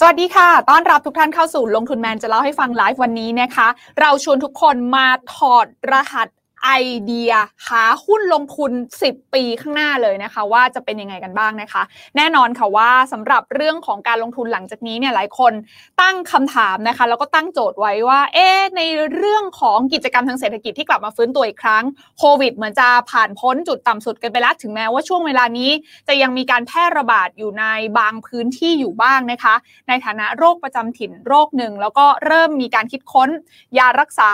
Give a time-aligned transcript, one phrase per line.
[0.00, 3.68] สวัสดีค่ะ ต้อนรับทุกท่านเข้าสู่ลงทุนแมนจะเล่าให้ฟังไลฟ์วันนี้นะคะ
[4.00, 6.28] เราชวนทุกคนมาถอดรหัส
[6.64, 6.72] ไอ
[7.04, 7.32] เดีย
[7.68, 8.72] หาหุ้นลงทุน
[9.04, 11.82] 10 ปีข้างหน้าเลยนะคะ ว่าจะเป็นยังไงกันบ้างนะคะ
[12.16, 15.52] แน่นอนค่ะว่าสำหรับเรื่องของการลงทุนหลังจากนี้เนี่ยหลายคน
[16.00, 18.82] ตั้งคำถามนะคะ แล้วก็ตั้งโจทย์ไว้ว่า เอ๊ใน
[19.14, 21.84] เรื่องของกิจกรรมทางเศรษฐกิจที่กลับมาฟื้นตัวอีกครั้ง
[22.18, 25.70] โควิดเหมือนจะผ่านพ้นจุดต่ำสุดกันไปแล้วถึงแม้ว่าช่วงเวลานี้
[26.08, 27.64] จะยังมีการแพร่ระบาดอยู่ใน
[27.98, 29.54] บางพื้นที่อยู่บ้างนะคะ
[29.88, 33.30] ในฐานะโรคประจำถิ่นโรคหนึ่งแล้วก็เริ่มมีการคิดค้น
[33.78, 34.32] ยารักษา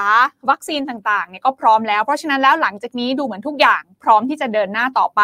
[0.50, 5.22] วัคซีนต่างๆเนี่ยก็พร้อมแล้วเพราะฉะนั้นแล้วหลังจากนี้ดูเหมือนทุกอย่างพร้อมที่จะเดินหน้าต่อไป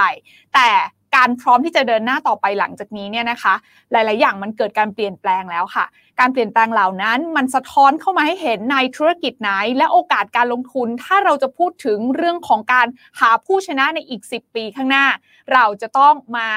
[0.54, 0.70] แต่
[1.16, 3.54] การพร้อมที่จะเดินหน้าต่อไปหลังจากนี้เนี่ยนะคะ
[3.92, 5.86] หลาย ๆ อย่างมันเกิดการเปลี่ยนแปลงแล้วค่ะ
[6.20, 12.86] การเปลี่ยนแปลงเหล่านั้น มันสะท้อนเข้ามาให้เห็นในธุรกิจไหน และโอกาสการลงทุน ถ้าเราจะพูดถึงเรื่องของการ
[13.20, 15.06] หาผู้ชนะในอีก 10 ปีข้างหน้า
[15.52, 16.48] เราจะต้องมา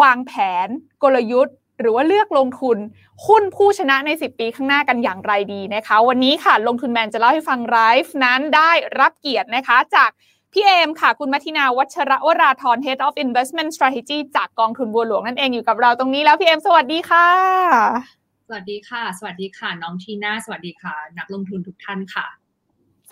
[0.00, 0.32] วางแผ
[0.66, 0.68] น
[1.02, 2.78] กลยุทธ์ หรือว่าเลือกลงทุน
[3.26, 10.10] หุ้นผู้ชนะใน 10 ปีข้างหน้ากันอย่างไรดีนะคะ วันนี้ค่ะลงทุนแมนจะเล่าให้ฟังไลฟ์นั้นได้รับเกียรตินะคะจาก
[10.52, 17.28] พี่เอมค่ะ คุณมัทินาวัชระวราธร Head of Investment Strategy จากกองทุนบัวหลวงนั่นเองอยู่กับเราตรงนี้แล้วพี่เอมสวัสดีค่ะ
[18.48, 22.26] สวัสดีค่ะ สวัสดีค่ะ น้องทีน่าสวัสดีค่ะ นักลงทุนทุกท่านค่ะ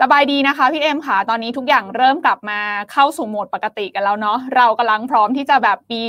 [0.01, 2.59] สบายดีนะคะพี่เอมค่ะ ตอนนี้ทุกอย่างเริ่มกลับมา
[2.91, 6.01] เข้าสู่โหมดปกติกันแล้วเนาะเรากำลังพร้อมที่จะแบบปี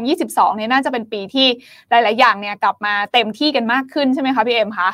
[0.00, 1.46] 2022เนี่ยน่าจะเป็นปีที่
[1.90, 4.90] หลาย ๆ อย่างเนี่ยกลับมาเต็มที่กันมากขึ้นใช่ไหมคะพี่เอมคะ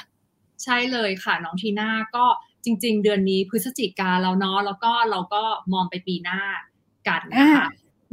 [0.65, 2.25] ใช่เลยค่ะน้องทีน่าก็
[2.65, 6.41] จริง ๆ เดือนนี้พฤศจิกาแล้วเนาะแล้วก็เราก็มองไปปีหน้า
[7.09, 7.67] กันนะคะ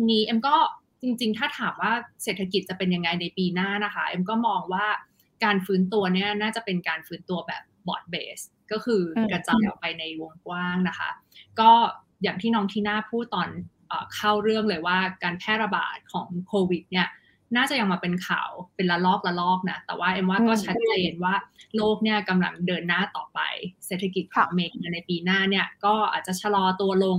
[0.10, 0.56] นี้เอ็มก็
[1.02, 1.92] จริง ๆ ถ้าถามว่า
[2.24, 4.86] เศรษฐกิจจะเป็นยังไงในปีหน้านะคะเอ็มก็มองว่า
[5.44, 8.40] การฟื้นตัวเนี่ยน่าจะเป็นการฟื้นตัวแบบบอร์ดเบส
[8.72, 11.10] ก็คือกระจายออกไปในวงกว้างนะคะ
[11.60, 11.72] ก็
[12.24, 13.50] อย่างที่น้องทีน่าพูดตอน
[14.16, 17.08] เข้าเรื่องเลยว่าการแพร่ระบาดของโควิดเนี่ย
[17.56, 21.36] น่าจะยังมาเป็นข่าวเป็นละลอกละลอกนะ แต่ว่าเอ็มว่าก็ชัดเจนว่า
[21.76, 23.40] โลกเนี่ยกำลังเดินหน้าต่อไป
[23.86, 27.18] เศรษฐกิจของอเมริกาในปีหน้าเนี่ยก็อาจจะชะลอตัวลง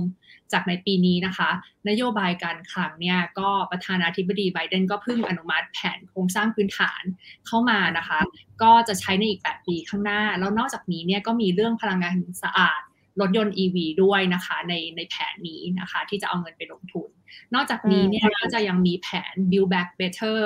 [0.53, 1.49] จากในปีนี้นะคะ
[1.89, 7.03] นโยบายการคลังเนี่ยก็ประธานาธิบดีไบเดนก็เพิ่งอนุมัติแผนโครงสร้างพื้นฐาน
[7.47, 8.19] เข้ามานะคะ
[8.63, 12.81] ก็จะใช้ในอีก 8 ปีข้างหน้า แล้วนอกจากนี้เนี่ยก็มีเรื่องพลังงานสะอาด
[13.19, 17.09] รถยนต์ EV ด้วยนะคะในในแผนนี้นะคะ ที่จะเอาเงินไปลงทุน
[17.53, 20.39] นอกจากนี้เนี่ยก็จะยังมีแผน Build Back Better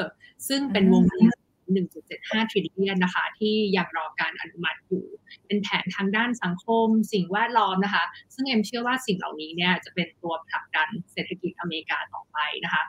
[0.47, 5.05] ซึ่งเป็นวงเงิน 1.75 trillion นะคะ ที่ยังรอการอนุมัติอยู่
[5.45, 12.83] เป็นแผนทางด้านสังคม สิ่งแวดล้อมนะคะ ซึ่งเอ็มเชื่อว่าสิ่งเหล่านี้เนี่ยจะเป็นตัวผลักดันเศรษฐกิจอเมริกาต่อไปนะคะ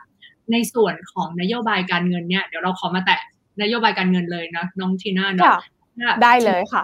[0.51, 3.21] ในส่วนของนโยบายการเงินเนี่ยเดี๋ยวเราขอมาแตะ
[3.61, 5.59] นโยบายการเงินเลยนะน้องทีน่าเนาะ
[6.23, 6.83] ได้เลยค่ะ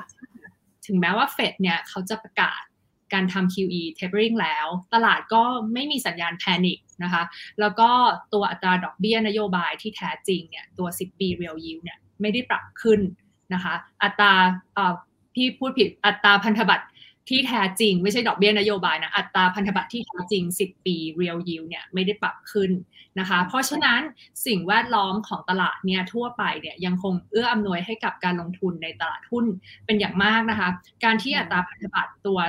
[0.86, 2.62] ถึงแม้ว่าเฟดเนี่ยเขาจะประกาศ
[3.14, 5.44] การทำ QE tapering แล้ว ตลาดก็
[5.74, 7.24] ไม่มีสัญญาณแพนิค นะคะ
[7.60, 7.90] แล้วก็
[8.34, 13.00] ตัวอัตราดอกเบี้ยนโยบายที่แท้จริงเนี่ยตัว 10 ปี real yield เนี่ยไม่ได้ปรับขึ้น
[13.54, 14.34] นะคะ อัตรา
[15.36, 16.86] พี่พูดผิดอัตราพันธบัตร
[17.30, 22.72] ที่แท้จริง ไม่ใช่ดอกเบี้ยนโยบายนะอัตราพันธบัตรที่แท้จริง 10 ปี real yield เนี่ยไม่ได้ปรับขึ้น
[23.20, 24.02] นะคะ เพราะฉะนั้น
[24.46, 29.46] สิ่งแวดล้อมของตลาดเนี่ยทั่วไปเนี่ยยังคงเอื้ออำนวยให้กับการลงทุนในตลาดหุ้น
[29.86, 30.70] เป็นอย่างมากนะคะ
[31.04, 32.40] การที่อัตราพันธบัตรตัว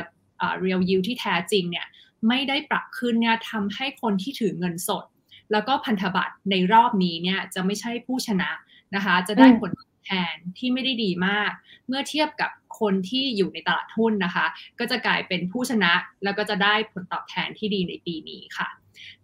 [0.65, 1.87] real yield ที่แท้จริงเนี่ย
[2.29, 5.05] ไม่ได้ปรับขึ้นเนี่ยทำให้คนที่ถือเงินสด
[5.53, 8.51] แล้วก็พันธบัตรในรอบนี้เนี่ยจะไม่ใช่ผู้ชนะ
[8.95, 11.51] นะคะ จะได้ผลตอบแทนที่ไม่ได้ดีมาก
[11.87, 14.47] เมื่อเทียบกับคนที่อยู่ในตลาดหุ้นนะคะ
[14.79, 15.93] ก็จะกลายเป็นผู้ชนะ
[16.25, 18.69] แล้วก็จะได้ผลตอบแทนที่ดีในปีนี้ค่ะ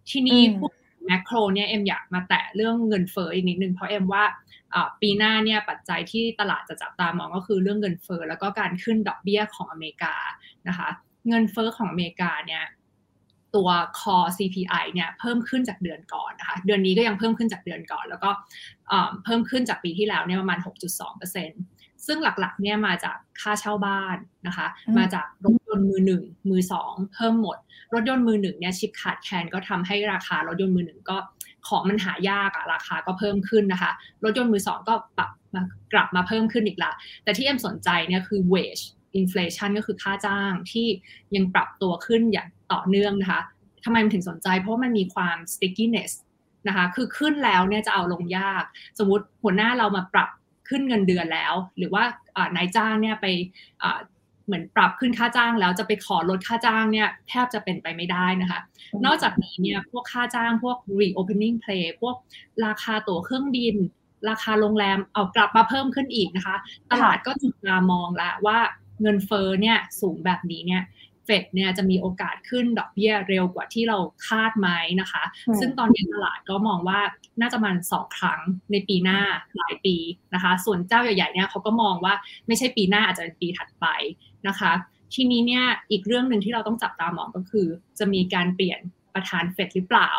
[0.09, 0.71] ทีนี้พูด
[1.05, 4.23] แมคโครเนี่ยเอ็มอยากมาแตะเรื่องเงินเฟ้ออีกนิดนึงเพราะเอ็มว่า
[5.01, 10.15] ปีหน้าเนี่ยปัจจัยที่ตลาดจะจับตามองก็คือเรื่องเงินเฟ้อแล้วก็การขึ้นดอกเบี้ยของอเมริกา
[10.67, 10.89] นะคะ
[11.27, 12.63] เงินเฟอ้อของอเมริกาเนี่ย
[13.55, 13.69] ตัว
[13.99, 18.29] core CPI เนี่ยเพิ่มขึ้นจากเดือนก่อนนะคะ เดือนนี้ก็ยังเพิ่มขึ้นจากเดือนก่อน แล้วก็
[19.23, 20.59] เพิ่มขึ้นจากปีที่แล้วเนี่ยประมาณ
[21.31, 24.17] 6.2%ซึ่งหลักๆเนี่ยมาจากค่าเช่าบ้าน
[24.47, 24.67] นะคะ
[24.97, 27.57] มาจากรถยนต์มือหนึ่งมือสองเพิ่มหมด
[27.93, 31.17] รถยนต์มือหนึ่งเนี่ยชิปขาดแคลนก็ทำให้ราคารถยนต์มือหนึ่งก็
[31.67, 33.91] ของมันหายากอะราคาก็เพิ่มขึ้นนะคะ
[34.23, 35.61] รถยนต์มือสองก็ปรับมา
[35.93, 36.91] กลับมาเพิ่มขึ้นอีกละ
[37.23, 38.83] แต่ที่เอ็มสนใจเนี่ยคือ wage
[39.15, 40.87] อินฟลชันก็คือค่าจ้างที่
[41.35, 43.41] ยังปรับตัวขึ้นอย่าง ต่อเนื่องนะคะ
[43.85, 46.11] ทำไมมันถึงสนใจ เพราะมันมีความ stickiness
[46.67, 48.63] นะคะคือขึ้นแล้วเนี่ยจะเอาลงยาก
[48.99, 50.29] สมมติหัวหน้าเรามาปรับ
[50.69, 52.03] ขึ้นเงินเดือนแล้ว หรือว่า
[52.55, 53.25] นายจ้างเนี่ยไป
[54.45, 58.59] เหมือนปรับขึ้นค่าจ้างแล้วจะไปขอลดค่าจ้างเนี่ยแทบจะเป็นไปไม่ได้นะคะ
[59.05, 62.15] นอกจากนี้เนี่ยพวกค่าจ้างพวก reopening play พวก
[62.65, 63.75] ราคาตั๋วเครื่องบิน
[64.29, 66.55] ราคาโรงแรมเอากลับมาเพิ่มขึ้นอีกนะคะ
[66.91, 68.59] ตลาดก็จุดตามองล้วว่า
[69.01, 70.81] เงินเฟ้อเนี่ยสูงแบบนี้เนี่ย
[71.43, 73.97] ดเนี่ยจะมีโอกาสขึ้นดอกเบี้ยเร็วกว่าที่เรา
[74.27, 74.69] คาดไหม
[75.01, 75.23] นะคะ
[75.59, 76.99] ซึ่งตอนนี้ตลาดก็มองว่า
[77.41, 78.39] น่าจะมันสองครั้ง
[78.71, 79.19] ในปีหน้า
[79.57, 79.95] หลายปี
[80.33, 82.13] นะคะ ส่วนเจ้าใหญ่ๆเนี่ยเขาก็มองว่า
[82.47, 83.85] ไม่ใช่ปีหน้าอาจจะเป็นปีถัดไป
[84.47, 84.71] นะคะ
[85.13, 87.67] ทีนี้เนี่ยอีกเรื่องหนึ่งที่เราต้องจับตามองก็คือ
[87.99, 88.79] จะมีการเปลี่ยน
[89.13, 90.11] ประธานเฟดหรือเปล่า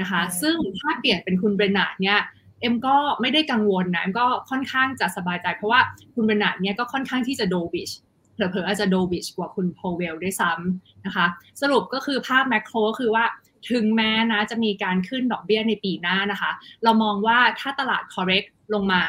[0.00, 2.18] นะคะ ซึ่งถ้าเปลี่ยนเป็นคุณเบรนาร์ดเนี่ย
[2.60, 5.80] เอ็มก็ไม่ได้กังวลนะเอ็มก็ค่อนข้างจะสบายใจ เพราะว่า
[6.14, 7.90] คุณเบรนาร์ดเนี่ยก็ค่อนข้างที่จะ dovish
[8.36, 11.26] เผลอๆอาจจะ dovish กว่าคุณโพเวลด้วยซ้ำนะคะ
[11.62, 13.24] สรุปก็คือภาพแมคโครก็คือว่า
[13.70, 16.50] ถึงแม้นะจะมีการขึ้นดอกเบี้ยในปีหน้านะคะ
[16.84, 19.02] เรามองว่าถ้าตลาด correct ลงมา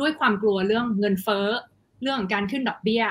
[0.00, 1.48] ด้วยความกลัวเรื่องเงินเฟ้อ
[2.02, 3.04] เรื่องการขึ้นดอกเบี้ย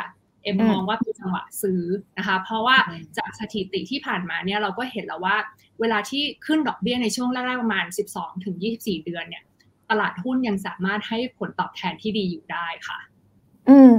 [0.44, 1.84] เอ็มมองว่าเป็นจังหวะซื้อ
[2.18, 2.78] นะคะ เพราะว่า
[3.18, 5.38] จากสถิติที่ผ่านมาเนี่ยเราก็เห็นแล้วว่า
[5.80, 7.86] เวลาที่ขึ้นดอกเบี้ยในช่วงแรกๆประมาณ
[8.46, 9.44] 12-24 เดือนเนี่ย
[9.90, 12.98] ตลาดหุ้นยังสามารถให้ผลตอบแทนที่ดีอยู่ได้ค่ะ
[13.70, 13.94] อืม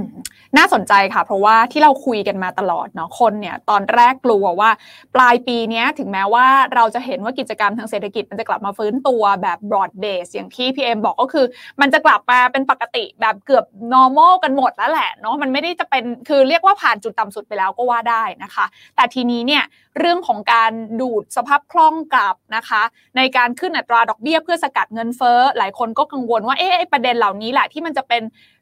[0.57, 4.69] น่าสนใจค่ะ เพราะว่าที่เราคุยกันมาตลอดเนาะคนเนี่ย ตอนแรกกลัวว่า
[5.15, 6.45] ปลายปีนี้ถึงแม้ว่า
[6.75, 11.45] เราจะเห็นว่ากิจกรรมทางเศรษฐกิจมันจะกลับมาฟื้นตัวแบบ broad base อย่างที่พีเอ็มบอกก็คือ
[11.81, 18.65] มันจะกลับมาเป็นปกติแบบเกือบ normal กันหมดแล้วแหละเนาะมันไม่ได้จะเป็นคือเรียกว่าผ่านจุดต่ำสุดไปแล้วก็ว่าได้นะคะ
[18.95, 19.63] แต่ทีนี้เนี่ย
[19.99, 20.71] เรื่องของการ
[21.01, 22.81] ดูดสภาพคล่องกลับนะคะ
[23.17, 28.21] ในการขึ้นอัตราดอกเบี้ยเพื่อสกัดเงินเฟ้อหลายคนก็กังวลว่าเอ๊ะประเด็นเหล่านี้แหละที่มันจะเป็น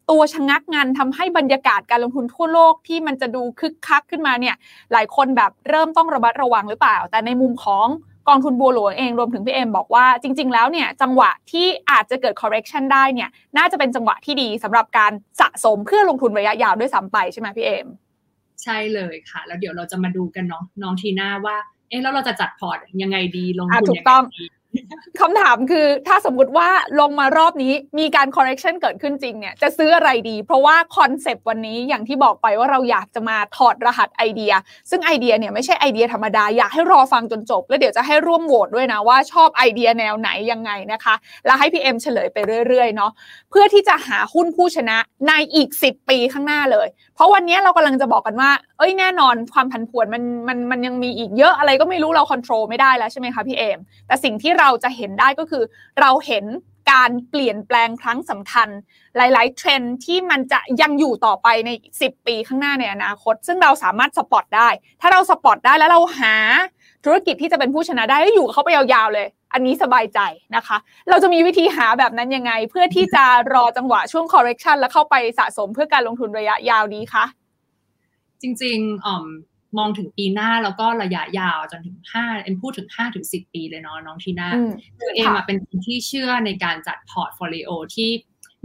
[0.09, 4.55] ตัวชะงักงานทำให้บรรยากาศการลงทุนทั่วโลกที่มันจะดูคึกคักขึ้นมาเนี่ย
[4.93, 7.87] หลายคนแบบเริ่มต้องระมัดระวังหรือเปล่า แต่ในมุมของ
[8.29, 15.11] กองทุนบัวหลวงเองรวมถึงพี่เอ็มบอกว่าจริง ๆ แล้วเนี่ยจังหวะที่อาจจะเกิด correction ได้เนี่ยน่าจะเป็นจังหวะที่ดีสำหรับการ
[15.41, 17.87] สะสมเพื่อลงทุนระยะยาวด้วยซ้ำไปใช่ไหมพี่เอ็ม
[18.63, 21.57] ใช่เลยค่ะ แล้วเดี๋ยวเราจะมาดูกันเนาะน้องทีน่าว่า
[21.89, 24.43] เอ๊ะแล้วเราจะจัดพอร์ตยังไงดีลงทุนยังไงดี
[25.19, 26.69] คำถามคือถ้าสมมุติว่า
[26.99, 34.53] ลงมารอบนี้มีการ correction เกิดขึ้นจริงเนี่ยจะซื้ออะไรดี เพราะว่าคอนเซปต์วันนี้อย่างที่บอกไปว่าเราอยากจะมาถอดรหัสไอเดีย
[34.89, 41.15] ซึ่งไอเดียเนี่ยไม่ใช่ไอเดียธรรมดา อยากให้รอฟังจนจบ แล้วเดี๋ยวจะให้ร่วมโหวตด้วยนะว่าชอบไอเดียแนวไหนยังไงนะคะ
[41.45, 42.37] แล้วให้พี่เอ็มเฉลยไป
[42.67, 43.11] เรื่อยๆเนาะ
[43.49, 44.97] เพื่อที่จะหาหุ้นผู้ชนะ
[45.27, 55.63] ในอีก 10 ปีข้างหน้าเลยเพราะวันนี้เรากำลังจะบอกกันว่า เอ้ยแน่นอนความผันผวนมันมันมันยังมีอีกเยอะอะไรก็ไม่รู้เราควบคุมไม่ได้แล้วใช่ไหมคะพี่เอม แต่สิ่งที่เราจะเห็นได้ก็คือ
[56.01, 56.45] เราเห็น
[56.91, 58.69] การเปลี่ยนแปลงครั้งสำคัญ
[59.17, 61.69] หลาย ๆ เทรนที่มันจะยังอยู่ต่อไปใน
[61.99, 64.69] 10 ปีข้างหน้าในอนาคต ซึ่งเราสามารถสปอตได้
[65.01, 66.35] ถ้าเราสปอตได้แล้วเราหา
[67.05, 70.19] ธุรกิจที่จะเป็นผู้ชนะได้แล้วอยู่กับเขาไปยาวๆเลย อันนี้สบายใจ
[70.55, 70.77] นะคะ
[71.09, 77.25] เราจะมีวิธีหาแบบนั้นยังไง เพื่อที่จะรอจังหวะช่วง correction แล้วเข้าไปสะสมเพื่อการลงทุนระยะยาวดีคะ
[78.41, 79.25] จริงๆอ่อม
[79.77, 84.49] มองถึงปีหน้าแล้วก็ระยะยาวจนถึงห้าเอ็มพูดถึงห้าถึงสิบปีเลยเนาะน้องทีน่า
[84.99, 88.09] คือเอ็มเป็นคนที่เชื่อในการจัด portfolio ที่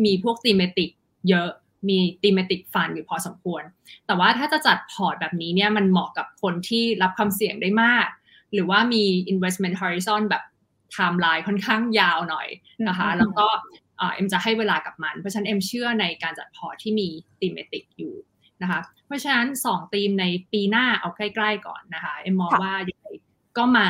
[0.04, 0.90] มีพวก thematic
[1.28, 1.48] เยอะ
[1.88, 3.62] มี thematic fund อยู่พอสมควร
[4.06, 8.06] แต่ว่าถ้าจะจัดพอร์ตแบบนี้เนี่ยมันเหมาะกับคนที่รับความเสี่ยงได้มาก
[8.52, 10.42] หรือว่ามี investment horizon แบบ
[10.96, 12.48] timeline ค่อนข้างยาวหน่อย
[12.88, 13.46] นะคะ แล้วก็
[13.98, 17.08] เอ็มจะให้เวลากับมัน เพราะฉะนั้นเอ็มเชื่อในการจัดพอร์ตที่มี
[17.40, 18.14] ตีเมติกอยู่
[18.62, 23.06] นะคะ เพราะฉะนั้น 2 ธีมในปีหน้าเอาใกล้ๆก่อนนะคะ เอ็มมองว่ายังไง
[23.58, 23.88] ก็มา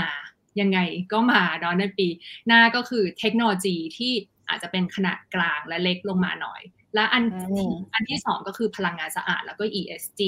[0.61, 0.79] ยังไง
[1.13, 2.09] ก็มาดอนในปี
[2.47, 4.13] หน้าก็คือเทคโนโลยีที่
[4.49, 6.61] อาจจะเป็นขนาดกลางและเล็กลงมาหน่อย
[6.95, 7.25] และอัน
[7.95, 10.21] อันที่สองก็คือพลังงานสะอาดแล้วก็ ESG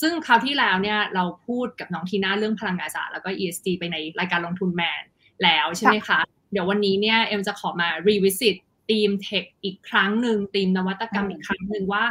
[0.00, 5.02] ซึ่งคราวที่แล้วเนี่ยเราพูดกับน้องทีน่าเรื่องพลังงานสะอาดแล้วก็ ESG ไปในรายการลงทุนแมน
[5.44, 6.20] แล้วใช่ไหมคะ
[6.52, 8.56] เดี๋ยววันนี้เนี่ยเอ็มจะขอมารีวิสิต
[8.88, 12.04] ธีม tech อีกครั้งหนึ่งธีมนวัตกรรมอีกครั้งหนึ่งว่า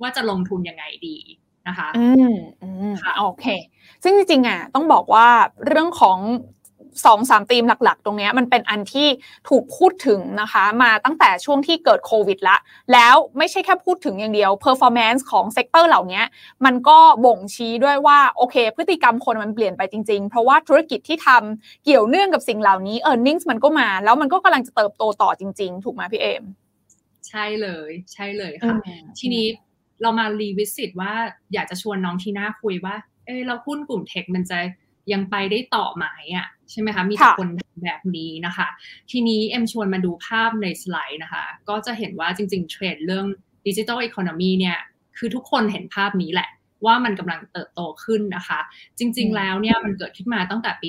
[0.00, 1.18] ว่าจะลงทุนยังไงดี
[1.68, 3.46] นะคะ อืมอืมโอเค
[4.02, 5.28] ซึ่งจริงๆอะต้องบอกว่า
[5.66, 6.18] เรื่องของ
[7.04, 9.08] สองสามธีมหลัก ๆ ตรงนี้มันเป็นอันที่
[9.48, 12.56] ถูกพูดถึงนะคะ มาตั้งแต่ช่วงที่เกิดโควิดละ
[12.92, 16.22] แล้วไม่ใช่แค่พูดถึงอย่างเดียว performance ของ sector เหล่านี้
[16.64, 26.44] มันก็บ่งชี้ด้วยว่า โอเค พฤติกรรมคนมันเปลี่ยนไปจริง ๆ เพราะว่าธุรกิจที่ทำเกี่ยวเนื่องกับสิ่งเหล่านี้ earnings มันก็มา แล้วมันก็กำลังจะเติบโตต่อจริง ๆ ถูกไหมพี่เอม
[27.28, 28.76] ใช่เลย ใช่เลยค่ะ
[29.18, 29.46] ทีนี้
[30.02, 31.12] เรามารีวิสิตว่า
[31.54, 32.94] อยากจะชวนน้องทีน่าคุยว่า
[33.26, 34.58] เออเราหุ้นกลุ่มเทคมันจะ
[35.12, 36.06] ยังไปได้ต่อไหม
[36.36, 37.48] อะใช่ไหมคะ มีแต่คน
[37.84, 38.68] แบบนี้นะคะ
[39.10, 43.26] ทีนี้เอ็มชวนมาดูภาพในสไลด์นะคะ ก็จะเห็นว่าจริงๆ เทรนด์เรื่อง
[43.66, 44.78] ดิจิทัลอีโคโนมีเนี่ย
[45.18, 46.48] คือทุกคนเห็นภาพนี้แหละ
[46.86, 48.60] ว่ามันกำลังเติบโตขึ้นนะคะ
[48.98, 50.88] จริง ๆ แล้วเนี่ยมันเกิดขึ้นมาตั้งแต่ปี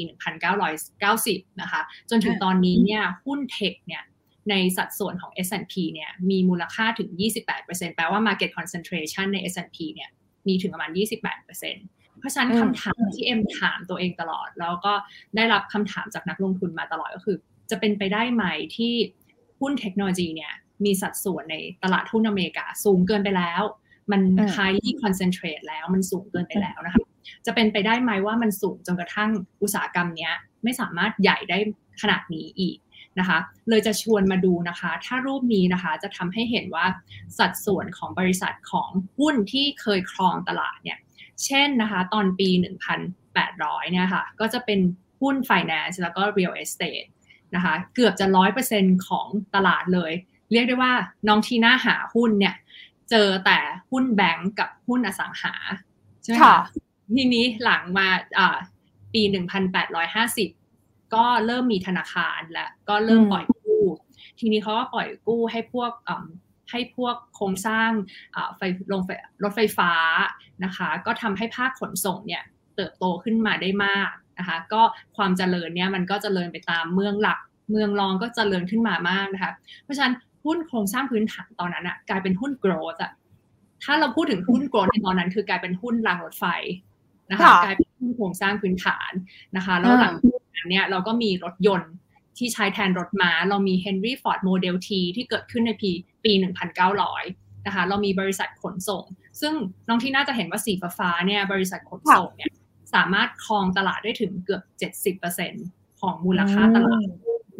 [0.62, 4.04] 1990 นะคะ จนถึงตอนนี้เนี่ยหุ้นเทคเนี่ย
[4.50, 7.10] ในสัดส่วนของ S&P เนี่ยมีมูลค่าถึง
[7.54, 10.10] 28%แปลว่า market concentration ใน S&P เนี่ย
[10.48, 11.95] มีถึงประมาณ 28%เพ
[12.26, 14.94] ราะฉะนั้นคำถามที่เอ็มถามตัวเองตลอด แล้วก็
[15.36, 17.38] ได้รับคำถามจากนักลงทุนมาตลอดก็คือ
[17.70, 18.44] จะเป็นไปได้ไหม
[18.76, 18.94] ที่
[19.60, 20.54] หุ้นเทคโนโลยีเนี่ย
[20.86, 23.62] มีสัดส่วนในตลาดหุ้นอเมริกาสูงเกินไปแล้ว
[24.12, 24.22] มัน
[24.56, 27.04] highly concentrate แล้วมันสูงเกินไปแล้วนะคะ
[27.46, 29.30] จะเป็นไปได้ไหมว่ามันสูงจนกระทั่ง
[29.62, 31.58] อุตสาหกรรมเนี้ยไม่สามารถใหญ่ได้
[32.02, 32.78] ขนาดนี้อีก
[33.20, 33.40] นะคะ
[33.70, 36.86] เลยจะชวนมาดูนะคะ ถ้ารูปนี้นะคะจะทำให้เห็นว่า
[37.40, 38.90] สัดส่วนของบริษัทของ
[39.20, 40.98] หุ้นที่เคยครองตลาดเนี่ย
[41.46, 42.50] เช่นนะคะตอนปี
[43.20, 44.80] 1,800เนี่ยค่ะก็จะเป็น
[45.22, 47.08] หุ้น finance แล้วก็ real estate
[47.56, 50.12] นะคะเกือบจะร้อยเปอร์เซ็นของตลาดเลย
[50.52, 50.94] เรียกได้ว่า
[51.28, 52.56] น้องทีน่าหาหุ้นเนี่ย
[53.10, 53.60] เจอแต่
[53.92, 55.54] หุ้นแบงก์กับหุ้นอสังหา
[56.24, 56.60] ใช่ไหมคะ
[57.16, 58.08] ทีนี้หลังมา
[59.14, 59.22] ปี
[60.18, 63.84] 1850 ก็เริ่มมีธนาคารและก็เริ่มปล่อยกู้
[64.40, 65.92] ทีนี้เขาก็ปล่อยกู้ให้พวก
[66.72, 67.90] ให้พวกโครงสร้าง
[68.58, 68.62] ไฟ
[68.92, 69.02] ลง
[69.44, 69.92] รถไฟฟ้า
[70.64, 72.44] นะคะ ก็ทำให้ภาคขนส่งเนี่ย
[72.76, 74.10] เติบโตขึ้นมาได้มาก
[74.40, 74.82] นะคะก็
[75.18, 77.40] ความเจริญเนี่ยมันก็เจริญไปตามเมืองหลัก
[77.72, 79.52] เมืองรองก็เจริญขึ้นมามากนะคะ
[79.84, 80.14] เพราะฉะนั้น
[80.46, 83.12] หุ้นโครงสร้างพื้นฐานตอนนั้นอะกลายเป็นหุ้น growth อะ
[83.84, 86.46] ถ้าเราพูดถึงหุ้น growth ในตอนนั้น คือกลายเป็นหุ้นรางรถไฟ
[87.32, 89.12] นะคะกลายเป็นหุ้นโครงสร้างพื้นฐาน
[89.56, 91.92] นะคะแล้วหลังจากนั้นเนี่ยเราก็มีรถยนต์
[92.38, 95.92] ที่ใช้แทนรถม้า เรามี Henry Ford Model T ที่เกิดขึ้นในปี
[96.26, 96.32] ปี
[97.00, 99.04] 1900นะคะเรามีบริษัทขนส่ง
[99.42, 99.54] ซึ่ง
[99.88, 102.52] น้องที่น่าจะเห็นว่าสีฟ้าเนี่ยบริษัทขนส่งเนี่ย
[102.96, 104.62] สามารถครองตลาดได้ถึงเกือบ
[105.22, 107.08] 70%ของมูลค่าตลาด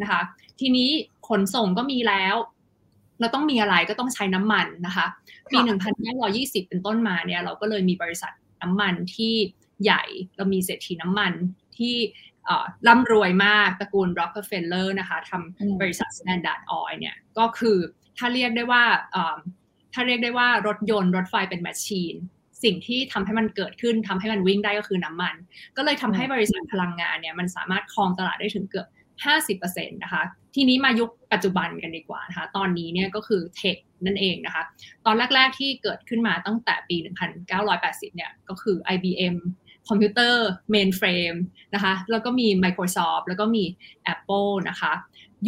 [0.02, 0.22] นะคะ
[0.60, 0.90] ทีนี้
[1.28, 2.34] ขนส่งก็มีแล้ว
[3.20, 5.06] เราต้องมีอะไรก็ต้องใช้น้ำมันนะคะ
[5.52, 5.58] ปี
[6.14, 9.34] 1920 เป็นต้นมาเนี่ยเราก็เลยมีบริษัทน้ำมันที่
[9.84, 10.02] ใหญ่
[10.36, 11.32] เรามีเศรษฐีน้ำมัน
[11.76, 11.94] ที่
[12.88, 17.76] ร่ำรวยมากตระกูล Rockefeller นะคะทำบริษัท Standard Oil เนี่ยก็คือ
[18.18, 18.84] ถ้าเรียกได้ว่า
[19.96, 22.14] ถ้าเรียกได้ว่ารถยนต์รถไฟเป็น machine
[22.64, 25.34] สิ่งที่ทำให้มันเกิดขึ้นทำให้มันวิ่งได้ก็คือน้ำมัน
[25.76, 28.86] ก็เลยทำให้บริษัทพลังงานเนี่ยมันสามารถครองตลาดได้ถึงเกือบ
[29.56, 30.22] 50%นะคะ
[30.54, 34.62] ทีนี้มายุคปัจจุบันกันดีกว่านะคะ ตอนนี้เนี่ยก็คือ tech นั่นเองนะคะ
[35.06, 36.96] ตอนแรกๆที่เกิดขึ้นมาตั้งแต่ปี
[37.56, 39.36] 1980 เนี่ย ก็คือ IBM
[39.88, 41.34] คอมพิวเตอร์ mainframe
[41.74, 43.64] นะคะ แล้วก็มี Microsoft แล้วก็มี
[44.14, 44.92] Apple นะคะ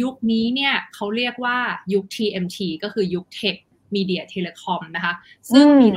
[0.01, 1.57] ยุคนี้เนี่ยเขาเรียกว่า
[1.93, 3.55] ยุค TMT ก็คือยุค tech
[3.95, 5.13] media telecom นะคะ
[5.53, 5.87] ซึ่งมี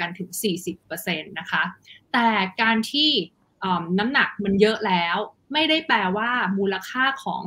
[0.00, 0.30] กันถึง
[0.80, 1.62] 40%นะคะ
[2.12, 2.28] แต่
[2.62, 3.10] การที่
[3.98, 5.16] น้ำหนักมันเยอะแล้ว
[5.52, 7.40] ไม่ได้แปลว่ามูลค่าของ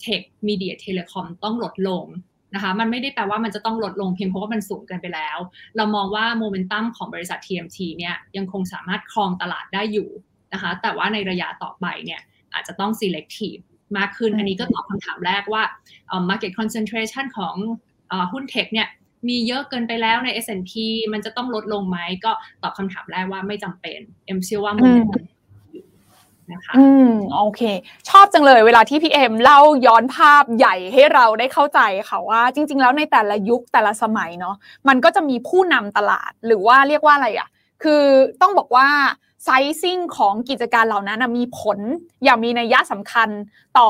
[0.00, 2.04] tech media telecom ต้องลดลง
[2.54, 5.38] นะคะมันไม่ได้แปลว่ามันจะต้องลดลงเพียงเพราะว่ามันสูงเกินไปแล้ว
[5.76, 10.08] เรามองว่าโมเมนตัมของบริษัท TMT เนี่ยยังคงสามารถครองตลาดได้อยู่
[10.52, 12.20] นะคะแต่ว่าในระยะต่อไปเนี่ย
[12.54, 13.62] อาจจะต้อง selective
[13.98, 15.62] มากขึ้น อันนี้ก็ตอบคำถามแรกว่า
[16.28, 17.54] market concentration ของ
[18.32, 18.88] หุ้นเทคเนี่ย
[19.28, 20.72] มีเยอะเกินไปแล้วใน S&P
[21.12, 24.92] มันจะต้องลดลงไหมก็ตอบคำถามแรกว่าไม่จำเป็น เอ็มเชื่อว่ามัน
[26.52, 27.62] นะคะอืมโอเค
[28.08, 34.56] ชอบจังเลยเวลาที่พี่เอ็มเล่าย้อนภาพใหญ่ให้เราได้เข้าใจค่ะว่าจริง ๆ แล้วในแต่ละยุคแต่ละสมัยเนาะ
[34.88, 37.48] มันก็จะมีผู้นำตลาดหรือว่าเรียกว่าอะไรอะ่ะ
[37.82, 38.02] คือ
[38.42, 38.88] ต้องบอกว่า
[39.44, 39.48] ไซ
[39.80, 41.78] ซิ่งของกิจการเหล่านั้นมีผล
[42.24, 43.28] อย่างมีนัยยะสำคัญ
[43.78, 43.88] ต่อ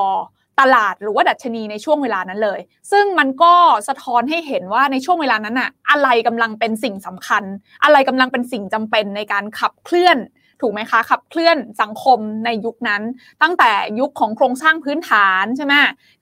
[0.60, 2.60] ตลาดหรือว่าดัชนีในช่วงเวลานั้นเลย
[2.92, 3.54] ซึ่งมันก็
[3.88, 7.44] สะท้อนให้เห็นว่าในช่วงเวลานั้นอะอะไรกำลังเป็นสิ่งสำคัญ
[7.84, 10.18] อะไรกำลังเป็นสิ่งจำเป็นในการขับเคลื่อน
[10.60, 13.02] ถูกไหมคะขับเคลื่อนสังคมในยุคนั้น
[13.42, 15.74] ตั้งแต่ยุคของโครงสร้างพื้นฐานใช่ไหม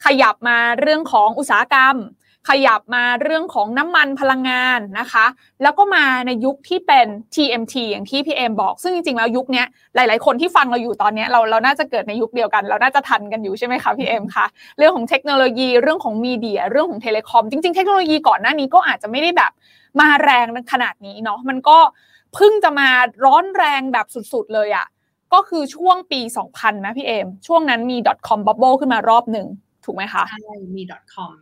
[0.05, 1.97] ขยับมาเรื่องของอุตสาหกรรม
[2.49, 5.27] ขยับมาเรื่องของน้ำมันพลังงานนะคะ
[5.63, 9.65] แล้วก็มาในยุคที่เป็น TMT อย่างที่พี่เอมบอก ซึ่งจริงๆแล้วยุคนี้
[9.95, 14.47] หลาย ๆ คนที่ฟังเราอยู่ตอนนี้เราเราน่าจะเกิดในยุคเดียวกัน เราน่าจะทันกันอยู่ใช่ไหมคะพี่เอมคะ
[14.79, 19.53] เรื่องของเทคโนโลยีเรื่องของมีเดีย เรื่องของเทเลคอมจริง ๆ เทคโนโลยีก่อนหน้านี้ก็อาจจะไม่ได้แบบ
[20.01, 21.79] มาแรงขนาดนี้เนาะมันก็
[22.35, 22.89] เพิ่งจะมา
[23.25, 24.87] ร้อนแรงแบบสุดๆเลยอะ่ะ
[25.33, 26.21] ก็คือช่วงปี
[26.53, 29.47] 2000นะพี่เอม ช่วงนั้นมี .com bubble ขึ้นมารอบหนึ่ง
[29.85, 30.83] ถูกไหมคะ ใช่ มี
[31.15, 31.35] .com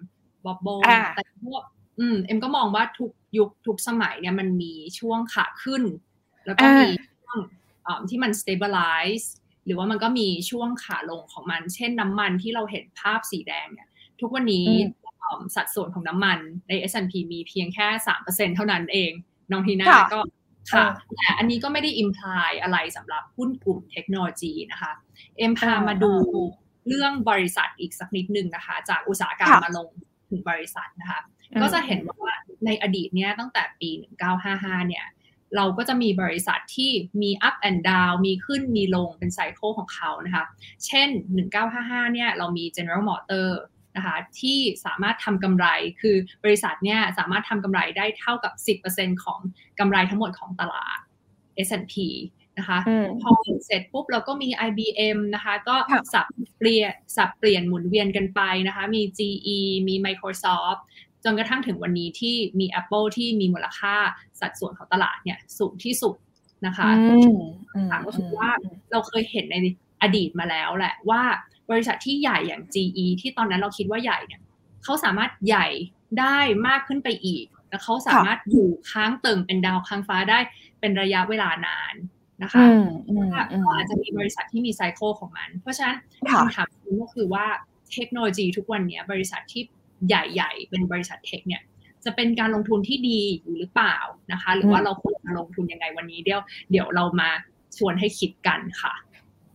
[0.46, 0.68] บอบโบ
[1.16, 1.62] แต่พวก
[1.98, 5.82] อืมเอ็มก็มองว่าทุกยุคทุกสมัยเนี่ยมันมีช่วงขาขึ้น
[6.46, 7.36] แล้วก็มีช่วง
[8.08, 9.26] ที่มัน stabilize
[9.66, 13.88] หรือว่ามันก็มีช่วงขาลงของมัน เช่นน้ำมันที่เราเห็นภาพสีแดงเนี่ย
[14.20, 14.68] ทุกวันนี้
[15.56, 16.38] สัดส่วนของน้ำมัน
[16.68, 19.12] ใน S&P มีเพียงแค่สามเปอร์เซ็นเท่านั้นเอง
[19.50, 20.20] น้องทีน่าก็
[20.72, 20.86] ค่ะ
[21.16, 24.92] แต่อันนี้ก็ไม่ได้อิมพลายอะไรสำหรับหุ้นกลุ่มเทคโนโลยีนะคะ
[25.38, 26.12] เอ็มพามาดู
[26.88, 30.15] เรื่องบริษัทอีกสักนิดนึงนะคะ จากอุตสาหกรรมมาลงถึง
[30.48, 31.20] บริษัทนะคะ
[31.62, 32.32] ก็จะเห็นว่า
[32.66, 33.90] ในอดีตเนี่ยตั้งแต่ปี
[34.38, 35.06] 1955 เนี่ย
[35.56, 36.90] เราก็จะมีบริษัทที่
[37.22, 40.44] มี up and down มีขึ้นมีลงเป็นไซเคิลของเขานะคะ
[40.86, 41.08] เช่น
[41.60, 43.48] 1955 เนี่ยเรามี General Motor
[43.96, 45.66] นะคะที่สามารถทำกำไร
[46.00, 48.52] คือบริษัทเนี่ยสามารถทำกำไรได้เท่ากับ
[48.86, 49.40] 10%ของ
[49.80, 50.98] กำไรทั้งหมดของตลาด
[51.66, 51.94] S&P
[52.58, 52.78] นะคะ
[53.22, 53.30] พอ
[53.66, 55.76] เสร็จปุ๊บเราก็มี IBM นะคะ ก็
[56.14, 56.26] สับ
[56.58, 59.58] เปลี่ยนสับเปลี่ยนหมุนเวียนกันไปนะคะ มี GE
[59.88, 60.80] มี Microsoft
[61.24, 63.94] จนกระทั่งถึงวันนี้ที่มี Apple ที่มีมูลค่า
[64.40, 66.16] สัดส่วนของตลาดเนี่ยสูงที่สุด
[66.66, 66.88] นะคะ
[67.90, 68.50] ถามก็คือว่า
[68.90, 69.56] เราเคยเห็นใน
[70.02, 71.22] อดีตมาแล้วแหละว่า
[71.70, 74.40] บริษัทที่ใหญ่อย่าง GE ที่ตอนนั้นเราคิดว่าใหญ่เนี่ย
[74.84, 75.66] เขาสามารถใหญ่
[76.20, 80.38] ได้มากขึ้นไปอีก แล้วเขาสามารถอยู่ค้างเติ่งเป็นดาวค้างฟ้าได้
[80.80, 81.94] เป็นระยะเวลานาน
[82.42, 82.64] นะคะ
[83.64, 85.96] ก็อาจจะมีบริษัทที่มีไซเคิลของมัน เพราะฉะนั้น
[86.30, 86.66] คำถาม
[87.02, 87.46] ก็คือว่า
[87.92, 89.62] เทคโนโลยีทุกวันนี้บริษัทที่
[90.08, 91.62] ใหญ่ๆ เป็นบริษัทเทคเนี่ย
[92.04, 93.96] จะเป็นการลงทุนที่ดีอยู่หรือเปล่า
[94.32, 96.40] นะคะ หรือว่าเราควรจะลงทุนยังไงวันนี้เดี๋ยว
[96.70, 97.30] เดี๋ยวเรามา
[97.78, 98.94] ชวนให้คิดกันค่ะ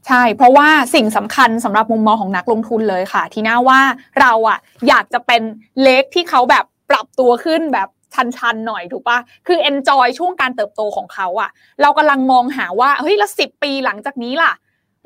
[0.08, 3.82] ใช่ เพราะว่าสิ่งสำคัญสำหรับมุมมองของนักลงทุนเลยค่ะ ทีน่าว่า
[4.20, 5.42] เราอะอยากจะเป็น
[5.82, 11.50] เล็กที่เขาแบบปรับตัวขึ้นแบบ ชันๆหน่อยถูกปะคือ enjoy ช่วงการเติบโตของเขาอะ
[11.82, 14.53] เรากำลังมองหาว่าเฮ้ยแล้วสิปีหลังจากนี้ล่ะ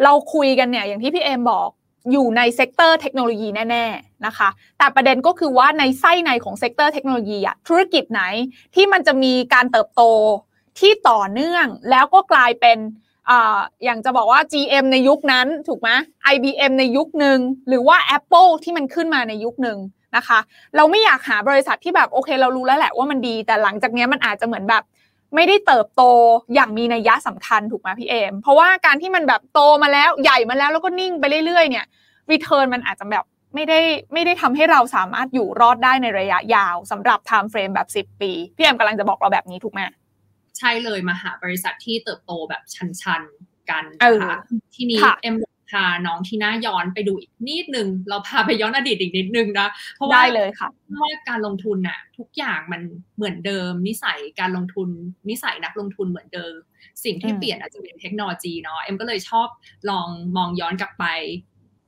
[0.03, 1.69] เราคุยกันเนี่ยอย่างที่พี่เอมบอก
[2.12, 8.21] อยู่ใน sector เทคโนโลยีแน่ๆนะคะ แต่ประเด็นก็คือว่าในไส้ในของ sector เทคโนโลยีอะธุรกิจไหน
[8.75, 10.03] ที่มันจะมีการเติบโต
[10.79, 12.77] ที่ต่อเนื่องแล้วก็กลายเป็น
[13.29, 15.89] อย่างจะบอกว่า GM ในยุคนั้นถูกไหม
[16.33, 19.77] IBM ในยุคหนึ่งหรือว่า Apple ที่มันขึ้นมาในยุคหนึ่ง
[20.17, 20.39] นะคะ
[20.75, 24.84] เราไม่อยากหาบริษัทที่แบบโอเค เรารู้แล้วแหละว่ามันดี แต่หลังจากนี้มันอาจจะเหมือนแบบ
[25.36, 26.03] ไม่ได้เติบโต
[26.55, 31.86] อย่างมีนัยยะสำคัญถูกไหมพี่เอม เพราะว่าการที่มันแบบโตมาแล้วใหญ่มาแล้วแล้วก็นิ่งไปเรื่อยๆเนี่ย
[32.31, 33.79] return มันอาจจะแบบไม่ได้
[34.13, 39.81] ไม่ได้ทำให้เราสามารถอยู่รอดได้ในระยะยาวสำหรับ timeframe แบบ 10 ปี พี่เอมกำลังจะบอกเราแบบนี้ถูกไหม
[40.57, 42.63] ใช่เลยมาหาบริษัทที่เติบโตแบบ
[43.01, 44.38] ชันๆกันนะคะ
[44.75, 45.36] ทีนี้เอ็ม
[45.69, 52.81] พาน้องที่น่าย้อนไปดูอีกนิดนึง เราพาไปย้อนอดีตอีกนิดนึงนะ เพราะว่าได้เลยค่ะเพราะว่าการลงทุนน่ะ ทุกอย่างมัน
[53.15, 54.89] เหมือนเดิม นิสัยการลงทุน
[55.29, 56.55] นิสัยนักลงทุนเหมือนเดิม
[57.03, 59.48] สิ่งที่เปลี่ยนอาจจะเป็นเทคโนโลยีเนาะเอ็มก็เลยชอบ
[59.89, 60.07] ลอง
[60.38, 61.05] มองย้อนกลับไป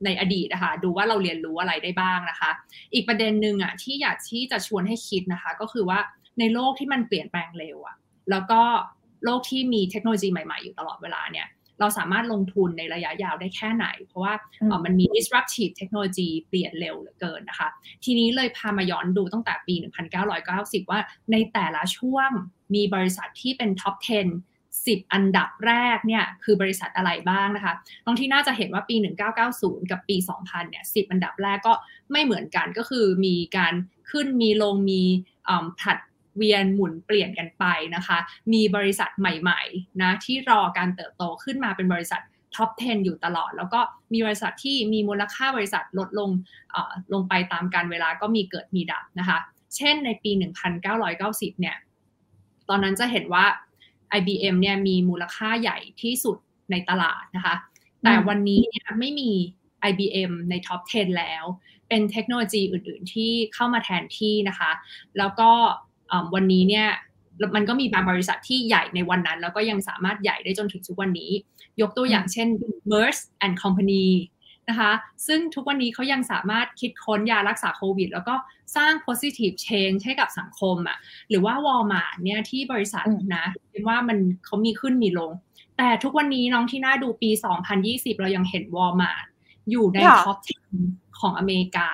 [0.05, 2.51] ในอดีตนะคะดูว่าเราเรียนรู้อะไรได้บ้างนะคะ
[2.93, 5.99] อีกประเด็นหนึ่งอะที่อยากที่จะชวนให้คิดนะคะ ก็คือว่า
[6.39, 7.95] ในโลกที่มันเปลี่ยนแปลงเร็วอะ
[8.31, 8.61] แล้วก็
[9.25, 11.47] โลกที่มีเทคโนโลยีใหม่ๆอยู่ตลอดเวลาเนี่ย
[11.79, 14.33] เราสามารถลงทุนในระยะยาวได้แค่ไหน เพราะว่า
[14.85, 17.69] มันมี disruptive เทคโนโลยีเปลี่ยนเร็วเหลือเกินนะคะ
[18.03, 19.75] ทีนี้เลยพามาย้อนดูตั้งแต่ปี
[20.33, 20.99] 1990 ว่า
[21.31, 22.29] ในแต่ละช่วง
[22.75, 24.07] มีบริษัทที่เป็น top 10
[24.85, 27.73] 10 อันดับแรกเนี่ยคือบริษัทอะไรบ้างนะคะ
[28.05, 28.95] ตรงที่น่าจะเห็นว่าปี
[29.43, 31.73] 1990 กับปี 2000 เนี่ย 10 อันดับแรกก็
[32.11, 33.73] ไม่เหมือนกันก็คือมีการ
[34.11, 35.01] ขึ้นมีลงมี
[35.79, 35.97] ผลัด
[36.37, 38.17] เวียนหมุนเปลี่ยนกันไปนะคะ
[38.53, 42.21] มีบริษัทใหม่ๆนะที่รอการเติบโตขึ้นมาเป็นบริษัท
[42.55, 43.79] ท็อป 10 อยู่ตลอด แล้วก็
[44.13, 46.29] มีบริษัทที่มีมูลค่าบริษัทลดลง
[47.13, 49.37] ลงไปตามการเวลาก็มีเกิดมีดับนะคะ
[49.75, 50.31] เช่นในปี
[50.95, 51.77] 1990 เนี่ย
[52.69, 53.45] ตอนนั้นจะเห็นว่า
[54.17, 56.37] IBM เนี่ยมีมูลค่าใหญ่ที่สุด
[56.71, 57.55] ในตลาดนะคะ
[58.03, 59.31] แต่วันนี้เนี่ยไม่มี
[59.89, 61.43] IBM ในท็อป 10 แล้ว
[61.87, 64.71] เป็นเทคโนโลยีอื่น ๆ ที่เข้ามาแทนที่นะคะ
[65.17, 65.51] แล้วก็
[66.35, 66.87] วันนี้เนี่ย
[67.55, 71.31] มันก็มีบางบริษัทที่ใหญ่ในวันนั้น แล้วก็ยังสามารถใหญ่ได้จนถึงทุกวันนี้
[71.81, 72.47] ยกตัวอย่างเช่น
[72.91, 74.05] Merck and Company
[74.69, 74.91] นะคะ
[75.27, 78.35] ซึ่งทุกวันนี้เขายังสามารถคิดค้นยารักษาโควิด แล้วก็
[78.75, 80.97] สร้าง positive change ให้กับสังคมอะ่ะ
[81.29, 85.31] หรือว่าวอลมาร์เนี่ยที่บริษัทนะเป็นว่ามันเขามีขึ้นมีลง
[85.77, 87.29] แต่ทุกวันนี้น้องที่น่าดูปี
[87.75, 89.23] 2020 เรายังเห็นวอลมาร์
[89.71, 90.37] อยู่ใน top
[90.79, 91.89] 10ของอเมริกา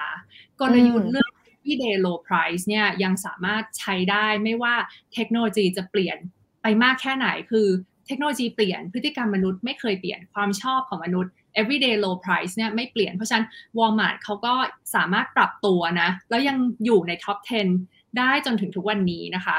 [0.60, 1.33] กลยุทธ์เรื่อง
[1.64, 4.76] everyday low price เนี่ยยังสามารถใช้ได้ไม่ว่า
[5.14, 6.18] เทคโนโลยีจะเปลี่ยน
[6.62, 7.68] ไปมากแค่ไหนคือ
[8.08, 13.46] เทคโนโลยีเปลี่ยนพฤติกรรมมนุษย์ไม่เคยเปลี่ยนความชอบของมนุษย์ everyday low price เนี่ยไม่เปลี่ยนเพราะฉะนั้น
[13.78, 14.54] Walmart เขาก็
[14.96, 17.38] สามารถปรับตัวนะ แล้วยังอยู่ใน top
[17.78, 19.58] 10 ได้จนถึงทุกวันนี้นะคะ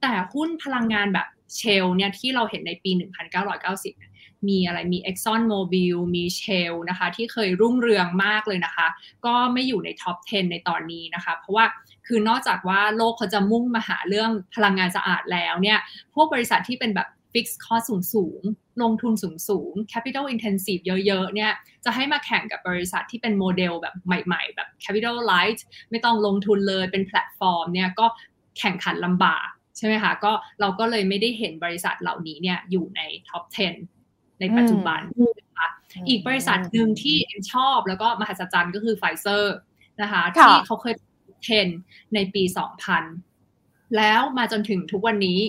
[0.00, 4.15] แต่หุ้นพลังงานแบบShell เนี่ยที่เราเห็นในปี 1990
[4.48, 8.86] มีอะไรมี Exxon Mobil มี Shell นะคะที่เคยรุ่งเรืองมากเลยนะคะ
[9.26, 11.64] ก็ไม่อยู่ใน top 10 ในตอนนี้นะคะ เพราะว่า
[12.06, 15.78] คือนอกจากว่าโลกเขาจะมุ่งมาหาเรื่องพลังงานสะอาดแล้วเนี่ย
[16.14, 18.42] พวกบริษัทที่เป็นแบบ fixed cost สูงสูง
[18.82, 21.52] ลงทุนสูงสูง capital intensive เยอะ ๆ เนี่ย
[21.84, 28.06] จะให้มาแข่งกับบริษัทที่เป็นโมเดลแบบใหม่ ๆ แบบ capital light ไม่ต้องลงทุนเลยเป็นแพลตฟอร์มเนี่ยก็
[28.58, 33.44] แข่งขันลำบาก ใช่ไหมคะ ก็เราก็เลยไม่ได้เห็นบริษัทเหล่านี้เนี่ยอยู่ใน top
[33.76, 33.95] 10
[34.40, 35.00] ในปัจจุบัน
[35.40, 35.68] นะคะ
[36.08, 37.16] อีกบริษัทหนึ่งที่
[37.52, 39.56] ชอบแล้วก็มหัศจรรย์ก็คือไฟเซอร์
[40.02, 40.94] นะคะที่เขาเคย
[41.54, 42.42] 10ในปี
[43.20, 45.40] 2000 แล้วมาจนถึงทุกวันนี้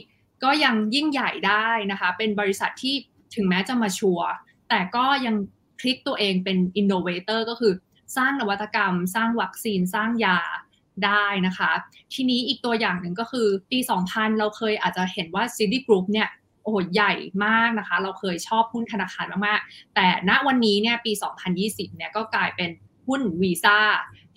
[0.43, 2.95] ก็ยังยิ่งใหญ่ได้นะคะ เป็นบริษัทที่
[3.35, 4.29] ถึงแม้จะ mature
[4.69, 5.35] แต่ก็ยัง
[5.79, 7.73] พลิกตัวเองเป็น innovator ก็คือ
[8.17, 10.39] สร้างนวัตกรรม สร้างวัคซีนสร้างยา
[11.05, 11.71] ได้นะคะ
[12.13, 17.13] ทีนี้อีกตัวอย่างหนึ่งก็คือปี 2000 เราเคยอาจจะเห็นว่า City Group เนี่ยโอ้โหใหญ่
[17.45, 21.11] มากนะคะ เราเคยชอบหุ้นธนาคารมากๆ แต่ณวันนี้เนี่ยปี
[21.53, 22.69] 2020เนี่ยก็กลายเป็น
[23.07, 23.77] หุ้นวีซ่า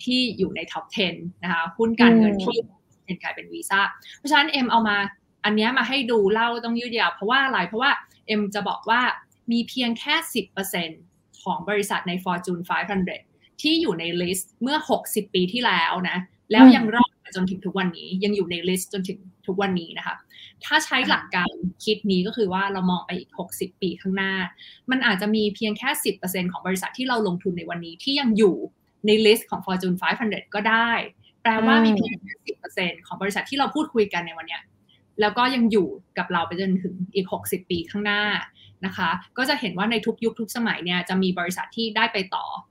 [0.03, 2.57] ที่อยู่ในท็อป 10 นะคะ หุ้นการเงินที่
[3.05, 3.79] เป็นกลายเป็นวีซ่า
[4.17, 4.97] เพราะฉะนั้นเอ็มเอามา
[5.45, 7.91] อันนี้มาให้ดูเล่าต้องยืดยาวเพราะว่าอะไรเพราะว่า
[8.27, 9.01] เอ็มจะบอกว่า
[9.51, 10.15] มีเพียงแค่
[10.79, 12.61] 10%ของบริษัทใน Fortune
[13.09, 16.17] 500 ที่อยู่ใน list เมื่อ 60 ปีที่แล้วนะ
[16.51, 20.15] แล้วยังรอด จนถึงทุกวันนี้ ยังอยู่ใน list จนถึงทุกวันนี้นะคะ
[20.65, 21.51] ถ้าใช้หลักการ
[21.85, 24.33] คิดนี้ก็คือว่าเรามองไปอีก 60 ปีข้างหน้า
[24.91, 25.89] มันอาจจะมีเพียงแค่
[26.21, 28.55] 10%ของบริษัทที่เราลงทุนในวันนี้ที่ยังอยู่
[29.05, 30.91] ใน list ของ Fortune 500 ก็ได้
[31.41, 32.33] แปลว่ามีเพียงแค่
[32.75, 34.59] 10%ของบริษัทที่เราพูดคุยกันในวันนี้
[35.21, 38.21] แล้วก็ยังอยู่กับเราไปจนถึงอีก 60 ปีข้างหน้า
[38.85, 42.45] นะคะ ก็จะเห็นว่าในทุกยุคทุกสมัยเนี่ยจะมีบริษัทที่ได้ไปต่อ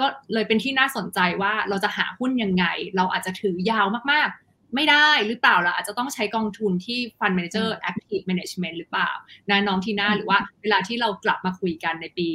[0.00, 2.64] ก็เลยเป็นที่น่าสนใจว่าเราจะหาหุ้นยังไง
[2.96, 9.10] เราอาจจะถือยาวมากๆ ไม่ได้หรือเปล่าเราอาจจะต้องใช้กองทุนที่ Fund Manager Active Management หรือเปล่า
[9.50, 12.28] นะน้องทีน่าหรือว่าเวลาที่เรากลับมาคุยกันในปี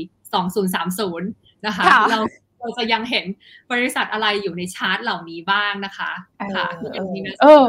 [0.59, 2.19] 2030 นะคะเรา
[2.59, 3.25] เราจะยังเห็น
[3.71, 6.11] บริษัทอะไรอยู่ในชาร์ตเหล่านี้บ้างนะคะ
[6.55, 6.67] ค่ะ
[7.41, 7.65] เออ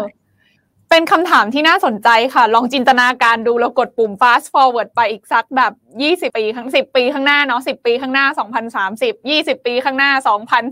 [0.90, 5.72] เป็นคำถามที่น่าสนใจค่ะ ลองจินตนาการดูแล้วกดปุ่ม fast forward ไปอีกสักแบบ
[6.30, 8.26] 20 ปีข้าง 10 ปีข้างหน้าเนาะ 10 ปีข้างหน้า
[8.96, 10.10] 2030 20 ปีข้างหน้า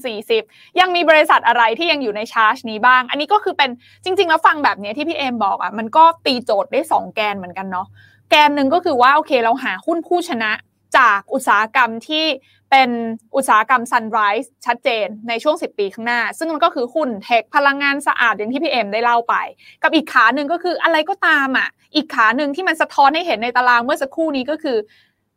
[0.08, 3.70] 2040 ยังมีบริษัทอะไรที่ยังอยู่ในชาร์จนี้บ้าง อันนี้ก็คือเป็น
[4.04, 7.86] จริง ๆ แล้วฟังแบบนี้ที่พี่เอมบอกอะ่ะ มันก็ตีโจทย์ได้ 2 แกนเหมือนกันเนาะ
[8.30, 10.50] แกนหนึ่งก็คือว่าโอเคเราหาหุ้นผู้ชนะ
[10.98, 12.26] จากอุตสาหกรรมที่
[12.70, 12.90] เป็น
[13.36, 19.34] อุตสาหกรรมซันไรส์ชัดเจนในช่วง 10 ปีข้างหน้า ซึ่งมันก็คือหุ้นเทคพลังงานสะอาดอย่างที่พี่เอ็มได้เล่าไป
[19.82, 24.76] กับอีกขาหนึ่งก็คืออะไรก็ตามอะ อีกขาหนึ่งที่มันสะท้อนให้เห็นในตารางเมื่อสักครู่นี้ก็คือ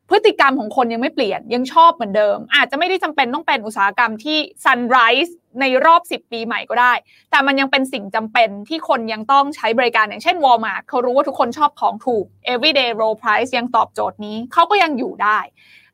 [0.10, 6.94] พฤติกรรมของคนยังไม่เปลี่ยนยังชอบเหมือนเดิม อาจจะไม่ได้จำเป็นต้องเป็นอุตสาหกรรมที่ Sunrise ในรอบ 10 ปีใหม่ก็ได้
[7.32, 15.40] แต่มันยังเป็นสิ่งจำเป็นที่คนยังต้องใช้บริการอย่างเช่น Walmart เขารู้ว่าทุกคนชอบของถูก everyday low price ยังตอบโจทย์นี้เขาก็ยังอยู่ได้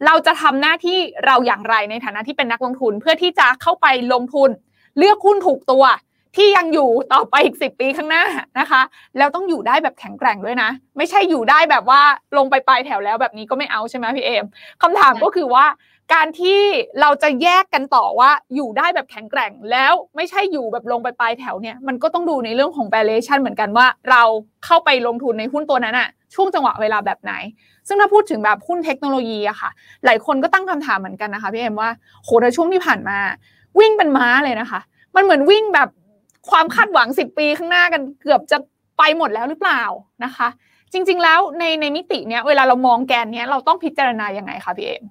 [0.05, 4.49] เราจะทำหน้าที่เราอย่างไรในฐานะที่เป็นนักลงทุนเพื่อที่จะเข้าไปลงทุน
[4.97, 5.83] เลือกหุ้นถูกตัว
[6.35, 8.23] ที่ยังอยู่ต่อไปอีกสิปีข้างหน้า
[8.59, 8.81] นะคะ
[9.17, 12.01] แล้วต้องอยู่ได้แบบแข็งแกร่งด้วยนะ ไม่ใช่อยู่ได้แบบว่า
[12.37, 14.45] ลงไปปลายแถวแล้วแบบนี้ก็ไม่เอาใช่ไหมพี่เอม
[14.81, 15.65] คำถามก็คือว่า
[16.13, 16.59] การที่
[17.01, 24.23] เราจะแยกกันต่อว่าอยู่ได้แบบแข็งแกร่ง แล้วไม่ใช่อยู่แบบลงไปปลายแถวเนี่ยมันก็ต้องดูในเรื่องของ valuation เหมือนกันว่า เรา
[24.65, 27.33] เข้าไปลงทุนในหุ้นตัวนั้นอะช่วงจังหวะเวลาแบบไหน
[27.87, 29.69] ซึ่งถ้าพูดถึงแบบหุ้นเทคโนโลยีอะค่ะ
[30.05, 31.89] หลายคนก็ตั้งคำถามเหมือนกันนะคะพี่เอ็มว่า
[32.23, 33.17] โหในช่วงที่ผ่านมา
[33.79, 34.79] วิ่งเป็นม้าเลยนะคะ
[35.15, 35.89] มันเหมือนวิ่งแบบ
[36.49, 38.57] ความคาดหวังสิบปีข้างหน้ากันเกือบจะ
[38.97, 39.83] ไปหมดแล้วหรือเปล่า
[40.23, 40.47] นะคะ
[40.93, 45.03] จริง ๆ แล้วในในมิติเนี้ยเวลาเรามองแกนเนี้ยเราต้องพิจารณายังไงคะพี่เอ็ม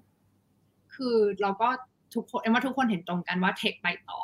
[0.95, 1.69] คือเราก็
[2.15, 4.21] ทุกคนเอ็มว่าทุกคนเห็นตรงกันว่าเทคไปต่อ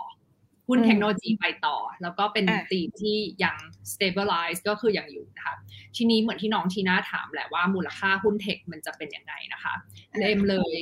[0.69, 3.57] หุ้นเทคโนโลยีไปต่อ แล้วก็เป็นตีที่ยัง
[3.93, 5.55] stabilize ก็คือยังอยู่นะคะ
[5.97, 9.75] ทีนี้เหมือนที่น้องทีน่าถามแหละว่ามูลค่าหุ้นเทคมันจะเป็นยังไงนะคะ
[10.11, 10.77] เอ็มเลย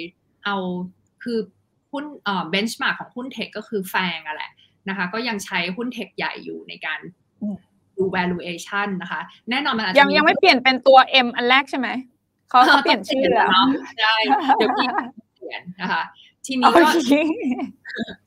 [0.45, 0.57] เอา
[1.23, 1.39] คือ
[1.93, 4.51] หุ้นเอ่อ benchmark ของหุ้นเทคก็คือแฟงอะแหละ
[4.89, 7.01] นะคะ ก็ยังใช้หุ้นเทคใหญ่อยู่ในการ
[7.97, 9.21] ดู valuation นะคะ
[9.51, 11.89] แน่นอนมันอาจจะยังยังไม่เปลี่ยนเป็นตัว M อันแรกใช่ไหม
[12.51, 13.65] เขาเปลี่ยนชื่อแล้ว
[13.99, 14.15] ใช่
[14.57, 14.89] เดี๋ยวพี่
[15.37, 16.03] เปลี่ยนนะคะ
[16.47, 16.81] ทีนี้ก็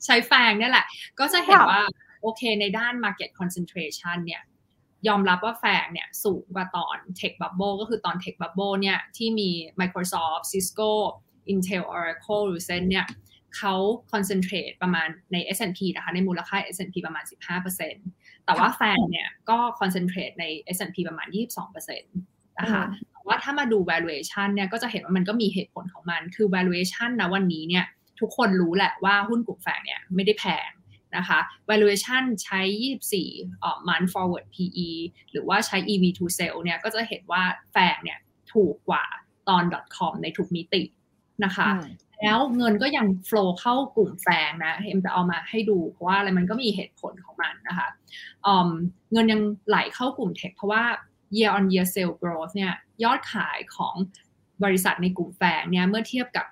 [0.06, 0.86] ใช้แฟงเนี่ยแหละ
[1.20, 1.84] ก็จะเห็นว่า
[2.22, 4.42] โอเคในด้าน market concentration เนี่ย
[5.08, 9.50] ยอมรับว่าแฟงเนี่ยสูงกว่าตอน tech bubble ก็คือตอน tech bubble เนี่ยที่มี
[9.82, 10.92] Microsoft Cisco
[11.52, 13.06] Intel Oracle หรือ Zen เนี่ย
[13.58, 13.76] เขา
[14.12, 17.24] concentrate ประมาณใน S&P นะคะในมูลค่า S&P ประมาณ
[17.86, 21.28] 15%แต่ว่าแฟงเนี่ยก็ concentrate ใน S&P ประมาณ
[21.74, 27.86] 22%นะคะแต่ว่าถ้ามาดู valuation เนี่ยก็จะเห็นว่ามันก็มีเหตุผลของมัน คือ valuation นะวันนี้เนี่ย
[28.20, 30.70] ทุกคนรู้แหละว่าหุ้นกลุ่มแฝงเนี่ยไม่ได้แพง
[31.18, 32.62] นะคะ valuation ใช้
[33.26, 34.90] 24 month forward PE
[35.32, 38.20] หรือว่าใช้ EV to sell เนี่ยก็จะเห็นว่าแฝงเนี่ย
[38.54, 39.06] ถูกกว่า
[39.50, 39.64] ตอน
[39.96, 40.84] .com ในทุกมิติ
[41.44, 41.68] นะคะ
[42.24, 47.88] แล้วเงินก็ยัง flow เข้ากลุ่มแฝงนะเอ็มจะเอามาให้ดูเพราะว่าอะไรมันก็มีเหตุผลของมันนะคะ
[49.14, 50.84] เงินยังไหลเข้ากลุ่มเทคเพราะว่า
[51.36, 53.96] year on year sale growth เนี่ยยอดขายของ
[54.64, 56.46] บริษัทในกลุ่มแฝงเนี่ยเมื่อเทียบกับ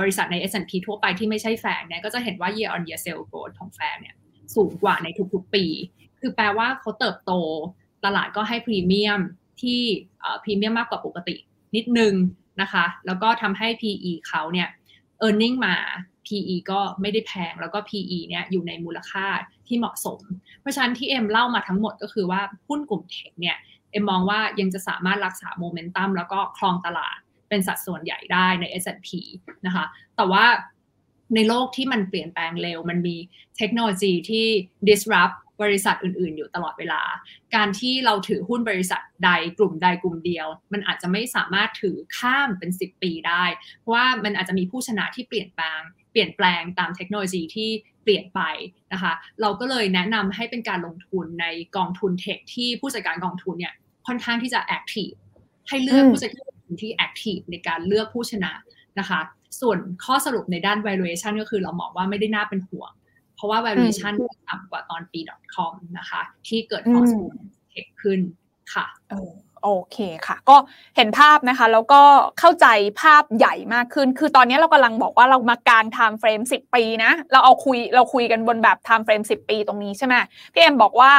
[0.00, 4.14] บริษัทใน S&P ทั่วไปที่ไม่ใช่แฟงเนี่ยก็จะเห็นว่า year on year sales growth ของแฟงเนี่ย
[4.54, 5.64] สูงกว่าในทุกๆปี
[6.20, 7.32] คือแปลว่าเขาเติบโต
[8.04, 9.20] ตลาดก็ให้พรีเมียม
[9.60, 9.80] ที่
[10.42, 11.36] พรีเมียมมากกว่าปกติ
[11.76, 12.12] นิดนึง
[12.62, 14.68] นะคะ แล้วก็ทำให้ PE เขาเนี่ย
[15.26, 15.76] e a r n i n g มา
[16.26, 19.26] PE ก็ไม่ได้แพง แล้วก็ PE เนี่ยอยู่ในมูลค่า
[19.66, 20.20] ที่เหมาะสม
[20.60, 23.56] เพราะฉะนั้นที่เอ็มเล่ามาทั้งหมดก็คือว่าหุ้นกลุ่มเทคเนี่ย
[23.92, 27.18] เอ็มมองว่ายังจะสามารถรักษาโมเมนตัมแล้วก็คลองตลาด
[27.48, 29.08] เป็นสัดส่วนใหญ่ได้ใน S&P
[29.66, 29.84] นะคะ
[30.16, 30.44] แต่ว่า
[31.34, 33.16] ในโลกที่มันเปลี่ยนแปลงเร็ว มันมี
[33.56, 34.46] เทคโนโลยีที่
[34.88, 37.02] disrupt บริษัทอื่น ๆ อยู่ตลอดเวลา
[37.54, 43.44] การที่เราถือหุ้นบริษัทใดกลุ่มใดกลุ่มเดียว มันอาจจะไม่สามารถถือข้ามเป็น 10 ปีได้
[43.78, 45.80] เพราะว่ามันอาจจะมีผู้ชนะที่เปลี่ยนแปลง
[46.12, 47.70] เปลี่ยนแปลงตามเทคโนโลยีที่
[48.02, 48.40] เปลี่ยนไป
[48.92, 51.46] นะคะ เราก็เลยแนะนำให้เป็นการลงทุนใน
[51.76, 53.74] กองทุน tech ที่ผู้จัดการกองทุนเนี่ย
[54.06, 55.10] ค่อนข้างที่จะ active
[55.68, 56.50] ให้เลือกผู้จัดการ
[56.82, 58.52] ที่ active ในการเลือกผู้ชนะ
[58.98, 59.20] นะคะ
[59.60, 62.92] ส่วนข้อสรุปในด้าน valuation ก็คือเรามองว่าไม่ได้น่าเป็นห่วง
[63.40, 64.14] เพราะว่า valuation
[64.48, 65.20] ต่ำกว่าตอนปี
[65.54, 67.14] .com นะคะ ที่เกิด force
[67.72, 68.20] tech ขึ้น
[68.74, 68.86] ค่ะ
[69.62, 70.56] โอเคค่ะ ก็
[70.96, 72.02] เห็นภาพนะคะ แล้วก็
[72.38, 72.66] เข้าใจ
[73.00, 80.14] ภาพใหญ่มากขึ้น คือตอนนี้เรากำลังบอกว่าเรามากาง timeframe 10 ปีนะ เราเอาคุยเราคุยกันบนแบบ timeframe 10 ปีตรงนี้ใช่ไหม
[80.52, 81.12] พี่เอ็มบอกว่า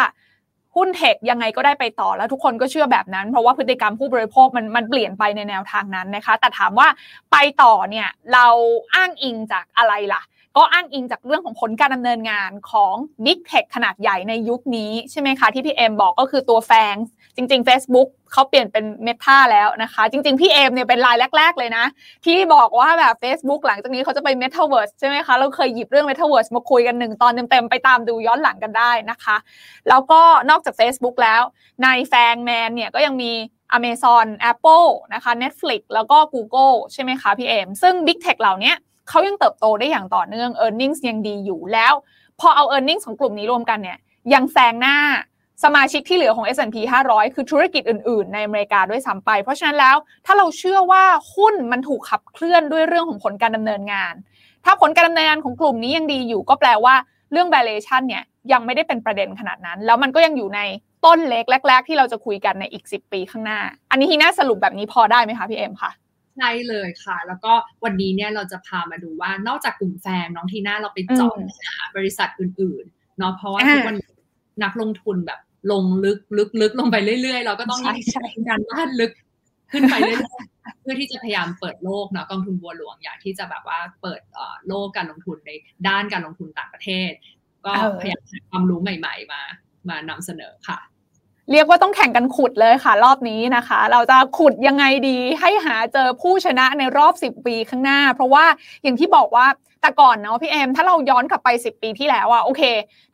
[0.76, 6.88] หุ้นเทคยังไงก็ได้ไปต่อแล้วทุกคนก็เชื่อแบบนั้น เพราะว่าพฤติกรรมผู้บริโภคมันมันเปลี่ยนไปในแนวทางนั้นนะคะ แต่ถามว่า
[7.32, 8.48] ไปต่อเนี่ยเรา
[8.96, 10.22] อ้างอิงจากอะไรล่ะ
[10.58, 12.94] ก็อ้างอิงจากเรื่องของผลการดำเนินงานของ
[13.26, 16.96] Big Tech ขนาดใหญ่ในยุคนี้ใช่ไหมคะ ที่พี่เอ็มบอกก็คือตัวแฟง
[17.36, 21.86] จริง ๆ Facebook เขาเปลี่ยนเป็นเมตาแล้วนะคะ จริง ๆ พี่เอมเนี่ยเป็นรายแรก ๆ เลยนะ
[22.26, 29.38] ที่บอกว่าแบบ Facebook หลังจากนี้เขาจะไป Metaverse ใช่ไหมคะ เราเคยหยิบเรื่อง Metaverse มาคุยกันหนึ่งตอนเต็ม ๆ ไปตามดูย้อนหลังกันได้นะคะ
[29.90, 31.42] แล้วก็นอกจาก Facebook แล้ว
[31.84, 33.32] ในแฟงแมนเนี่ยก็ยังมี
[33.78, 40.88] Amazon Apple นะคะ Netflix แล้วก็ Google ใช่ไหมคะพี่เอมซึ่ง Big Tech เหล่านี้เขายังเติบโตได้อย่างต่อเนื่อง e a r n i
[40.88, 41.94] n g ยังดีอยู่แล้ว
[42.40, 43.98] พอเอา e a r n i n g ของกลุ่มนี้รวมกันเนี่ย
[44.34, 44.98] ยังแซงหน้า
[45.64, 49.96] สมาชิกที่เหลือของ S&P 500 คือธุรกิจอื่น ๆ ในอเมริกาด้วยซ้ำไป เพราะฉะนั้นแล้ว
[50.26, 51.04] ถ้าเราเชื่อว่า
[51.36, 54.14] หุ้นมันถูกขับเคลื่อนด้วยเรื่องของผลการดำเนินงาน
[54.66, 56.96] ถ้าผลการดำเนินงานของกลุ่มนี้ยังดีอยู่ ก็แปลว่า
[57.32, 60.60] เรื่อง valuation เนี่ยยังไม่ได้เป็นประเด็นขนาดนั้น แล้วมันก็ยังอยู่ใน
[61.06, 63.60] ต้นเล็กแรก ๆ ที่เราจะคุยกันในอีก 10 ปีข้างหน้า
[63.92, 65.92] อันนี้ทีน่าสรุปแบบนี้พอได้ไหมคะพี่เอ็มคะ
[66.42, 71.34] ช่เลยค่ะ แล้วก็วันนี้เนี่ยเราจะพามาดูว่านอกจากกลุ่มแฟนน้องทีน่าเราไปเจาะ
[71.98, 73.98] บริษัทอื่นๆเนาะเพราะว่าทุกวัน
[74.64, 75.40] นักลงทุนแบบ
[75.72, 77.80] ลงลึกลึกลึกลงไปเรื่อยๆ เราก็ต้อง
[78.14, 79.12] ใช้การบ้านลึก
[79.72, 84.22] ขึ้นไปเรื่อยๆเพื่อที่จะพยายามเปิดโลกเนาะกองทุนบัวหลวงอยากที่จะแบบว่าเปิด
[84.68, 85.52] โลกการลงทุนใน
[85.88, 87.12] ด้านการลงทุนต่างประเทศ
[87.66, 89.42] ก็พยายามหาความรู้ใหม่ ๆ มา
[89.90, 90.80] มานำเสนอค่ะ
[91.52, 98.46] เรียกว่าต้องแข่งกันขุดเลยค่ะ รอบนี้นะคะ เราจะขุดยังไงดีให้หาเจอผู้ชนะในรอบ 10 ปีข้างหน้า เพราะว่า
[98.84, 99.46] อย่างที่บอกว่า
[99.82, 102.62] แต่ก่อนเนาะพี่เอมถ้าเราย้อนกลับไป 10 ปีที่แล้วอะโอเค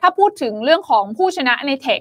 [0.00, 2.00] ถ้าพูดถึงเรื่องของผู้ชนะในเทค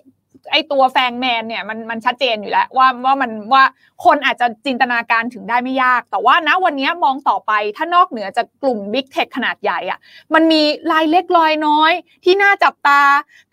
[0.51, 3.63] ไอตัวแฟงแมนเนี่ยมันมันชัดเจนอยู่แล้วว่าว่ามันว่า
[4.05, 9.99] คนอาจจะจินตนาการถึงได้ไม่ยาก แต่ว่านะวันนี้มองต่อไปถ้านอกเหนือจากกลุ่ม big tech ขนาดใหญ่อะ
[10.33, 11.91] มันมีรายเล็กรายน้อย
[12.23, 13.01] ที่น่าจับตา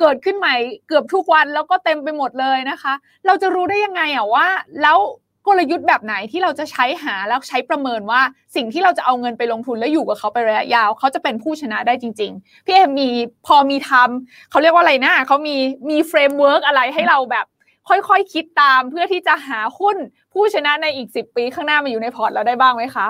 [0.01, 0.55] เกิดขึ้นใหม่
[0.89, 2.95] เกือบทุกวันแล้วก็เต็มไปหมดเลยนะคะ
[3.27, 4.47] เราจะรู้ได้ยังไงอะว่า
[4.83, 4.99] แล้ว
[5.47, 8.21] กลยุทธ์แบบไหนที่เราจะใช้หาแล้วใช้ประเมินว่า
[8.57, 13.09] สิ่งที่เราจะเอาเงินไปลงทุนแล้วอยู่กับเขาไประยะยาว เขาจะเป็นผู้ชนะได้จริง ๆ พี่เอ็มมี
[13.47, 15.57] พอมีทำเขาเรียกว่าอะไรนะเขามี
[15.91, 17.47] มี framework อะไรให้เราแบบ
[17.89, 19.97] ค่อยๆคิดตามเพื่อที่จะหาหุ้น
[20.33, 23.09] ผู้ชนะในอีก 10 ปีข้างหน้ามาอยู่ในพอร์ตเราได้บ้างไหมคะ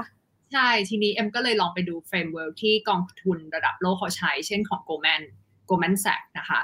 [0.53, 5.23] ใช่ทีนี้เอ็มก็เลยลองไปดู framework ที่กองทุนระดับโลกเขาใช้ เช่นของ Goldman
[5.69, 6.61] Goldman Sachs นะคะ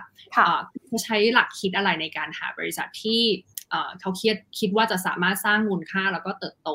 [0.86, 3.22] เขาใช้หลักคิดอะไรในการหาบริษัทที่
[4.00, 6.70] เขาคิดคิดว่าจะสามารถสร้างมูลค่าแล้วก็เติบโต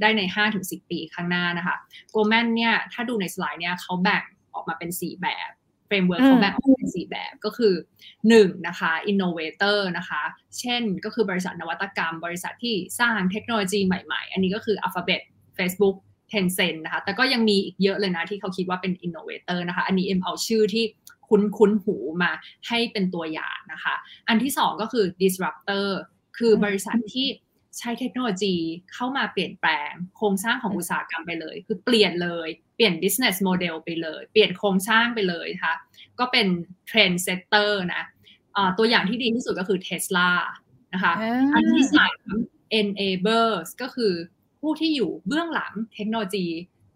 [0.00, 0.22] ได้ใน
[0.56, 1.76] 5-10 ปีข้างหน้านะคะ
[2.10, 4.24] Goldman เนี่ยถ้าดูในสไลด์เนี่ยเขาแบ่ง
[4.54, 5.50] ออกมาเป็น 4 แบบ
[5.86, 7.74] framework เขาแบ่งออกเป็น 4 แบบก็คือ
[8.20, 10.22] 1 นะคะ innovator นะคะ
[10.58, 15.22] เช่นก็คือบริษัทนวัตกรรม บริษัทที่สร้างเทคโนโลยีใหม่ๆ อันนี้ก็คือ Alphabet
[15.58, 15.96] Facebook
[16.32, 20.84] Tencent นะคะแต่ก็ยังมีอีกเยอะเลยนะที่เขาคิดว่าเป็น innovator นะคะอันนี้เอ็มเอาชื่อที่
[21.28, 22.30] คุ้นคุ้นหูมา
[22.68, 23.94] ให้เป็นตัวอย่างนะคะ
[24.28, 25.86] อันที่ 2 ก็คือ disruptor
[26.38, 27.26] คือบริษัทที่
[27.78, 28.56] ใช้เทคโนโลยี
[28.92, 35.74] เข้ามาเปลี่ยนแปลงโครงสร้างของอุตสาหกรรมไปเลย คือเปลี่ยนเลยเปลี่ยน business model ไปเลย เปลี่ยนโครงสร้างไปเลยค่ะ
[36.18, 36.46] ก็เป็น
[36.90, 38.04] trend setter นะ
[38.78, 40.30] ตัวอย่างที่ดีที่สุดก็คือ Tesla
[40.94, 41.12] นะคะ
[41.54, 42.28] อันที่สาม
[42.78, 44.12] enablers ก็คือ
[44.60, 46.46] ผู้ที่อยู่เบื้องหลังเทคโนโลยี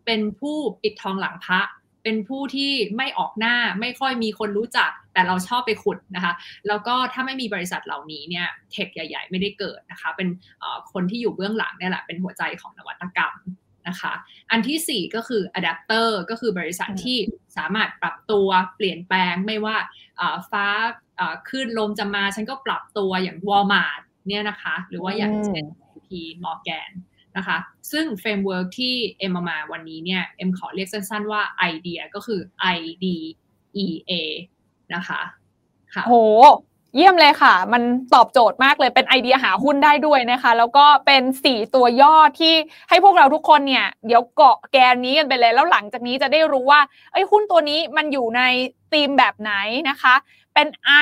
[0.06, 1.60] เป็นผู้ปิดทองหลังพระ
[2.08, 6.32] เป็นผู้ที่ไม่ออกหน้าไม่ค่อยมีคนรู้จัก แต่เราชอบไปขุดนะคะ
[6.68, 10.28] แล้วก็ถ้าไม่มีบริษัทเหล่านี้เนี่ยเทคใหญ่ ๆ ไม่ได้เกิดนะคะ เป็น
[10.92, 13.34] คนที่อยู่เบื้องหลังเนี่ยแหละเป็นหัวใจของนวัตกรรม
[13.88, 14.12] นะคะ
[14.50, 17.18] อันที่ 4 ก็คืออะแดปเตอร์ก็คือบริษัทที่
[17.56, 19.76] สามารถปรับตัวเปลี่ยนแปลงไม่ว่า
[20.50, 20.66] ฟ้า
[21.50, 25.64] คลื่นลมจะมาฉันก็ปรับตัวอย่างวอลมาร์ทเนี่ยนะคะ หรือว่าอย่างเช่น
[26.06, 26.70] JP Morgan
[27.36, 27.58] นะคะ
[27.92, 32.40] ซึ่ง framework ที่เอ็มมาวันนี้เนี่ยเอ็มขอเรียกสั้นๆว่าไอเดียก็คือ
[32.76, 34.12] IDEA
[34.94, 35.20] นะคะ
[35.94, 36.14] ค่ะโห
[36.96, 37.82] เยี่ยมเลยค่ะ มัน
[38.14, 42.54] ตอบโจทย์มากเลยเป็นไอเดียหาหุ้นได้ด้วยนะคะ แล้วก็เป็นสี่ตัวย่อที่
[42.88, 46.80] ให้พวกเราทุกคนเนี่ย เดี๋ยวเกาะแกนนี้กันไปเลย แล้วหลังจากนี้จะได้รู้ว่า
[47.12, 48.42] ไอ้หุ้นตัวนี้มันอยู่ใน
[48.92, 49.52] ธีมแบบไหน
[49.90, 50.14] นะคะ
[50.54, 50.92] เป็น I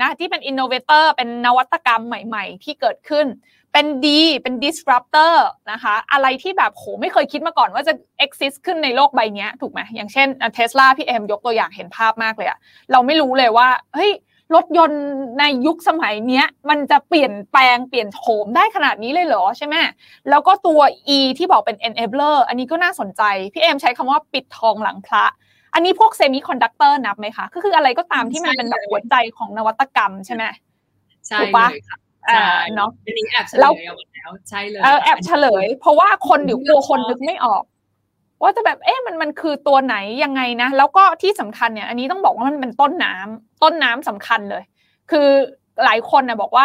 [0.00, 3.26] นะที่เป็น innovator เป็นนวัตกรรมใหม่ๆ ที่เกิดขึ้น
[3.72, 5.34] เป็น D เป็น disruptor
[5.72, 7.92] นะคะอะไรที่แบบโหไม่เคยคิดมาก่อนว่าจะ
[8.24, 12.58] exist ขึ้นในโลกใบนี้ถูกไหมอย่างเช่นเทสลาพี่เอ็มยกตัวอย่างเห็นภาพมากเลยอะ
[12.92, 14.12] เราไม่รู้เลยว่าเฮ้ย
[14.54, 15.04] รถยนต์
[15.38, 19.74] ในยุคสมัยเนี้ยมันจะเปลี่ยนแปลงเปลี่ยนโฉมได้ขนาดนี้เลยเหรอใช่ไหม
[20.30, 20.80] แล้วก็ตัว
[21.16, 25.24] E ที่บอกเป็น enabler อันนี้ก็น่าสนใจ พี่เอ็มใช้คำว่าปิดทองหลังพระ
[25.74, 30.44] อันนี้พวกเซมิคอนดักเตอร์นับไหมคะก็คืออะไรก็ตามที่มันเป็นแบบหัวใจของนวัตกรรมใช่ไหม
[31.28, 33.72] ใช่เลยค่ะใช่เนาะอันนี้แอบเฉลยเอา
[34.14, 37.62] แล้วใช่เลยแอบเฉลย เพราะว่าคนเดี๋ยวกลัวคนนึกไม่ออก
[38.42, 44.62] ว่าจะแบบเอ๊ะมันมันคือตัวไหนยังไงนะ แล้วก็ที่สำคัญเนี่ย อันนี้ต้องบอกว่ามันเป็นต้นน้ำต้นน้ำสำคัญเลย
[45.10, 45.28] คือ
[45.84, 46.64] หลายคนนะบอกว่า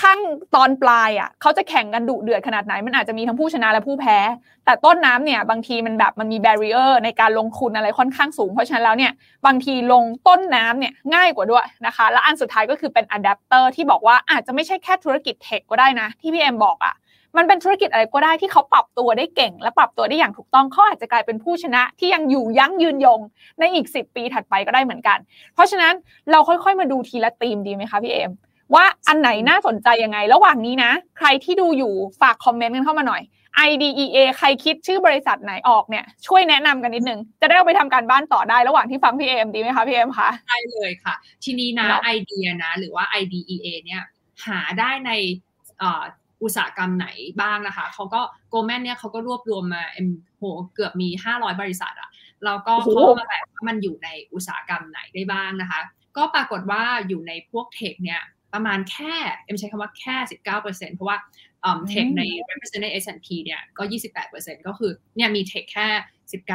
[0.00, 0.18] ข้าง
[0.54, 4.18] ตอนปลายอะเขาจะแข่งกันดุเดือดขนาดไหน มันอาจจะมีทั้งผู้ชนะและผู้แพ้
[4.64, 9.12] แต่ต้นน้ำเนี่ย บางทีมันแบบมันมีแบเรียร์ในการลงทุนอะไรค่อนข้างสูง เพราะฉะนั้นแล้วเนี่ย
[9.46, 16.94] บางทีลงต้นน้ำเนี่ยง่ายกว่าด้วยนะคะ และอันสุดท้ายก็คือเป็นอะแดปเตอร์ที่บอกว่าอาจจะไม่ใช่แค่ธุรกิจเทคก็ได้นะ ที่พี่เอ็มบอกอะ
[17.36, 23.20] มันเป็นธุรกิจอะไรก็ได้ที่เขาปรับตัวได้เก่ง และปรับตัวได้อย่างถูกต้องเขาอาจจะกลายเป็นผู้ชนะที่ยังอยู่ยั้งยืนยง
[23.58, 25.18] ในอีก 10 ปีถัดไปก็ได้เหมือนกัน
[25.54, 25.94] เพราะฉะนั้น
[26.30, 28.32] เราค่อยๆ มาดูทีละธีมดีไหมคะพี่เอ็ม
[28.74, 33.22] ว่าอันไหนน่าสนใจยังไง ระหว่างนี้นะ ใครที่ดูอยู่ฝากคอมเมนต์กันเข้ามาหน่อย
[33.68, 44.02] IDEA ใครคิดชื่อบริษัทไหนออกเนี่ยช่วยแนะนำกันนิดนึง จะได้เอาไปทำการบ้านต่อได้ระหว่างที่ฟังพี่เอ็มดีไหมคะพี่เอ็มคะใช่เลยค่ะ ทีนี้นะไอเดียนะ หรือว่า IDEA เนี่ย
[44.46, 45.10] หาได้ใน
[46.42, 47.08] อุตสาหกรรมไหน
[47.40, 50.08] บ้างนะคะเขาก็ Goldman เนี่ยเขาก็รวบรวมมาเอ็ม
[50.38, 50.42] โห
[50.74, 52.10] เกือบมี 500 บริษัทอะ
[52.44, 55.80] แล้วก็เขามาแบบว่ามันอยู่ในอุตสาหกรรมไหนได้บ้างนะคะ
[56.16, 58.20] ก็ปรากฏว่าอยู่ในพวกเทคเนี่ย
[58.54, 60.16] ประมาณแค่เอ็มใช้คำว่าแค่
[60.54, 61.18] 19%เพราะว่า
[61.88, 63.82] เทคใน represent ใน S&P เนี่ยก็
[64.24, 65.88] 28%ก็คือเนี่ยมีเทคแค่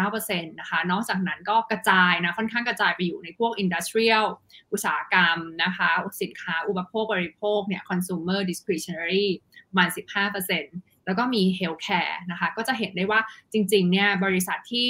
[0.03, 4.25] 19%นะคะนอกจากนั้นก็กระจายนะค่อนข้างกระจายไปอยู่ในพวก industrial
[4.71, 5.89] อุตสาหกรรมนะคะ
[6.21, 9.27] สินค้าอุปโภคบริโภคเนี่ย consumer discretionary
[9.69, 9.89] ประมาณ
[10.47, 13.19] 15%แล้วก็มี healthcare นะคะก็จะเห็นได้ว่า
[13.53, 14.89] จริงๆเนี่ยบริษัทที่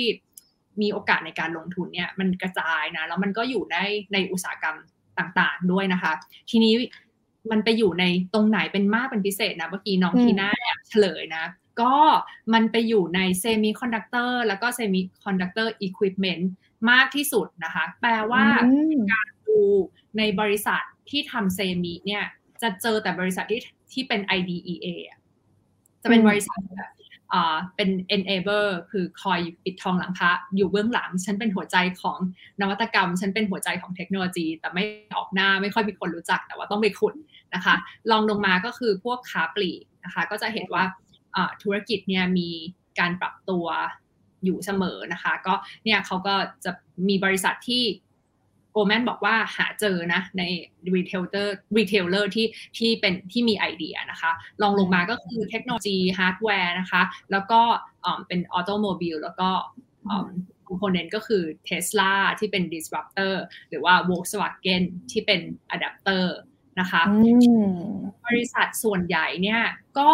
[0.81, 3.77] มีโอกาสในการลงทุนเนี่ยมันกระจายนะแล้วมันก็อยู่ใน
[4.13, 4.77] ในอุตสาหกรรม
[5.19, 6.13] ต่างๆด้วยนะคะ
[6.49, 6.73] ทีนี้
[7.51, 8.03] มันไปอยู่ใน
[8.33, 10.49] ตรงไหนเป็นมากเป็นพิเศษนะเมื่อกี้น้องทีน่า
[10.89, 11.45] เฉลยนะ
[11.81, 11.95] ก็
[12.53, 16.05] มันไปอยู่ในเซมิคอนดักเตอร์แล้วก็เซมิคอนดักเตอร์อุปกร
[16.39, 16.51] ณ์
[16.91, 18.43] มากที่สุดนะคะ แปลว่า
[19.11, 19.59] การดู
[20.17, 22.23] ในบริษัทที่ทำเซมิเนี่ย
[22.61, 23.61] จะเจอแต่บริษัทที่
[23.93, 24.85] ที่เป็น IDEA
[26.01, 26.91] จะเป็นบริษัทแบบ
[27.75, 32.19] เป็น enable คือคอยปิดทองหลังพระอยู่เบื้องหลัง ฉันเป็นหัวใจของ
[32.61, 34.83] นวัตกรรม ฉันเป็นหัวใจของเทคโนโลยี แต่ไม่
[35.17, 37.13] ออกหน้าไม่ค่อยมีคนรู้จัก แต่ว่าต้องไปขุด
[37.55, 37.75] นะคะ
[38.11, 40.83] ลองลงมาก็คือพวกค้าปลีกนะคะก็จะเห็นว่า
[41.63, 42.49] ธุรกิจเนี่ยมี
[42.99, 43.65] การปรับตัว
[44.45, 45.53] อยู่เสมอนะคะ ก็
[45.85, 46.35] เนี่ยเขาก็
[46.65, 46.71] จะ
[47.09, 47.83] มีบริษัทที่
[48.77, 50.43] Goldman บอกว่าหาเจอนะใน
[50.95, 57.61] retailer retailer ที่ที่เป็นที่มีไอเดียนะคะรองลงมาก็คือ technology hardware นะคะ แล้วก็
[58.27, 59.49] เป็น automobile แล้วก็
[60.67, 63.33] component ก็คือ Tesla ที่เป็น disruptor
[63.69, 65.41] หรือว่า Volkswagen ที่เป็น
[65.75, 66.23] adapter
[66.79, 67.01] นะคะ
[68.27, 69.61] บริษัทส่วนใหญ่เนี่ย
[69.99, 70.11] ก็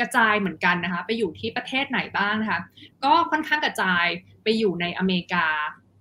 [0.00, 2.60] กระจายเหมือนกันนะคะ ไปอยู่ที่ประเทศไหนบ้างนะคะ
[3.04, 4.06] ก็ค่อนข้างกระจาย
[4.42, 5.46] ไปอยู่ในอเมริกา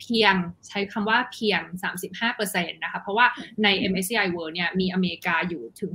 [0.04, 0.34] เพียง
[0.68, 1.62] ใช้คำว่าเพียง
[2.18, 3.26] 35%นะคะ เพราะว่า
[3.64, 5.92] ใน MSCI World เนี่ยมีอเมริกาอยู่ถึง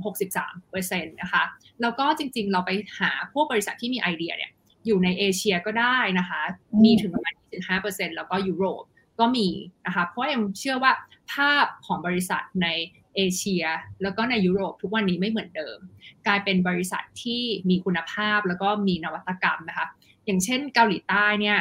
[0.59, 1.43] 63%นะคะ
[1.81, 4.51] แล้วก็จริงๆ เราไปหาพวกบริษัทที่มีไอเดียเนี่ย
[4.85, 6.41] อยู่ในเอเชียก็ได้นะคะ
[6.83, 7.33] มีถึงประมาณ
[7.75, 8.83] 25%แล้วก็ยุโรป
[9.19, 9.47] ก็มี
[9.85, 10.91] นะคะ เพราะเอ็มเชื่อว่า
[11.33, 12.67] ภาพของบริษัทใน
[13.15, 13.65] เอเชีย
[14.01, 15.77] แล้วก็ในยุโรปทุกวันนี้ไม่เหมือนเดิม
[16.27, 19.87] กลายเป็นบริษัทที่มีคุณภาพแล้วก็มีนวัตกรรมนะคะ
[20.25, 21.59] อย่างเช่นเกาหลีใต้เนี่ย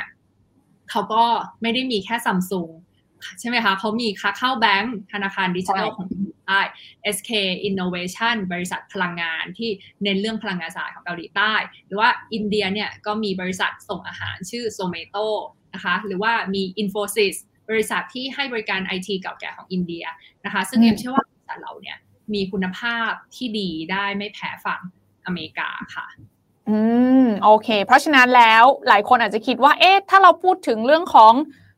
[0.91, 1.25] เขาก็
[1.63, 2.71] ไม่ได้มีแค่ซัมซุง
[3.41, 6.09] ใช่ไหมคะเขามีค่าเข้าแบงก์ธนาคารดิจิทัลของ
[6.47, 6.61] ใต้
[7.17, 7.31] SK
[7.69, 9.71] Innovation บริษัทพลังงานที่
[10.03, 11.53] เน้นเรื่องพลังงานสะอาดของเกาหลีใต้
[11.87, 15.27] หรือว่าอินเดียเนี่ยก็มีบริษัทส่งอาหารชื่อ Zomato
[15.75, 17.37] นะคะหรือว่ามี Infosys
[17.71, 20.05] บริษัทที่ให้บริการไอทีเก่าแก่ของอินเดีย
[20.45, 21.97] นะคะซึ่งเอ็มเชื่อว่าบริษัทเราเนี่ย
[22.35, 24.81] มีคุณภาพที่ดีได้ไม่แพ้ฝั่ง
[25.27, 26.07] อเมริกาค่ะ
[26.69, 26.77] อื
[27.23, 31.33] มโอเค เพราะฉะนั้นแล้วหลายคนอาจจะคิดว่า เอ๊ะถ้าเราพูดถึงเรื่องของ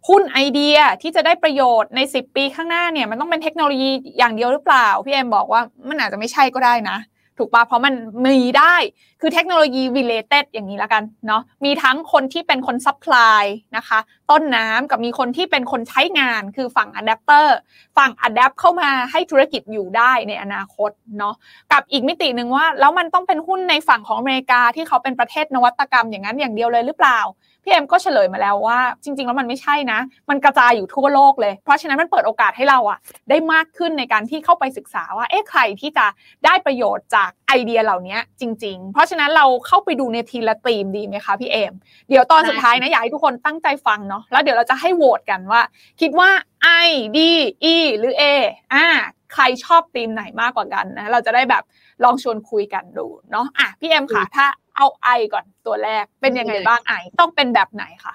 [0.08, 6.96] หุ้นไอเดียที่จะได้ประโยชน์ใน 10 ปีข้างหน้าเนี่ย มันต้องเป็นเทคโนโลยีอย่างเดียวหรือเปล่า พี่เอ็มบอกว่ามันอาจจะไม่ใช่ก็ได้นะ
[7.40, 7.94] ถูกปะเพราะมัน
[8.26, 8.74] มีได้
[9.20, 13.42] คือเทคโนโลยี related อย่างนี้แล้วกันเนาะมีทั้งคนที่เป็นคน supply
[13.76, 13.98] นะคะ
[14.30, 17.46] ต้นน้ำกับมีคนที่เป็นคนใช้งานคือฝั่ง adapter
[17.96, 21.34] ฝั่ง adapt เข้ามาให้ธุรกิจอยู่ได้ในอนาคตเนาะ
[21.72, 27.20] กับอีกมิติหนึ่งว่า แล้วมันต้องเป็นหุ้นในฝั่งของอเมริกาที่เขาเป็นประเทศนวัตกรรมอย่างนั้นอย่างเดียวเลยหรือเปล่า
[27.62, 30.00] พี่เอ็มก็เฉลยมาแล้วว่า จริง ๆ แล้วมันไม่ใช่นะ
[30.30, 32.98] มันกระจายอยู่ทั่วโลกเลย เพราะฉะนั้นมันเปิดโอกาสให้เราอะ
[33.30, 36.06] ได้มากขึ้นในการที่เข้าไปศึกษาว่าเอ๊ะใครที่จะ
[36.44, 41.72] ได้ประโยชน์จากไอเดียเหล่านี้จริง ๆ เพราะฉะนั้นเราเข้าไปดูในทีละตีมดีไหมคะพี่เอ็ม
[42.08, 45.62] เดี๋ยวตอนสุดท้ายนะอยากให้ทุกคนตั้งใจฟังเนาะแล้วเดี๋ยวเราจะให้โหวตกันว่า
[46.00, 46.30] คิดว่า
[46.86, 47.18] I D
[47.74, 48.22] E หรือ A
[48.74, 48.86] อ่า
[49.34, 51.62] ใครชอบธีมไหนมากกว่ากันนะเราจะได้แบบ
[52.04, 54.46] ลองชวนคุยกันดูเนาะอะพี่เอ็มค่ะ ถ้า
[54.76, 58.14] เอา I ก่อนตัวแรกเป็นยังไงบ้าง I ต้องเป็นแบบไหนคะ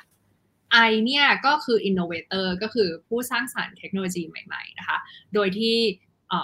[0.72, 4.98] I เนี่ยก็คือ innovator ก็คือผู้สร้างสรรค์เทคโนโลยีใหม่ๆนะคะ
[5.34, 5.78] โดยที่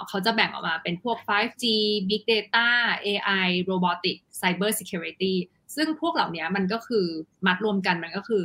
[0.08, 1.64] เขาจะแบ่งออกมาเป็นพวก 5G
[2.08, 2.66] Big Data
[3.06, 5.34] AI Robotics Cyber Security
[5.76, 7.06] ซึ่งพวกเหล่านี้มันก็คือ
[7.46, 8.44] มัดรวมกันมันก็คือ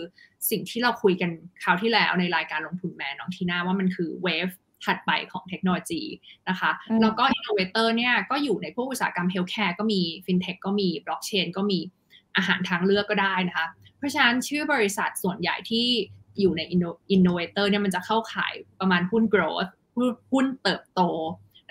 [0.49, 1.31] สิ่งที่เราคุยกัน
[1.63, 4.49] คราวที่แล้วในรายการลงทุนแมนน้องทีน่าว่ามันคือ wave
[4.85, 6.03] ถัดไปของเทคโนโลยี
[6.49, 6.71] นะคะ
[7.01, 11.79] แล้วก็ innovator เนี่ยก็อยู่ในพวกอุตสาหกรรม healthcare ก็มีฟินเทคก็มีบล็อกเชนก็มี
[12.37, 13.67] อาหารทางเลือกก็ได้นะคะ
[13.97, 15.87] เพราะฉะนั้นชื่อบริษัทส่วนใหญ่ที่
[16.39, 19.71] อยู่ใน innovator เนี่ยมันจะเข้าข่ายประมาณหุ้น growth
[20.31, 21.01] หุ้นเติบโต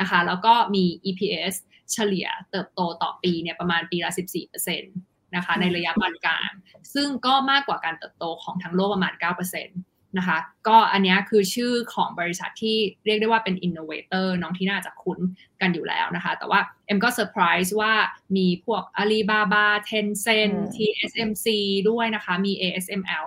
[0.00, 1.54] นะคะ แล้วก็มี EPS
[1.92, 4.10] เฉลี่ยเติบโตต่อปีเนี่ยประมาณปีละ
[4.52, 6.50] 14%นะคะในระยะปานกลาง
[6.94, 10.38] ซึ่งก็มากกว่าการเติบโตของทั้งโลกประมาณ 9% นะคะ
[10.68, 15.18] ก็อันนี้คือชื่อของบริษัทที่เรียกได้ว่าเป็น innovator น้องทีน่าจะคุ้น
[15.60, 17.92] กันอยู่แล้วนะคะ แต่ว่าเอ็มก็เซอร์ไพรส์ว่า
[18.36, 21.46] มีพวก Alibaba Tencent TSMC
[21.90, 23.24] ด้วยนะคะ มี ASML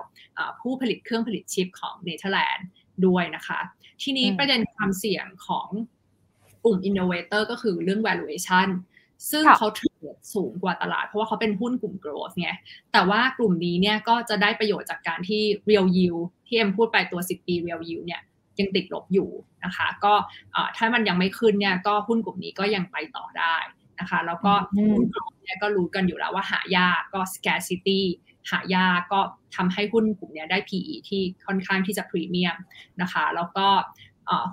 [0.62, 2.68] ผู้ผลิตเครื่องผลิตชิปของเนเธอร์แลนด์
[3.06, 3.60] ด้วยนะคะ
[4.04, 5.68] ทีนี้ประเด็นความเสี่ยงของ
[6.64, 8.68] กลุ่ม innovator ก็คือเรื่อง valuation
[9.32, 9.89] ซึ่งเขาเทรด
[10.34, 12.50] สูงกว่าตลาด เพราะว่าเขาเป็นหุ้นกลุ่ม growth ไง
[12.93, 18.22] แต่ว่ากลุ่มนี้เนี่ยก็จะได้ประโยชน์จากการที่ real yield ที่เอ็มพูดไปตัว 10 ปี real yield เนี่ย
[18.60, 19.30] ยังติดลบอยู่
[19.66, 20.14] นะคะก็
[20.78, 23.56] ถ้ามันยังไม่ขึ้นเนี่ยก็หุ้นกลุ่มนี้ก็ยังไปต่อได้
[24.00, 24.54] นะคะแล้วก็
[24.91, 28.02] หุ้นกลุ่มเนี่ยก็รู้กันอยู่แล้วว่าหายากก็ scarcity
[28.52, 29.20] หายากก็
[29.56, 32.58] ทำให้หุ้นกลุ่มนี้ได้ PE ที่ค่อนข้างที่จะพรีเมียม
[33.02, 33.68] นะคะแล้วก็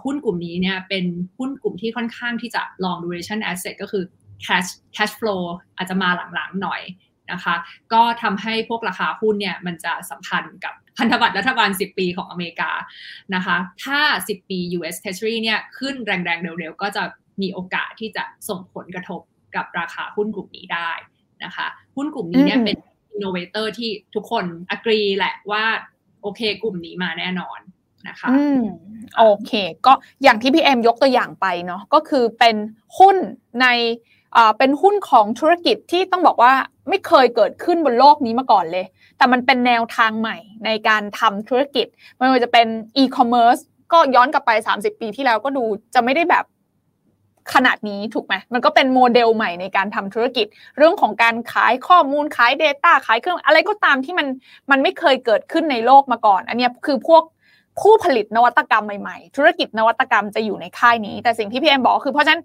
[0.05, 1.05] หุ้นกลุ่มนี้เนี่ยเป็น
[1.39, 4.05] หุ้นกลุ่มที่ค่อนข้างที่จะ long duration asset ก็คือ
[4.45, 5.43] cash cash flow
[5.77, 6.83] อาจจะมาหลังๆหน่อย
[7.33, 7.55] นะคะ
[7.93, 12.71] ก็ทำให้พวกราคาหุ้นเนี่ยมันจะสัมพันธ์กับพันธบัตรรัฐบาล 10 ปีของอเมริกา
[13.35, 17.03] นะคะ ถ้า 10 ปี US Treasury เนี่ยขึ้นแรงๆ เร็วๆ ก็จะ
[17.43, 19.21] มีโอกาสที่จะส่งผลกระทบ
[19.57, 20.91] กับราคาหุ้นกลุ่มนี้ได้
[21.45, 21.67] นะคะ
[21.97, 22.77] หุ้นกลุ่มนี้เนี่ยเป็น
[23.13, 25.65] innovator ที่ทุกคน agree แหละว่า
[26.23, 27.59] โอเคกลุ่มนี้มาแน่นอน
[28.09, 28.63] นะคะอืม
[29.19, 29.53] โอเค
[29.87, 32.57] ก็อย่างที่พี่เอ็มยกตัวอย่างไปเนาะก็คือเป็น
[32.99, 33.17] หุ้น
[33.63, 33.67] ใน
[34.59, 36.53] เป็นหุ้นของธุรกิจที่ต้องบอกว่า
[36.89, 42.67] ไม่เคยเกิดขึ้นบนโลกนี้มาก่อนเลย แต่มันเป็นแนวทางใหม่ในการทำธุรกิจ ไม่ว่าจะเป็น
[42.97, 43.59] อีคอมเมิร์ซ
[43.93, 45.65] ก็ย้อนกลับไป 30 ปีที่แล้วก็ดู
[45.95, 46.45] จะไม่ได้แบบ
[47.55, 50.47] ขนาดนี้ถูกไหมมันก็เป็นโมเดลใหม่ในการทำธุรกิจ
[50.79, 54.27] เรื่องของการขายข้อมูลขาย Data ขายเครื่องอะไรก็ตามที่มัน
[54.71, 57.23] มันไม่เคยเกิดขึ้นในโลกมาก่อน อันนี้คือพวก
[57.81, 62.43] ผู้ผลิตนวัตกรรมใหม่ๆ ธุรกิจนวัตกรรมจะอยู่ในค่ายนี้ แต่สิ่งที่พี่เอ็มบอกคือเพราะฉะนั้น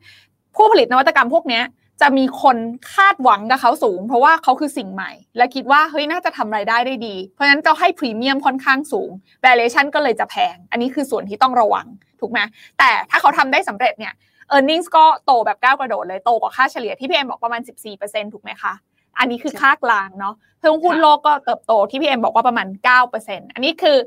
[0.55, 1.61] ผู้ผลิตนวัตกรรมพวกนี้
[2.01, 2.57] จะมีคน
[2.93, 9.11] คาดหวังกับเขาสูง เพราะว่าเขาคือสิ่งใหม่ และคิดว่าเฮ้ยน่าจะทำไรายได้ได้ดี เพราะฉะนั้นจะให้พรีเมียมค่อนข้างสูง
[9.45, 11.85] valuation ก็เลยจะแพง อันนี้คือส่วนที่ต้องระวัง
[12.19, 12.39] ถูกไหม
[12.79, 14.13] แต่ถ้าเขาทำได้สำเร็จเนี่ย
[14.55, 17.61] e a r n i n g ก็โตแบบก้าวกระโดดเลยโตกว่าค่าเฉลี่ยที่พี่เอ็มบอกประมาณ
[17.97, 18.73] 14%ถูกไหมคะ
[19.19, 22.67] อันนี้คือค่ากลางเนาะเพิ่มหุ้นโลกก็เติบโตที่พี่เอ็มบอกว่าประมาณ
[23.11, 23.97] 9%อันนี้คือ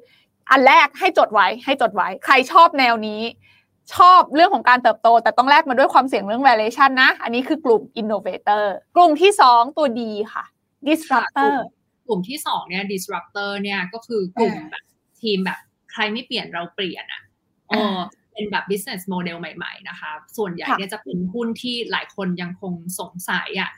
[0.50, 3.22] อันแรกให้จดไว้ให้จดไว้ ใครชอบแนวนี้
[3.94, 8.64] ชอบเรื่องของการเติบโต แต่ต้องแลกมาด้วยความเสี่ยงเรื่อง valuation นะ อันนี้คือกลุ่ม innovator
[8.96, 10.44] กลุ่มที่ 2 ตัวดีค่ะ
[10.88, 11.54] disruptor
[12.06, 14.84] กลุ่มที่2เนี่ย disruptor เนี่ยก็คือกลุ่มแบบ
[15.22, 15.58] ทีมแบบ
[15.92, 17.22] ใครไม่เปลี่ยนเราเปลี่ยนอะ
[17.70, 18.00] อ๋อ
[18.32, 23.70] เป็นแบบ business model ใหม่ ๆ นะคะ ส่วนใหญ่เนี่ยจะเป็นหุ้นที่หลายคนยังคงสงสัยอะ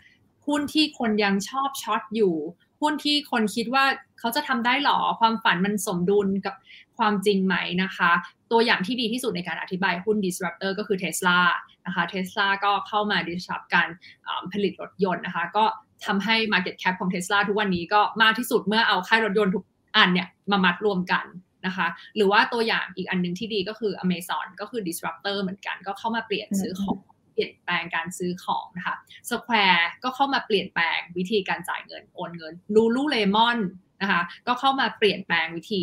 [0.47, 2.35] หุ้นที่คนยังชอบช็อตอยู่
[2.81, 3.85] หุ้นที่คนคิดว่า
[4.19, 6.55] เขาจะทำได้หรอความฝันมันสมดุลกับ
[6.99, 8.11] ความจริงไหมนะคะ
[8.53, 11.41] ตัวอย่างที่ดีที่สุดในการอธิบายหุ้น disruptor ก็คือ Tesla
[11.87, 13.89] นะคะ Tesla ก็เข้ามา disrupt การ
[14.53, 15.65] ผลิตรถยนต์นะคะ ก็
[16.07, 19.65] ทำให้ market cap ของ Tesla ทุกวันนี้ก็มากที่สุดเมื่อเอาค่ายรถยนต์ทุก
[19.97, 21.27] อันเนี่ยมามัดรวมกัน
[21.67, 21.87] นะคะ
[22.17, 26.99] หรือว่าตัวอย่างอีกอันหนึ่งที่ดีก็คือ Amazon ก็คือ disruptor เหมือนกัน ก็เข้ามาเปลี่ยนซื้อของ
[27.33, 28.97] เปลี่ยนแปลงการซื้อของนะคะ
[29.31, 33.59] Square ก็เข้ามาเปลี่ยนแปลงวิธีการจ่ายเงินโอนเงิน Lululemon
[34.03, 35.83] นะคะก็เข้ามาเปลี่ยนแปลงวิธี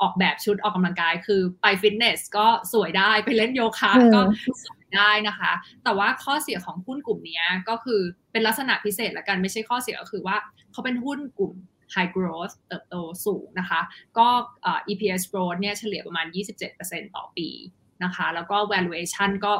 [0.00, 4.20] ออกแบบชุดออกกำลังกาย คือไปฟิตเนสก็สวยได้ไปเล่นโยคะก็
[4.64, 5.52] สวยได้นะคะ
[5.84, 8.00] แต่ว่าข้อเสียของหุ้นกลุ่มนี้ก็คือ
[8.32, 10.36] เป็นลักษณะพิเศษละกันไม่ใช่ข้อเสียก็คือว่า
[10.72, 11.52] เขาเป็นหุ้นกลุ่ม
[11.94, 12.96] high growth เติบโต
[13.26, 13.80] สูงนะคะ
[14.18, 14.28] ก็
[14.88, 16.26] EPS growth เนี่ยเฉลี่ยประมาณ
[16.70, 17.48] 27%ต่อปี
[18.04, 19.52] นะคะ แล้วก็ valuation ก็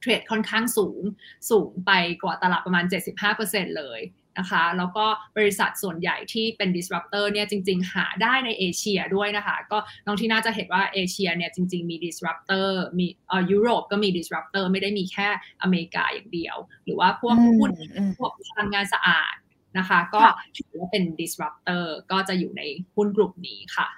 [0.00, 1.02] เทรดค่อนข้างสูง
[1.50, 1.92] สูงไป
[2.22, 2.84] กว่าตลาดประมาณ
[3.30, 4.00] 75%เลย
[4.38, 12.68] นะคะ แล้วก็บริษัทส่วนใหญ่ที่เป็น disruptor เนี่ยจริง ๆ หาได้ในเอเชียด้วยนะคะ ก็น้องที่น่าจะเห็นว่าเอเชียเนี่ยจริง ๆ มี disruptor
[12.98, 15.28] มีเอ่อยุโรปก็มี disruptor ไม่ได้มีแค่
[15.62, 17.70] อเมริกาอย่างเดียว หรือว่าพวกหุ้น
[18.18, 19.34] พวกพลังงานสะอาด
[19.78, 20.20] นะคะ ก็
[20.56, 22.62] ถือว่าเป็น disruptor ก็จะอยู่ใน
[22.96, 23.88] หุ้นกลุ่มนี้ค่ะ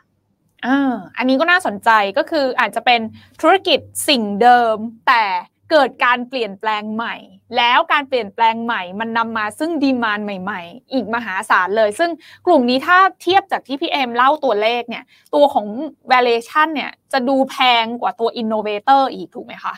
[0.67, 3.01] อ่าอันนี้ก็น่าสนใจก็คืออาจจะเป็น
[3.41, 4.77] ธุรกิจสิ่งเดิม
[5.09, 5.25] แต่
[5.71, 7.17] เกิดการเปลี่ยนแปลงใหม่
[7.57, 12.11] แล้วการเปลี่ยนแปลงใหม่ มันนำมาซึ่งดีมานใหม่ ๆ อีกมหาศาลเลย ซึ่ง
[12.47, 15.05] กลุ่มนี้ถ้าเทียบจากที่พี่เอ็มเล่าตัวเลขเนี่ย
[15.35, 15.67] ตัวของ
[16.13, 19.75] valuation เนี่ยจะดูแพงกว่าตัว innovator อีกถูกไหมคะ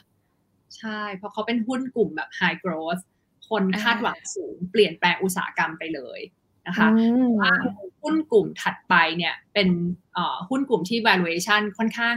[0.77, 3.03] ใช่ เพราะเขาเป็นหุ้นกลุ่มแบบ high growth
[3.49, 6.21] คนคาดหวังสูง เปลี่ยนแปลงอุตสาหกรรมไปเลย
[6.67, 6.89] นะคะ
[7.41, 7.53] ว่า
[8.03, 9.69] หุ้นกลุ่มถัดไปเนี่ยเป็น
[10.51, 12.17] หุ้นกลุ่มที่ valuation ค่อนข้าง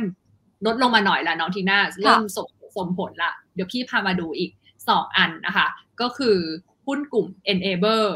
[0.65, 4.51] ลดลงมาหน่อยละน้องทีน่าเริ่มสม สมผลละเดี๋ยวพี่พามาดูอีก
[4.83, 5.67] 2 อันนะคะ
[6.01, 6.37] ก็คือ
[6.87, 8.09] หุ้นกลุ่ม enable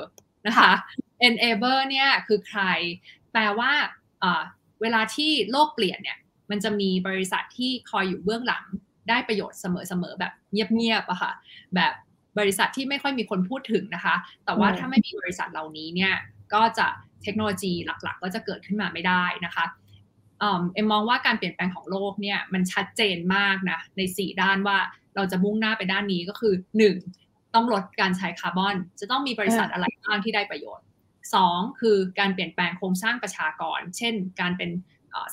[0.48, 0.72] นะคะ
[1.28, 2.62] enable เนี่ยคือใคร
[3.32, 3.72] แปลว่า
[4.82, 6.18] เวลาที่โลกเปลี่ยนเนี่ย
[6.50, 8.64] มันจะมีบริษัทที่คอยอยู่เบื้องหลัง
[9.10, 11.32] ได้ประโยชน์เสมอๆแบบเงียบๆอะค่ะ
[11.76, 11.94] แบบ
[12.40, 16.14] บริษัทที่ไม่ค่อยมีคนพูดถึงนะคะ แต่ว่าถ้าไม่มีบริษัทเหล่านี้เนี่ย
[16.54, 16.88] ก็จะ
[17.24, 19.66] เทคโนโลยีหลักๆ ก็จะเกิดขึ้นมาไม่ได้นะคะ
[20.40, 24.78] เอ็มมองว่าการเปลี่ยนแปลงของโลกเนี่ยมันชัดเจนมากนะใน 4 ด้านว่า
[25.16, 26.54] เราจะมุ่งหน้าไปด้านนี้ก็คือ
[27.04, 27.56] 1.
[27.56, 30.86] ต้องลดการใช้คาร์บอน จะต้องมีบริษัทอะไรบ้างที่ได้ประโยชน์
[31.32, 31.82] 2.
[31.82, 34.70] คือการเปลี่ยนแปลงโครงสร้างประชากร เช่น การเป็น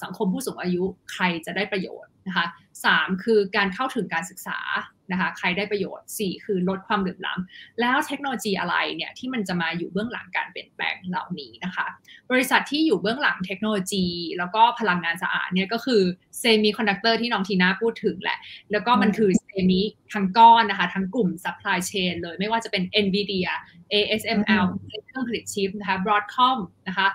[0.03, 2.47] สังคมผู้สูงอายุใครจะได้ประโยชน์นะคะ
[2.85, 4.59] สามคือการเข้าถึงการศึกษา
[5.13, 11.87] นะคะใครได้ประโยชน์ 4 คือลดความเหลื่อมล้ำแล้วเทคโนโลยีอะไรเนี่ยที่มันจะมาอยู่เบื้องหลังการเปลี่ยนแปลงเหล่านี้นะคะ
[12.31, 14.07] บริษัทที่อยู่เบื้องหลังเทคโนโลยี
[14.39, 16.03] แล้วก็พลังงานสะอาดเนี่ยก็คือ
[16.39, 18.39] เซมิคอนดักเตอร์ที่น้องทีน่าพูดถึงแหละ
[18.73, 19.81] แล้วก็มันคือ semi
[20.13, 23.51] ทั้งก้อนนะคะ ทั้งกลุ่ม supply chain เลยไม่ว่าจะเป็น NVIDIA
[23.93, 24.65] ASML
[25.07, 26.59] เครื่องผลิตชิปนะคะ Broadcom
[26.89, 27.09] นะคะ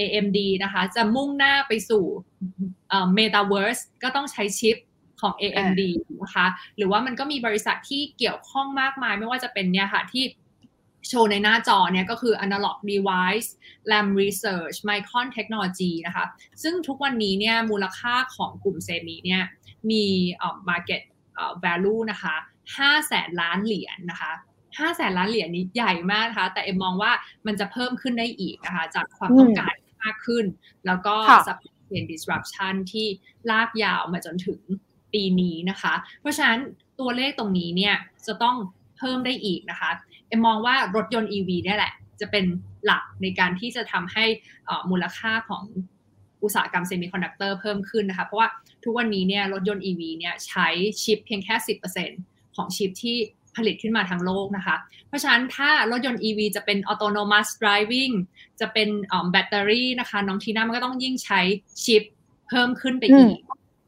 [0.00, 2.04] AMD นะคะ จะมุ่งหน้าไปสู่
[3.18, 4.76] Metaverse ก็ต้องใช้ชิป
[5.20, 5.82] ของ AMD
[6.22, 10.24] นะคะหรือว่ามันก็มีบริษัทที่เกี่ยวข้องมากมาย ไม่ว่าจะเป็นเนี่ยค่ะที่
[11.08, 13.48] โชว์ในหน้าจอเนี่ยก็คือ Analog Devices
[13.90, 16.24] Lam Research Micron Technology นะคะ
[16.62, 19.42] ซึ่งทุกวันนี้เนี่ยมูลค่าของกลุ่มเซมิเนี่ย
[19.90, 21.02] มีเอ่อ market
[21.64, 22.34] value นะคะ
[22.72, 24.32] 5แสนล้านเหรียญนนะคะ
[24.64, 27.12] 5แสนล้านเหรียญนี้ใหญ่มากนะคะ แต่เอ็มมองว่า
[27.46, 29.74] มันจะเพิ่มขึ้นได้อีกนะคะจากความต้องการ
[30.04, 30.44] มากขึ้น
[30.86, 31.14] แล้วก็
[31.46, 33.06] supply chain disruption ที่
[33.50, 34.60] ลากยาวมาจนถึง
[35.12, 36.58] ปีนี้นะคะ เพราะฉะนั้น
[37.00, 37.94] ตัวเลขตรงนี้เนี่ย
[38.26, 38.56] จะต้อง
[38.98, 39.90] เพิ่มได้อีกนะคะ
[40.28, 42.44] เอ็มมองว่ารถยนต์ EV เนี่ยแหละ จะเป็น
[42.84, 44.24] หลักในการที่จะทำให้
[44.90, 45.64] มูลค่าของ
[46.42, 48.48] อุตสาหกรรมเซมิคอนดักเตอร์เพิ่มขึ้นนะคะ เพราะว่า
[48.84, 50.68] ทุกวันนี้เนี่ยรถยนต์ EV เนี่ยใช้
[51.02, 51.54] ชิปเพียงแค่
[52.06, 53.16] 10%ของชิปที่
[53.56, 54.76] ผลิตขึ้นมาทั้งโลกนะคะ
[55.08, 58.12] เพราะฉะนั้นถ้ารถยนต์ EV จะเป็น autonomous driving
[58.60, 58.88] จะเป็น
[59.30, 61.40] แบตเตอรี่นะคะ น้องทีน่ามันก็ต้องยิ่งใช้
[61.84, 62.02] ชิป
[62.48, 63.38] เพิ่มขึ้นไปอีก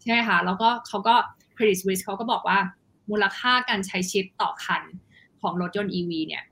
[0.01, 1.14] ใช่ไหมคะแล้วก็เขาก็
[1.57, 2.59] Credit Suisse เขาก็บอกว่า
[3.11, 4.83] มูลค่าการใช้ชิปต่อคัน
[5.41, 6.45] ของรถยนต์ EV เนี่ย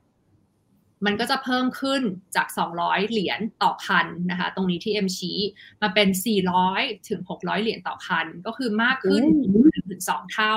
[1.07, 2.03] มันก็จะเพิ่มขึ้น
[2.37, 2.47] จาก
[2.79, 5.39] 200 เหรียญต่อคันนะคะ ตรงนี้ที่เอ็มชี้
[5.83, 6.09] มาเป็น
[6.59, 9.25] 400 ถึง 600 เหรียญต่อคัน ก็คือมากขึ้น
[9.91, 10.55] ถึง2เท่า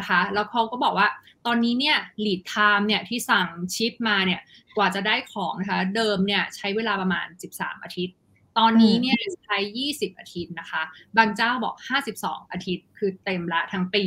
[0.00, 1.08] นะคะ แล้วเขาก็บอกว่า
[1.46, 4.40] ตอนนี้เนี่ย lead time เนี่ยที่สั่งชิปมาเนี่ย
[4.76, 7.26] กว่าจะได้ของนะคะ เดิมเนี่ยใช้เวลาประมาณ
[7.56, 8.16] 13 อาทิตย์
[8.58, 10.82] ตอนนี้เนี่ยใช้ 20 อาทิตย์นะคะ
[11.16, 11.74] บางเจ้าบอก
[12.14, 14.04] 52 อาทิตย์ คือเต็มละทั้งปี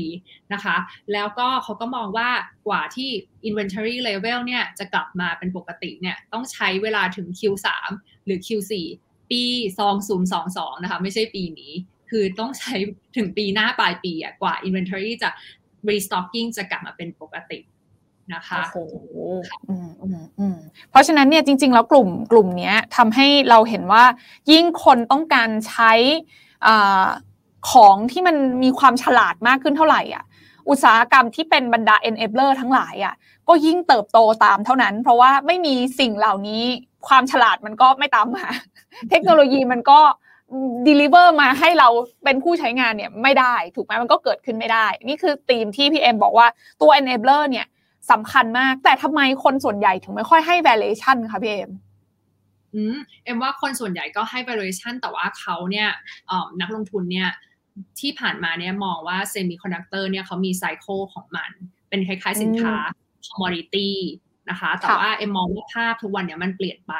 [0.53, 0.75] นะคะ
[1.13, 2.29] แล้วก็เขาก็มองว่า
[2.67, 3.09] กว่าที่
[3.47, 7.67] inventory level เนี่ยจะกลับมาเป็นปกติเนี่ยต้องใช้เวลาถึง Q3
[8.25, 8.73] หรือ Q4
[9.31, 9.43] ปี
[10.13, 11.73] 2022 นะคะ ไม่ใช่ปีนี้
[12.09, 12.75] คือต้องใช้
[13.17, 15.29] ถึงปีหน้าปลายปีอะกว่า inventory จะ
[15.89, 17.59] restocking จะกลับมาเป็นปกติ
[18.33, 18.95] นะคะโอ้โห
[20.89, 24.03] เพราะฉะนั้นเนี่ยจริง ๆ แล้วกลุ่มกลุ่มนี้ทำให้เราเห็นว่า
[24.51, 25.93] ยิ่งคนต้องการใช้
[26.65, 26.67] อ
[27.71, 30.23] ของที่มันมีความฉลาดมากขึ้นเท่าไหร่อะ
[30.69, 33.13] อุตสาหกรรมที่เป็นบรรดา enabler ทั้งหลายอะ
[33.47, 36.63] ก็ยิ่งเติบโตตามเท่านั้น เพราะว่าไม่มีสิ่งเหล่านี้
[37.07, 38.47] ความฉลาดมันก็ไม่ตามมา
[39.09, 39.99] เทคโนโลยีมันก็
[40.87, 41.89] deliver มาให้เรา
[42.23, 46.47] เป็นผู้ใช้งานเนี่ยไม่ได้ ถูกไหมมันก็เกิดขึ้นไม่ได้ นี่คือธีมที่พี่เอ็มบอกว่า
[46.81, 47.67] ตัว enabler เนี่ย
[48.11, 51.71] สำคัญมาก แต่ทำไมคนส่วนใหญ่ถึงไม่ค่อยให้ valuation คะพี่เอ็ม
[52.73, 55.89] อืมเอ็มว่าคนส่วนใหญ่ก็ให้ valuation แต่ว่าเขาเนี่ย
[56.61, 57.29] นักลงทุนเนี่ย
[57.99, 61.51] ที่ผ่านมาเนี่ยมองว่า semiconductor เนี่ยเขามีไซเคิลของมัน
[61.89, 62.75] เป็นคล้ายๆสินค้า
[63.27, 63.89] commodity
[64.49, 66.93] นะคะ แต่ว่าเอ็มมองว่าภาพทุกวันเนี่ยมันเปลี่ยนไป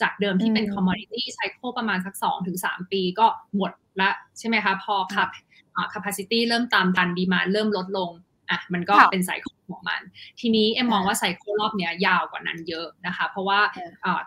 [0.00, 2.14] จากเดิมที่เป็น commodity cycle ประมาณสัก
[2.52, 3.26] 2-3 ปีก็
[3.56, 5.28] หมดละใช่ไหมคะพอคับ
[5.92, 8.10] capacity เริ่มตามทัน demand เริ่มลดลง
[8.50, 10.00] อะมันก็เป็น cycle ของมัน
[10.40, 13.60] ทีนี้เอ็มมองว่า cycle รอบเนี้ยยาวกว่านั้นเยอะนะคะ เพราะว่า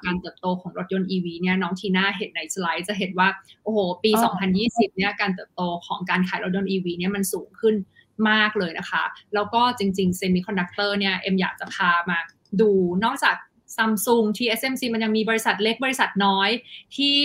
[0.05, 3.29] การเติบโตของรถยนต์ EV เนี่ยน้องทีน่าเห็นในสไลด์จะเห็นว่า
[3.63, 4.11] โอ้โห ปี
[4.53, 7.75] 2020 เนี่ยการเติบโตของการขายรถยนต์ EV เนี่ยมันสูงขึ้น
[8.29, 9.03] มากเลยนะคะ
[9.33, 12.19] แล้วก็จริงๆ semiconductor เนี่ยเอ็มอยากจะพามา
[12.61, 12.69] ดู
[13.03, 13.35] นอกจาก
[13.75, 16.49] ซัมซุง TSMC มันยังมีบริษัทเล็กบริษัทน้อย
[16.95, 17.15] ที่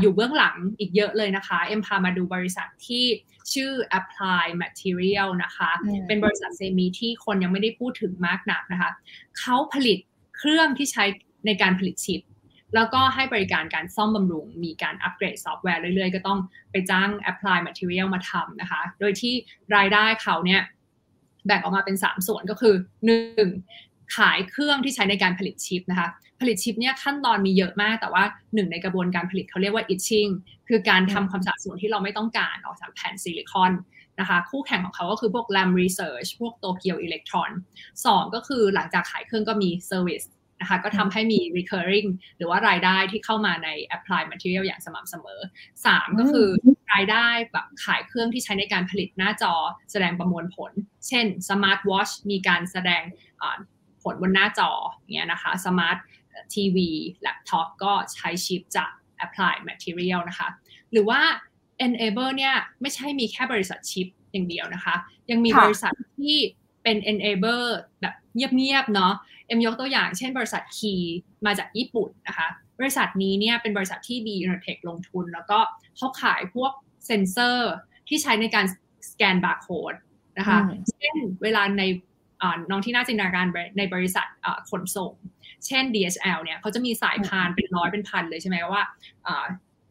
[0.00, 3.04] อยู่เบื้องหลังอีกเยอะเลยนะคะ เอ็มพามาดูบริษัทที่
[3.52, 5.70] ชื่อ Apply Material นะคะ
[6.06, 8.90] เป็นบริษัทเซมิที่คนยังไม่ได้พูดถึงมากนักนะคะ
[9.38, 9.98] เขาผลิต
[10.36, 11.04] เครื่องที่ใช้
[11.46, 12.20] ในการผลิตชิป
[12.74, 16.38] แล้วก็ให้บริการการซ่อมบำรุง มีการอัปเกรดซอฟต์แวร์เรื่อยๆ ก็ต้อง
[16.70, 19.34] ไปจ้าง Apply Material มาทำนะคะ โดยที่
[19.76, 20.62] รายได้เขาเนี่ย
[21.46, 22.74] แบ่งออกมาเป็น 3 ส่วนก็คือ
[23.38, 23.89] 1.
[24.16, 26.08] ขายเครื่องที่ใช้ในการผลิตชิปนะคะ
[26.40, 30.30] ผลิตชิปเนี่ยขั้นตอนมีเยอะมาก แต่ว่าหนึ่งในกระบวนการผลิตเขาเรียกว่า etching
[30.68, 33.72] คือการทำความสะอาดส่วนที่เราไม่ต้องการออกจากแผ่นซิลิคอน
[34.20, 37.50] นะคะ คู่แข่งของเขาก็คือพวก Lam Research พวกโตเกียวอิเล็กทรอน
[38.04, 40.26] สองก็คือหลังจากขายเครื่องก็มี Service
[40.60, 45.40] นะคะก็ทำให้มี recurring หรือว่ารายได้ที่เข้ามาใน apply material อย่างสม่ำเสมอ
[45.80, 46.48] 3 ก็คือ
[46.92, 49.54] รายได้แบบขายเครื่องที่ใช้ในการผลิตหน้าจอ
[49.92, 50.72] แสดงประมวลผล
[51.08, 53.02] เช่น smart watch มีการแสดง
[54.02, 54.70] ผลบนหน้าจอ
[55.14, 55.98] เนี้ยนะคะ smart
[56.54, 56.76] TV
[57.26, 58.90] laptop ก็ใช้ชิปจาก
[59.24, 60.48] apply material นะคะ
[60.92, 61.20] หรือว่า
[61.86, 64.94] enable เนี่ยไม่ใช่มีแค่บริษัทชิปอย่างเดียวนะคะ
[65.30, 66.36] ยังมีบริษัทที่
[66.82, 67.66] เป็น enable
[68.00, 69.14] แบบเงียบๆ เนาะ
[69.46, 70.94] เอ็มยกตัวอย่างเช่นบริษัทคี
[71.46, 72.48] มาจากญี่ปุ่นนะคะ
[72.78, 75.58] บริษัทนี้เนี่ยเป็นบริษัทที่ดีอินเทคลงทุน แล้วก็
[75.96, 76.72] เขาขายพวก
[77.06, 77.72] เซนเซอร์
[78.08, 78.66] ที่ใช้ในการ
[79.10, 79.94] สแกนบาร์โค้ด
[80.38, 80.58] นะคะ
[80.90, 81.82] เช่นเวลาใน
[82.70, 83.46] น้องทีน่าจินตนาการ
[83.78, 84.26] ในบริษัท
[84.70, 85.12] ขนส่ง
[85.66, 88.82] เช่น DHL เนี่ยเขาจะมีสายพานเป็นร้อยเป็นพันเลยใช่ไหมว่า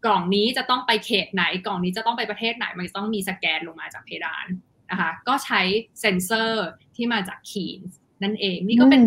[0.06, 4.46] กล่องนี้จะต้องไปเขตไหน กล่องนี้จะต้องไปประเทศไหน มันต้องมีสแกนลงมาจากเพดาน
[4.92, 5.62] นะคะก็ใช้
[6.00, 7.80] เซนเซอร์ที่มาจาก Keyence
[8.24, 9.02] นั่นเอง นี่ก็เป็น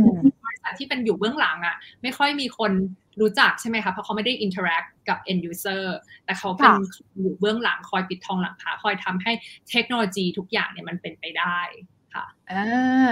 [0.44, 2.72] บริษัทที่เป็นอยู่เบื้องหลังอะ่ะ ไม่ค่อยมีคน
[3.20, 5.84] รู้จักใช่ไหมคะเพราะเขาไม่ได้ interact กับ end user
[6.24, 6.72] แต่เขาเป็น
[7.20, 9.32] อยู่เบื้องหลังคอยปิดทองหลังพระคอยทำให้
[9.70, 11.60] เทคโนโลยีทุกอย่างเนี่ยมันเป็นไปได้
[12.14, 12.64] ค่ะอ่า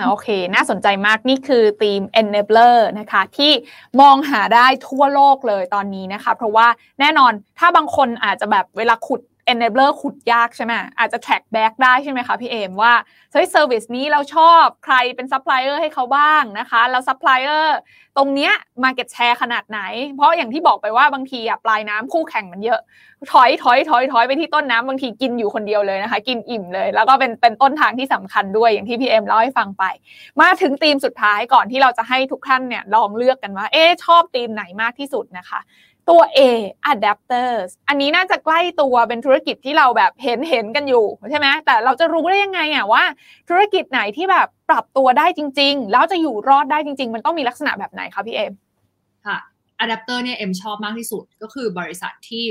[0.06, 3.52] โอเค น่าสนใจมากนี่คือทีม enabler นะคะ ที่
[4.00, 6.66] มองหาได้ทั่วโลกเลยตอนนี้นะคะ เพราะว่า
[7.00, 9.20] แน่นอนถ้าบางคนอาจจะแบบเวลาขุด
[9.50, 12.92] enabler ขุดยากใช่ไหมอาจจะ track back ได้ใช่ไหมคะพี่เอมว่า
[13.32, 17.66] เฮ้ย service นี้เราชอบใครเป็น supplier ให้เขาบ้างนะคะแล้ว supplier
[18.16, 18.52] ตรงเนี้ย
[18.84, 19.80] market share ขนาดไหน
[20.16, 22.80] เพราะอย่างที่บอกไปว่าบางทีปลายน้ำคู่แข่งมันเยอะ
[23.32, 29.84] ถอยถอยถอยถอยไปที่ต้นน้ำบางทีกินอยู่คนเดียวเลยนะคะ กินอิ่มเลย แล้วก็เป็นเป็นต้นทางที่สำคัญด้วยอย่างที่พี่เอ็มเล่าให้ฟังไป
[30.40, 35.60] มาถึงธีมสุดท้ายก่อนที่เราจะให้ทุกท่านเนี่ยลองเลือกกันว่า เอ๊ชอบธีมไหนมากที่สุดนะคะ
[36.08, 36.40] ตัว A
[36.92, 43.04] adapters อันนี้น่าจะใกล้ตัวเป็นธุรกิจที่เราแบบเห็นเห็นกันอยู่ใช่ไหมแต่เราจะรู้ได้ยังไงอะว่า
[43.48, 48.52] ธุรกิจไหนที่แบบปรับตัวได้จริง ๆ แล้วจะอยู่รอดได้จริง ๆ มันต้องมีลักษณะแบบไหนคะพี่เอ็ม
[49.26, 49.38] ค่ะ
[49.78, 52.44] อะแดปเตอร์เนี่ยเอ็มชอบมากที่สุดก็คือบริษัทที่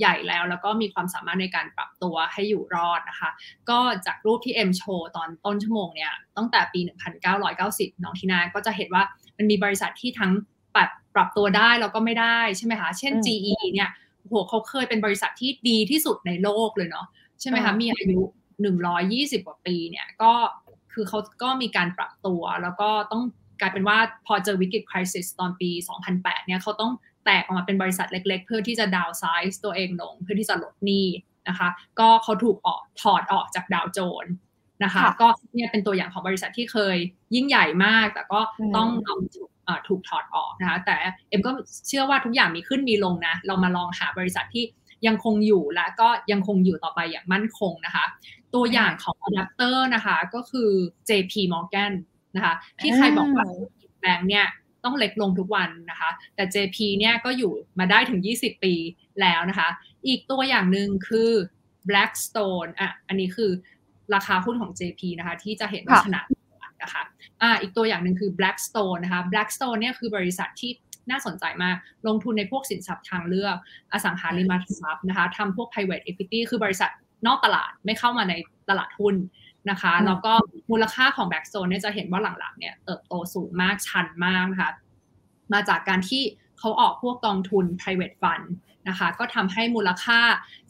[0.00, 3.30] ใหญ่แล้วแล้วก็มีความสามารถในการปรับตัวให้อยู่รอดนะคะ
[3.70, 6.80] ก็จากรูปที่เอ็มโชว์ตอนต้นชั่วโมงเนี่ยตั้งแต่ปี
[7.42, 9.02] 1990 น้องทีน่าก็จะเห็นว่า
[9.36, 10.32] มันมีบริษัทที่ทั้ง
[10.78, 13.90] ปรับปรับตัวได้แล้วก็ไม่ได้ใช่ไหมคะเช่น GE เนี่ย
[14.22, 17.06] โหเขาเคยเป็นบริษัทที่ดีที่สุดในโลกเลยเนาะ
[17.40, 18.20] ใช่ไหมคะมีอายุ
[18.84, 20.32] 120 กว่าปีเนี่ยก็
[20.92, 23.22] คือเขาก็มีการปรับตัวแล้วก็ต้อง
[23.60, 25.70] กลายเป็นว่าพอเจอวิกฤตคริสิสตอนปี
[26.08, 26.92] 2008 เนี่ยเขาต้อง
[27.24, 31.06] แตกออกมาเป็นบริษัทเล็ก ๆ เพื่อที่จะดาวไซส์ตัวเองลงเพื่อที่จะลดหนี้
[31.48, 31.68] นะคะ
[32.00, 34.26] ก็เขาถูกออกถอดออกจากดาวโจน
[34.84, 36.96] นะคะ ก็เนี่ยเป็นตัวอย่างของบริษัทที่เคย
[37.34, 38.40] ยิ่งใหญ่มาก แต่ก็
[38.76, 38.88] ต้อง
[39.36, 39.50] ถูก
[40.08, 40.96] ถอดออกนะคะแต่
[41.28, 41.50] เอ็มก็
[41.88, 44.64] เชื่อว่าทุกอย่างมีขึ้นมีลงนะ เรามาลองหาบริษัทที่
[45.06, 48.04] ยังคงอยู่และก็ยังคงอยู่ต่อไปอย่างมั่นคงนะคะ
[48.54, 50.70] ตัวอย่างของอะแดปเตอร์นะคะก็คือ
[51.08, 51.92] JP Morgan
[52.36, 53.46] นะคะที่ใครบอกว่า
[54.00, 54.46] แบงค์เนี่ย
[54.84, 58.74] ต้องเล็กลงทุกวันนะคะ แต่ JP เนี่ยก็อยู่มาได้ถึง 20 ปี
[59.20, 59.68] แล้วนะคะ
[60.06, 61.30] อีกตัวอย่างหนึ่งคือ
[61.88, 63.50] Blackstone อะอันนี้คือ
[64.14, 66.24] ราคาหุ้นของ JP นะคะ ที่จะเห็นว่าขนาด
[66.82, 67.02] นะคะ
[67.42, 70.70] อ่าอีกตัวอย่างหนึ่งคือ Blackstone นะคะ Blackstone เนี่ยคือบริษัทที่
[71.10, 71.76] น่าสนใจมาก
[72.06, 73.56] ลงทุนในพวกสินทรัพย์ทางเลือก
[73.92, 76.90] อสังหาริมทรัพย์นะคะทำพวก private equity คือบริษัท
[77.26, 78.34] นอกตลาดไม่เข้ามาใน
[78.70, 79.14] ตลาดหุ้น
[79.70, 80.32] นะคะแล้วก็
[80.70, 84.70] มูลค่าของ Blackstone เนี่ยจะเห็นว่าหลังๆเนี่ยเติบโตสูงมากชันมากนะคะ
[85.52, 86.22] มาจากการที่
[86.58, 88.46] เขาออกพวกกองทุน private fund
[88.88, 90.20] นะคะก็ทำให้มูลค่า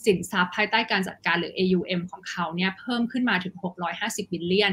[0.07, 3.55] สินทรัพย์ภายใต้การจัดการหรือ AUM ของเขาเนี่ยเพิ่มขึ้นมาถึง
[3.93, 4.73] 650 บิลเลียน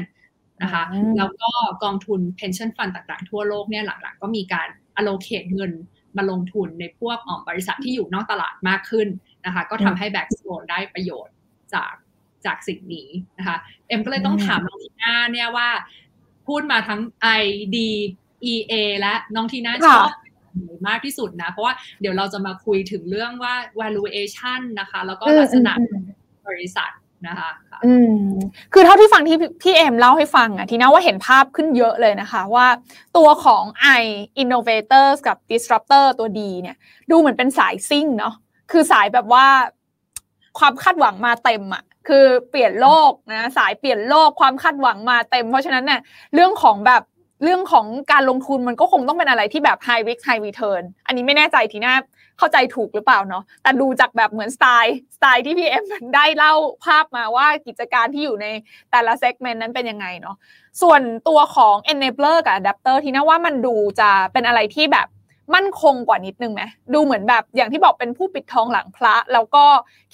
[0.62, 0.82] นะคะ
[1.16, 1.50] แล้วก็
[1.84, 5.72] กองทุน pension fund ต่างๆ ทั่วโลกเนี่ยหลังๆก็มีการ allocate เงิน
[6.16, 9.08] มาลงทุนในพวกบริษัทที่อยู่นอกตลาดมากขึ้น
[9.46, 11.34] นะคะ ก็ทำให้ Blackstone ได้ประโยชน์
[11.74, 11.94] จาก
[12.46, 13.56] จากสิ่งนี้นะคะ
[13.88, 15.68] เอ็มก็เลยต้องถามน้องทีน่าเนี่ยว่า
[16.46, 17.00] พูดมาทั้ง
[17.40, 17.44] I
[17.74, 17.76] D
[18.52, 20.08] E A และน้องทีน่าชอบ
[20.88, 25.72] มากที่สุดนะ เพราะว่าเดี๋ยวเราจะมาคุยถึงเรื่องว่า valuation นะคะ แล้วก็ลักษณะ
[26.48, 26.90] บริษัท
[27.26, 27.50] นะคะ
[27.86, 28.18] อืม
[28.72, 32.66] คือเท่าที่ฟังที่พี่เอมเล่าให้ฟังอะทีน่าว่าเห็นภาพขึ้นเยอะเลยนะคะว่า
[33.16, 33.64] ตัวของ
[34.00, 34.02] i
[34.42, 36.76] innovators กับ disruptor ตัวดีเนี่ย
[37.10, 38.34] ดูเหมือนเป็นสายซิ่งเนาะ
[38.70, 39.46] คือสายแบบว่า
[40.58, 46.00] ความคาดหวังมาเต็มอะคือเปลี่ยนโลกนะสายเปลี่ยนโลกความคาดหวังมาเต็ม เพราะฉะนั้นเนี่ย
[46.34, 47.02] เรื่องของแบบ
[47.44, 51.94] เรื่องของการลงทุนมันก็คงต้องเป็นอะไรที่แบบ high risk high return อันนี้ไม่แน่ใจทีน่า
[52.38, 55.84] เข้าใจถูกหรือเปล่าเนาะแต่ดูจากแบบเหมือนสไตล์สไตล์ที่พี่เอ็ม
[56.14, 58.46] ได้เล่าภาพมาว่ากิจการที่อยู่ใน
[58.90, 60.36] แต่ละ segment นั้นเป็นยังไงเนาะ
[60.82, 65.08] ส่วนตัวของ enabler กับ adapter ทีน่าว่ามันดูจะเป็นอะไรที่แบบ
[65.54, 66.62] มั่นคงกว่านิดนึงไหม
[66.94, 69.64] ดูเหมือนแบบอย่างที่บอกเป็นผู้ปิดทองหลังพระ แล้วก็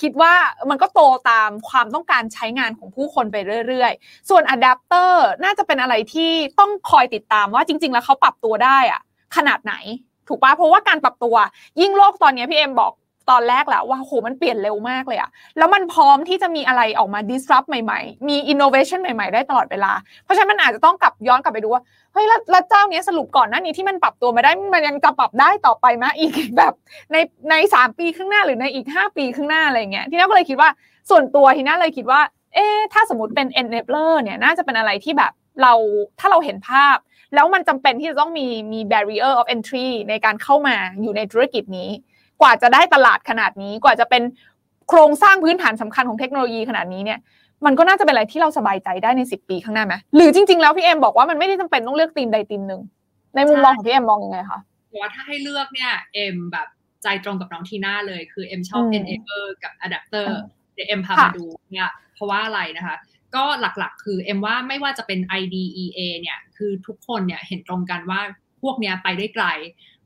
[0.00, 0.34] คิดว่า
[0.70, 1.00] มันก็โต
[1.30, 9.00] ตามความต้องการใช้งานของผู้คนไปเรื่อยๆ ส่วนอะแดปเตอร์น่าจะเป็นอะไรที่ต้องคอยติดตามว่าจริง ๆ แล้วเขาปรับตัวได้อะ
[9.36, 9.74] ขนาดไหน
[10.28, 11.34] ถูกปะเพราะว่าการปรับตัว
[11.80, 12.92] ยิ่งโลกตอนนี้พี่เอ็มบอก
[13.30, 19.92] ตอนแรกแหล้วว่าโหมันเปลี่ยนเร็วมากเลยอะแล้วมันพร้อมที่จะมีอะไรออกมา disrupt ใหม่ๆ มี innovation ใหม่ๆ ได้ตลอดเวลา
[20.24, 26.72] เพราะฉะนั้นมันอาจจะต้องกลับย้อนกลับไปดูว่า เฮ้ยแล้วเจ้านี้สรุปก่อนหน้านี้ที่มันปรับตัวมาได้ มันยังจะปรับได้ต่อไปไหมอีกแบบ
[27.12, 27.16] ใน
[27.50, 30.70] ในสามปีข้างหน้าหรือในอีกห้าปีข้างหน้าอะไรเงี้ย ที่น่าก็เลยคิดว่า
[31.10, 32.20] ส่วนตัวที่น่าเลยคิดว่า
[32.54, 35.72] เอ๊ถ้าสมมติเป็น enabler เนี่ยน่าจะเป็นอะไรที่แบบเรา
[36.20, 36.96] ถ้าเราเห็นภาพ
[37.34, 41.88] แล้วมันจำเป็นที่จะต้องมีมี barrier of entry ในการเข้ามาอยู่ในธุรกิจนี้
[42.40, 44.22] กว่าจะได้ตลาดขนาดนี้ กว่าจะเป็น
[44.88, 47.18] โครงสร้างพื้นฐานสำคัญของเทคโนโลยีขนาดนี้เนี่ย
[47.66, 52.80] มันก็น่าจะเป็นอะไรที่เราสบายใจได้ในสิบปีข้างหน้าไหมหรือจริง ๆ แล้วพี่เอ็มบอกว่ามันไม่ได้จำเป็นต้องเลือกทีมใดทีมหนึ่ง
[53.34, 54.60] ในมุมมองของพี่เอ็มมองยังไงคะ
[55.00, 56.68] ว่าถ้าให้เลือกเนี่ยเอ็มแบบ
[57.02, 60.26] ใจตรงกับน้องทีน่าเลย คือเอ็มชอบ enabler กับ adapter
[60.74, 62.96] เดี๋ยวเอ็มพามาดูเนี่ยเพราะว่าอะไรนะคะ
[63.36, 68.20] ก็หลักๆ คือเอ็มว่าไม่ว่าจะเป็น IDEA เนี่ยคือทุกคนเนี่ยเห็นตรงกันว่า
[68.62, 69.46] พวกเนี้ยไปได้ไกล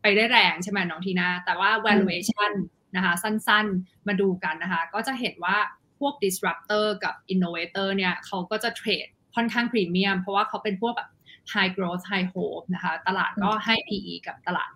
[0.03, 2.53] ไปได้แรงใช่ไหมน้องทีน่าแต่ว่า valuation
[2.97, 5.57] นะคะสั้นๆ มาดูกันนะคะ ก็จะเห็นว่า
[5.99, 11.09] พวก disruptor กับ innovator เนี่ยเขาก็จะเทรดค่อนข้างพรีเมียม เพราะว่าเขาเป็นพวกแบบ
[11.53, 14.70] high growth high hope นะคะ ตลาดก็ให้ PE กับตลาด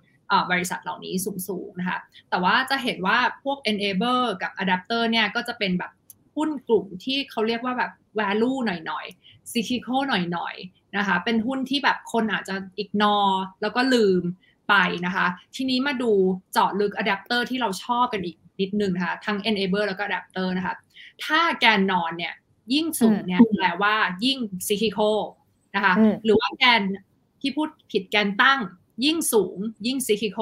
[0.51, 1.14] บริษัทเหล่านี้
[1.48, 1.98] สูงๆนะคะ
[2.30, 5.92] แต่ว่าจะเห็นว่าพวก enable กับ adapter เนี่ยก็จะเป็นแบบ
[6.36, 14.22] หุ้นกลุ่มที่เขาเรียกว่าแบบ value หน่อยๆ cyclical หน่อยๆนะคะ เป็นหุ้นที่แบบคนอาจจะ ignore แล้วก็ลืม
[14.68, 14.74] ไป
[15.06, 16.12] นะคะ ทีนี้มาดู
[16.52, 20.74] เจาะลึก adapter ที่เราชอบกันอีกนิดนึงนะคะทั้ง enable แล้วก็ adapter นะคะ
[21.24, 22.34] ถ้าแกนนอนเนี่ย
[22.74, 23.94] ยิ่งสูงเนี่ยแปลว่า
[24.24, 24.98] ยิ่งซิคิโค
[25.74, 25.94] นะคะ
[26.24, 26.82] หรือว่าแกน
[27.40, 28.61] ที่พูดผิดแกนตั้ง
[29.04, 30.38] ยิ่งสูง ยิ่งซิคิโค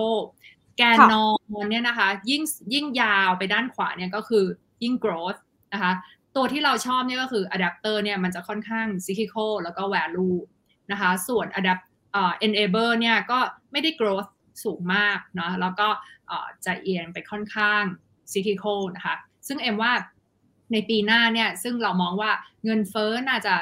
[0.78, 1.26] แกนนอ
[1.62, 2.42] นเนี่ยนะคะ ยิ่ง
[2.72, 4.44] ยิ่งยาวไปด้านขวาเนี่ยก็คือ
[4.82, 5.40] ยิ่ง growth
[5.72, 5.92] นะคะ
[6.36, 10.36] ตัวที่เราชอบเนี่ยก็คือ adapter เนี่ยมันจะค่อนข้าง cyclical แล้วก็ value
[10.92, 13.38] นะคะส่วน adapt เอ่อ enable เนี่ยก็
[13.72, 14.30] ไม่ได้ growth
[14.64, 15.88] สูงมากเนาะแล้วก็
[16.66, 17.82] จะเอียงไปค่อนข้าง
[18.32, 19.16] cyclical นะคะ
[19.46, 19.92] ซึ่งเอ็มว่า
[20.72, 22.30] ในปีหน้าเนี่ย ซึ่งเรามองว่า
[22.64, 23.54] เงินเฟ้อน่าจะ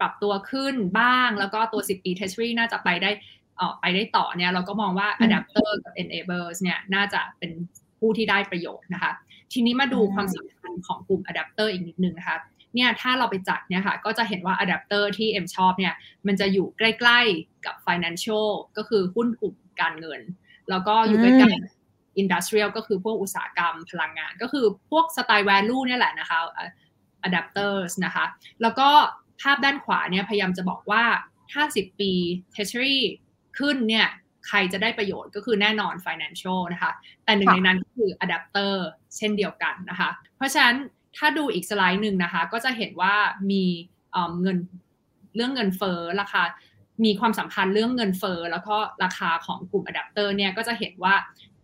[0.00, 3.10] ปรับตัวขึ้นบ้าง แล้วก็ตัว 10 ปี Treasury น่าจะไปได้
[3.58, 7.50] ออไปได้ต่อเนี่ย เราก็มองว่า Adapter กับ Enablers เนี่ย น่าจะเป็น
[7.98, 9.12] ผู้ที่ได้ประโยชน์นะคะ
[9.52, 12.38] ทีนี้มาดูความสำคัญของกลุ่ม Adapter อีกนิดนึงนะคะ
[12.74, 15.94] เนี่ยถ้าเราไปจัดเนี่ยค่ะก็จะเห็นว่า Adapter ที่เอ็มชอบเนี่ย
[16.26, 20.20] มันจะอยู่ใกล้ๆกับ Financial ก็คือหุ้นกลุ่มการเงิน
[20.70, 26.38] แล้วก็อยู่ใกล้ๆอินดัสเทรียลก็คือพวกอุตสาหกรรมพลังงาน ก็คือพวกสไตล์แวลูเนี่ยแหละนะคะ
[27.22, 28.24] adapters นะคะ
[28.62, 28.88] แล้วก็
[29.40, 31.04] ภาพด้านขวาเนี่ยพยายามจะบอกว่า
[31.52, 32.12] ถ้า10ปี
[32.54, 32.98] Treasury
[33.58, 34.08] ขึ้นเนี่ย
[34.48, 36.92] ใครจะได้ประโยชน์ก็คือแน่นอน Financial นะคะ
[37.24, 38.74] แต่หนึ่งในนั้นก็คือ Adapter
[39.16, 40.76] เช่นเดียวกันนะคะ เพราะฉะนั้น
[41.16, 43.14] ถ้าดูอีกสไลด์หนึ่งนะคะ ก็จะเห็นว่า
[43.50, 43.64] มี
[44.42, 44.58] เงิน
[45.36, 46.42] เรื่องเงินเฟ้อราคา
[47.04, 51.14] มีความสัมพันธ์เรื่องเงินเฟ้อแล้วก็ราคาของกลุ่มอะแดปเตอร์เนี่ยก็จะเห็นว่า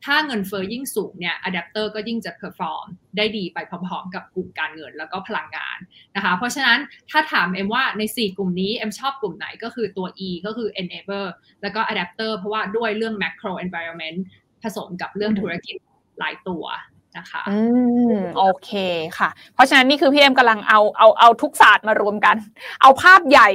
[0.05, 5.79] ถ้าเงินเฟ้อยิ่งสูงเนี่ยอะแดปเตอร์ก็ยิ่งจะ performได้ดีไปพร้อมๆ กับกลุ่มการเงินแล้วก็พลังงาน
[6.17, 6.79] นะคะ เพราะฉะนั้น
[7.11, 11.29] ถ้าถามเอ็มว่าใน 4 กลุ่มนี้เอ็มชอบกลุ่มไหนก็คือตัว E ก็คือ enable
[11.63, 14.19] แล้วก็ adapter เพราะว่าด้วยเรื่อง macro environment
[14.63, 15.77] ผสมกับเรื่องธุรกิจ
[16.19, 16.65] หลายตัว
[17.19, 17.59] นะคะอื
[18.13, 18.71] มโอเค
[19.19, 22.37] ค่ะ เพราะฉะนั้นนี่คือพี่เอ็มกำลังเอาเอาเอาทุกศาสตร์มารวมกัน
[22.83, 23.51] เอาภาพใหญ่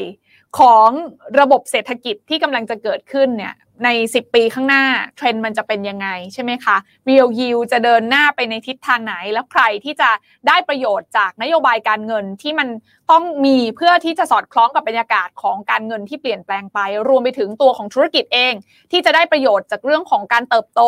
[0.59, 0.89] ของ
[1.39, 3.53] ระบบเศรษฐกิจที่กำลังจะเกิดขึ้นเนี่ย
[3.86, 4.84] ใน 10 ปีข้างหน้า
[5.17, 6.77] เทรนด์มันจะเป็นยังไงใช่ไหมคะ
[7.07, 10.09] real yield จะเดินหน้าไปในทิศทางไหน แล้วใครที่จะ
[10.47, 12.67] ได้ประโยชน์จากนโยบายการเงินที่มัน
[13.11, 18.53] ต้องมีเพื่อที่จะสอดคล้องกับบรรยากาศของการเงินที่เปลี่ยนแปลงไป รวมไปถึงตัวของธุรกิจเอง
[18.91, 20.82] ที่จะได้ประโยชน์จากเรื่องของการเติบโต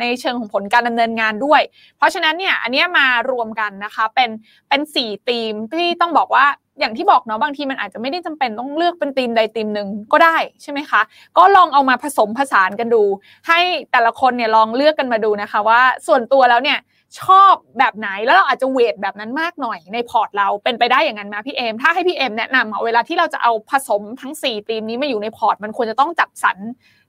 [0.00, 1.62] ในเชิงของผลการดำเนินงานด้วย
[1.96, 4.30] เพราะฉะนั้นเนี่ยอันนี้มารวมกันนะคะเป็น
[4.68, 6.46] เป็นสี่ธีมที่ต้องบอกว่า
[6.78, 11.00] อย่างที่บอกเนาะบางทีมันอาจจะไม่ได้จำเป็นต้องเลือกเป็นทีมใดทีมหนึ่งก็ได้ใช่ไหมคะ
[11.38, 13.02] ก็ลองเอามาผสมผสานกันดู
[13.48, 13.60] ให้
[13.92, 16.78] แต่ละคนเนี่ยลองเลือกกันมาดูนะคะ ว่าส่วนตัวแล้วเนี่ย
[17.22, 26.56] ชอบแบบไหนแล้วเราอาจจะ weight แบบนั้นมากหน่อยในพอร์ตเราเป็นไปได้อย่างนั้นไหมพี่เอมถ้าให้พี่เอมแนะนำเวลาที่เราจะเอาผสมทั้ง4ทีมนี้มาอยู่ในพอร์ต มันควรจะต้องจัดสรร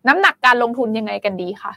[0.08, 1.72] น้ำหนักการลงทุนยังไงกันดีคะ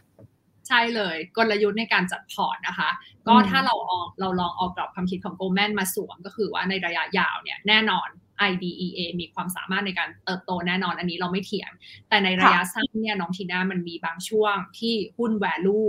[0.68, 2.90] ใช่เลยกลยุทธ์ในการจัดพอร์ตนะคะ
[3.26, 8.08] ก็ถ้าเราออกเราลองเอากรอบความคิดของ Goldman มาสวมก็คือว่าในระยะยาวเนี่ยแน่นอน
[8.50, 11.70] IDEA มีความสามารถในการเติบโตแน่นอนอันนี้เราไม่เถียง
[12.08, 15.88] แต่ในระยะสั้นเนี่ยน้องทีน่ามันมีบางช่วงที่หุ้น value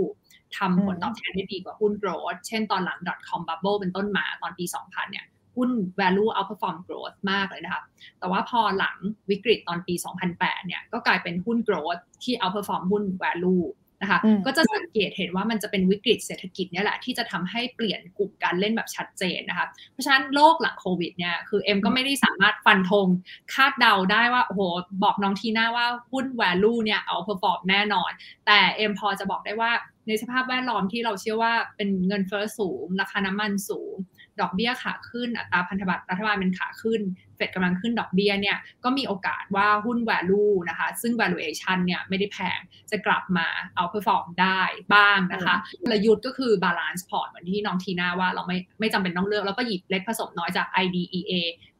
[0.56, 2.98] ทำผลตอบแทนได้ดีกว่าหุ้น growth เช่นตอนหลัง
[3.28, 5.70] .com bubble เป็นต้นมาตอนปี 2000 เนี่ยหุ้น
[6.00, 7.82] value outperform growth มากเลยนะคะ
[8.18, 8.96] แต่ว่าพอหลัง
[9.30, 9.94] วิกฤตตอนปี
[10.30, 13.64] 2008 เนี่ย ก็กลายเป็นหุ้น growth ที่ outperform หุ้น value
[14.04, 23.06] นะคะก็จะสังเกตเห็นว่ามันจะเป็นวิกฤตเศรษฐกิจเนี่ยแหละที่จะทำให้เปลี่ยนกลุ่มการเล่นแบบชัดเจนนะคะเพราะฉะนั้นโลกหลังโควิดเนี่ยคือเอ็มก็ไม่ได้สามารถฟันธง
[23.54, 24.60] คาดเดาได้ว่าโอ้โห
[25.04, 28.10] บอกน้องทีน่าว่าหุ้น value เนี่ย outperform แน่นอน
[28.46, 29.72] แต่เอ็มพอจะบอกได้ว่า
[30.08, 33.94] ในสภาพแวดล้อมที่เราเชื่อว่าเป็นเงินเฟ้อสูง ราคาน้ำมันสูง
[34.40, 37.00] ดอกเบี้ยขาขึ้นอัตราพันธบัตรรัฐบาลเป็นขาขึ้น
[37.36, 42.58] เฟดกำลังขึ้นดอกเบี้ยเนี่ยก็มีโอกาสว่าหุ้น value นะคะ ซึ่ง valuation เนี่ยไม่ได้แพง
[42.90, 44.60] จะกลับมาเอา perform ได้
[44.94, 45.54] บ้างนะคะ
[45.84, 51.32] กลยุทธ์ก็คือ balance port เหมือนที่น้องทีน่าว่าเราไม่ไม่จำเป็นต้องเลือก แล้วก็หยิบเล็กผสมน้อยจาก IDEA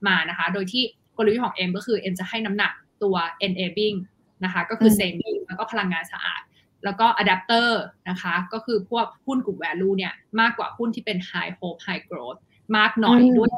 [0.07, 0.83] มานะคะ โดยที่
[1.17, 3.99] กลยุทธ์ของเอ็มก็คือเอ็มจะให้น้ำหนักตัว enabling
[4.45, 6.43] นะคะก็คือ saving แล้วก็พลังงานสะอาด
[6.85, 12.41] แล้วก็อะแดปเตอร์นะคะ ก็คือพวกหุ้นกลุ่ม value เนี่ยมากกว่าหุ้นที่เป็น high hope high growth
[12.77, 13.51] มากหน่อยด้วย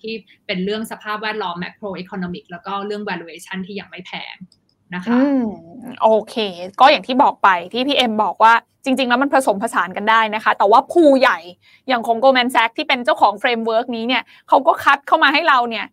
[0.00, 0.14] ที่
[0.46, 4.36] เป็นเรื่องสภาพแวดล้อม macro economic แล้วก็เรื่อง valuation ที่ยังไม่แพง
[4.94, 5.18] นะคะ
[6.02, 6.34] โอเค
[6.80, 8.54] ก็อย่างที่บอกไปที่พี่เอ็มบอกว่า
[8.84, 11.38] จริง ๆ แล้วมันผสมผสานกันได้นะคะ แต่ว่าผู้ใหญ่
[11.88, 15.86] อย่างของ Goldman Sachs ที่เป็นเจ้าของ framework นี้เนี่ยเขาก็คัดเข้ามาให้เราเนี่ย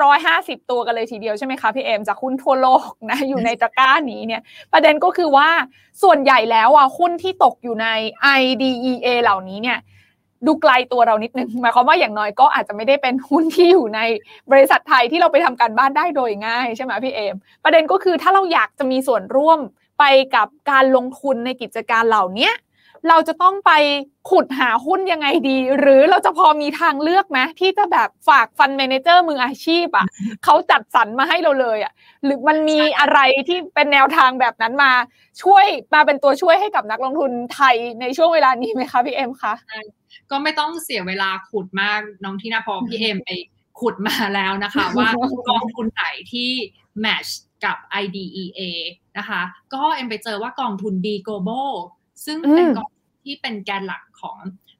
[0.00, 4.42] 550 ตัวกันเลยทีเดียวใช่ไหมคะพี่เอมจากหุ้นทั่วโลกนะอยู่ในตะกร้านี้เนี่ย
[4.72, 5.48] ประเด็นก็คือว่า
[6.02, 7.86] ส่วนใหญ่แล้วอะหุ้นที่ตกอยู่ใน
[8.38, 9.78] IDEA เหล่านี้เนี่ย
[10.46, 14.00] ดูไกลตัวเรานิดนึงหมายความว่าอย่างน้อยก็อาจจะไม่ได้เป็นหุ้นที่อยู่ใน
[14.50, 19.58] บริษัทไทยที่เราไปทำการบ้านได้โดยง่ายใช่ไหมพี่เอม ประเด็นก็คือถ้าเราอยากจะมีส่วนร่วม
[19.98, 20.04] ไป
[20.36, 22.50] กับการลงทุนในกิจการเหล่านี้
[23.08, 23.72] เราจะต้องไป
[24.30, 30.06] ขุดหาหุ้นยังไงดี หรือเราจะพอมีทางเลือกไหมที่จะแบบฝาก fund manager มืออาชีพอะ
[30.44, 31.92] เขาจัดสรรมาให้เราเลยอะ
[32.24, 33.18] หรือมันมีอะไร
[33.48, 34.92] ที่เป็นแนวทางแบบนั้นมา
[35.42, 39.54] ช่วยมาเป็นตัวช่วยให้กับนักลงทุนไทยในช่วงเวลานี้ไหมคะพี่เอ็มคะ
[40.30, 43.30] ก็ไม่ต้องเสียเวลาขุดมากน้องทีน่าพอพี่เอ็มไป
[43.80, 45.08] ขุดมาแล้วนะคะ ว่า
[45.50, 46.50] กองทุนไหนที่
[47.00, 47.26] match
[47.64, 48.60] กับ IDEA
[49.18, 49.42] นะคะ
[49.74, 51.72] ก็เอ็มไปเจอว่ากองทุน B Global
[52.24, 52.90] ซึ่งเป็นกอง
[53.24, 54.36] ที่เป็นแกนหลักของ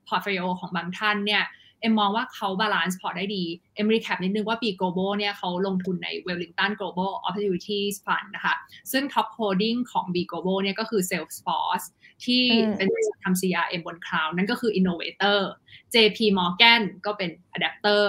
[0.09, 1.45] portfolio ของบางท่านเนี่ย
[1.80, 3.45] เอ็มมองว่าเขา balance พอร์ตได้ดี
[3.76, 8.55] เอ็ม recap นิดนึงว่า B Global เนี่ยเขาลงทุนใน Wellington Global Opportunities Fund นะคะ
[8.93, 11.86] ซึ่ง Top Holding ของ B Global เนี่ยก็คือ Salesforce
[12.24, 12.43] ที่
[12.76, 15.41] เป็นบริษัททำ CRM บนคลาวด์นั่นก็คือ Innovator
[15.95, 18.03] JP Morgan ก็เป็น Adapter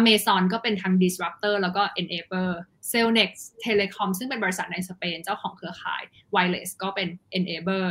[0.00, 2.50] Amazon ก็เป็นทั้ง disruptor แล้วก็ enabler
[2.90, 3.30] Cellnex
[3.64, 6.02] Telecom ซึ่งเป็นบริษัทในสเปนเจ้าของเครือข่าย
[6.34, 7.08] wireless ก็เป็น
[7.38, 7.86] enabler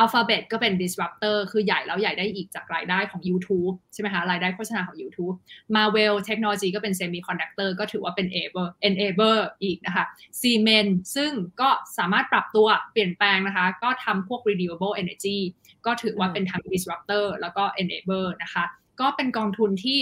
[0.00, 5.34] Alphabet ก็เป็น disruptor คือใหญ่แล้วใหญ่ได้อีกจากรายได้ของ YouTube ใช่ไหมคะรายได้โฆษณาของ YouTube
[5.76, 10.04] Marvel Technology ก็เป็น semiconductor ก็ถือว่าเป็น enabler enabler อีกนะคะ
[10.40, 15.38] Siemens ซึ่งก็สามารถปรับตัวเปลี่ยนแปลงนะคะ ก็ทำพวก renewable energy
[15.86, 18.64] ก็ถือว่าเป็นทั้ง disruptor แล้วก็ enabler นะคะ
[19.00, 19.98] ก็เป็นกองทุนที่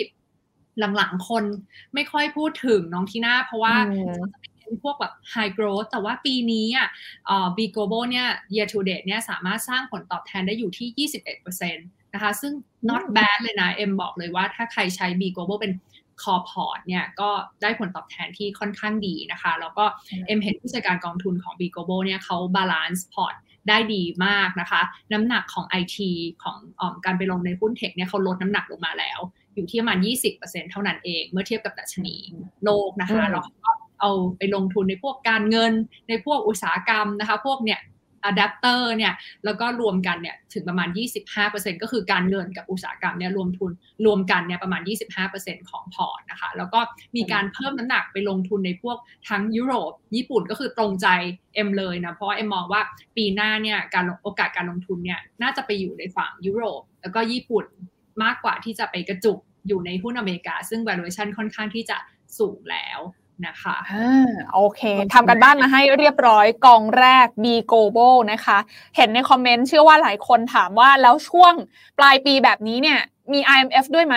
[0.97, 1.45] หลังๆ คน
[1.95, 3.75] ไม่ค่อยพูดถึงน้องทีน่าเพราะว่า
[4.83, 6.89] พวกแบบ high growth แต่ว่าปีนี้อะ
[7.57, 11.09] บี global เนี่ย year to date เนี่ยสามารถสร้างผลตอบแทนได้อยู่ที่
[11.39, 12.53] 21%นะคะซึ่ง
[12.89, 15.73] not bad เลยนะ เอ็มบอกเลยว่าถ้าใครใช้ B global เป็น
[16.23, 17.31] core พอร์ตเนี่ยก็
[17.63, 19.85] ได้ผลตอบแทนที่ค่อนข้างดีนะคะ แล้วก็
[20.27, 23.35] เอ็มเห็นผู้จัดการกองทุนของ B Global เนี่ยเขา balance พอร์ต
[23.69, 24.81] ได้ดีมากนะคะ
[25.13, 25.99] น้ำหนักของ IT
[26.43, 29.21] ของอการไปลงในหุ้น tech เนี่ยเขาลดน้ำหนักลงมาแล้ว
[29.55, 29.99] อยู่ที่ประมาณ
[30.35, 32.17] 20%เท่านั้นเอง เมื่อเทียบกับดัชนี
[32.65, 33.71] โลกนะคะแล้วก็
[34.01, 35.73] เอาไปลงทุนในพวกการเงิน
[36.09, 37.81] ในพวกอุตสาหกรรมนะคะ พวกเนี่ย
[38.25, 39.13] adaptor เนี่ย
[39.45, 40.89] แล้วก็รวมกันเนี่ยถึงประมาณ
[41.37, 43.71] 25%ก็คือการเงินกับอุตสาหกรรมเนี่ยรวมทุน
[44.07, 44.83] รวมกันเนี่ยประมาณ
[45.27, 46.81] 25%ของพอร์ตนะคะแล้วก็
[47.17, 48.97] มีการเพิ่มน้ำหนักไปลงทุนในพวก
[49.29, 51.07] ทั้งยุโรป ญี่ปุ่นก็คือตรงใจ
[51.55, 52.83] เอ็มเลยนะเพราะเอ็มมองว่า
[53.17, 57.65] ปีหน้าเนี่ยการโอกาสการลงทุนเนี่ยน่าจะไปอยู่ในฝั่งยุโรป แล้วก็ญี่ปุ่น
[58.23, 59.39] มากกว่าที่จะไปกระจุก
[59.69, 61.97] อยู่ในหุ้นอเมริกา ซึ่ง valuation ค่อนข้างที่จะ
[62.39, 62.99] สูงแล้ว
[63.47, 64.83] นะคะอ่าโอเค
[65.15, 68.59] ทำกันบ้านมาให้เรียบร้อยกองแรก B Global นะคะ
[68.97, 71.55] เห็นในคอมเมนต์เชื่อว่าหลายคนถามว่าแล้วช่วง
[71.99, 73.01] ปลายปีแบบนี้เนี่ย
[73.33, 74.17] มี RMF ด้วยไหม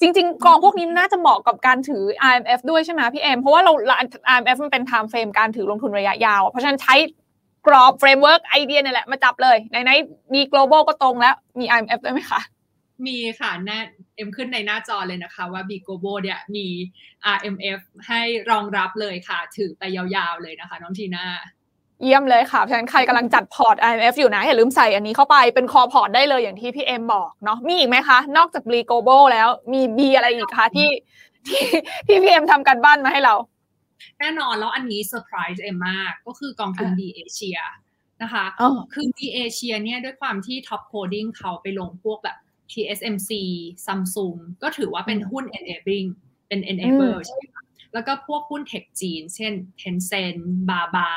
[0.00, 3.72] จริง ๆ กองพวกนี้น่าจะเหมาะกับการถือ IMF ด้วยใช่ไหมพี่เอ็มเพราะว่าเรา
[4.32, 6.94] IMF มันเป็น time frame การถือลงทุนระยะยาว เพราะฉะนั้นใช้
[7.66, 9.90] กรอบ framework IDEA นี่แหละมาจับเลยในใน
[10.34, 12.40] มี global ก็ตรงแล้วมี IMF ด้วยไหมคะ
[13.06, 13.78] มีค่ะแน่
[14.16, 16.66] เอ็มขึ้นในหน้าจอเลยนะคะว่า b ีโกโบเนี่ยมี
[17.36, 21.26] RMF ให้รองรับเลยค่ะ ถือไปยาวๆเลยนะคะ น้องทีน่า
[22.02, 30.90] เยี่ยมเลยค่ะ เพราะฉะนั้นใครกำลังจัดพอร์ต RMF อยู่นะ อย่าลืมใส่อันนี้เข้าไปเป็น core พอร์ตได้เลยอย่างที่พี่เอ็มบอกเนาะมีอีกไหมคะ นอกจาก B Global แล้วมีบีอะไรอีกคะที่
[31.48, 31.64] ที่
[32.06, 33.34] ที่พี่เอ็มทำการบ้านมาให้เรา
[34.18, 37.58] แน่นอนแล้วอันนี้เซอร์ไพรส์เอ็มมากก็คือกองทุน B เอเชีย
[38.22, 38.44] นะคะ
[38.92, 42.36] คือ B เอเชียเนี่ยด้วยความที่ top holding เขาไปลงพวกแบบ
[42.70, 43.30] TSMC
[43.86, 46.08] Samsung ก็ถือว่าเป็นหุ้น enabling
[46.48, 47.64] เป็น enabler ใช่ไหมคะ
[47.94, 51.10] แล้วก็พวกหุ้นเทคจีน เช่น Tencent Baba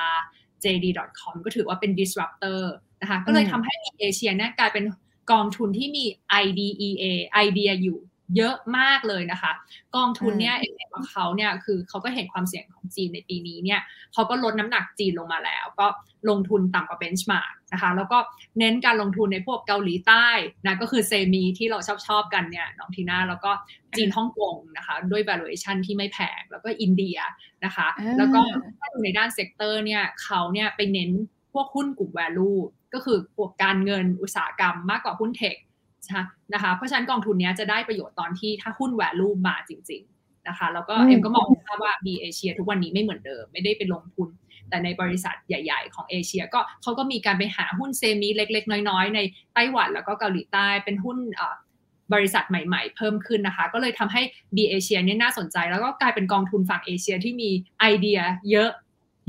[0.64, 2.60] JD.com ก็ถือว่าเป็น disruptor
[3.02, 4.86] นะคะก็เลยทำให้เอเชียเนี่ยกลายเป็น
[5.32, 6.06] กองทุนที่มี
[6.44, 8.00] IDEA ไอเดียอยู่
[8.38, 9.52] เยอะมากเลยนะคะ
[9.96, 13.80] กองทุนเนี่ยเองของเขาเนี่ยคือเขาก็เห็นความเสี่ยงของจีนในปีนี้เนี่ย
[14.14, 15.88] เขาก็ลดน้ำหนักจีนลงมาแล้ว ก็
[16.30, 18.18] ลงทุนต่ำกว่าเบนช์มาร์กนะคะ แล้วก็
[18.60, 20.28] เน้นการลงทุนในพวกเกาหลีใต้
[20.66, 23.52] นะก็คือ semi ที่เราชอบชอบกันเนี่ยน้องทีน่าแล้วก็
[23.98, 27.18] จีนฮ่องกงนะคะด้วย valuation ที่ไม่แพงแล้วก็อินเดีย
[27.66, 28.42] นะคะ แล้วก็
[28.80, 31.12] ถ้าดูในด้าน sector เนี่ยเขาเนี่ยไปเน้น
[31.54, 32.60] พวกหุ้นกลุ่ม value
[32.94, 35.58] ก็คือพวกการเงินอุตสาหกรรมมากกว่าหุ้น tech
[36.54, 41.46] นะคะเพราะฉะนั้นกองทุนนี้จะได้ประโยชน์ตอนที่ถ้าหุ้น value มาจริง ๆนะคะ แล้วก็เอ็มก็มอง
[41.84, 44.30] ว่า B เอเชียทุกวันนี้ไม่เหมือนเดิม ไม่ได้ไปลงทุน
[44.70, 49.20] แต่ในบริษัทใหญ่ ๆ ของเอเชียก็เขาก็มีการไปหาหุ้น semi เล็ก ๆ น้อยๆ ใน
[49.54, 51.18] ไต้หวันแล้วก็เกาหลีใต้เป็นหุ้น
[52.14, 54.22] บริษัทใหม่ๆ เพิ่มขึ้นนะคะ ก็เลยทำให้
[54.56, 57.50] B เอเชียเนี่ยน่าสนใจ แล้วก็กลายเป็นกองทุนฝั่งเอเชียที่มี
[57.80, 58.20] ไอเดีย
[58.52, 58.70] เยอะ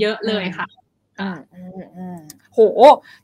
[0.00, 0.66] เยอะเลยค่ะ
[2.54, 2.58] โห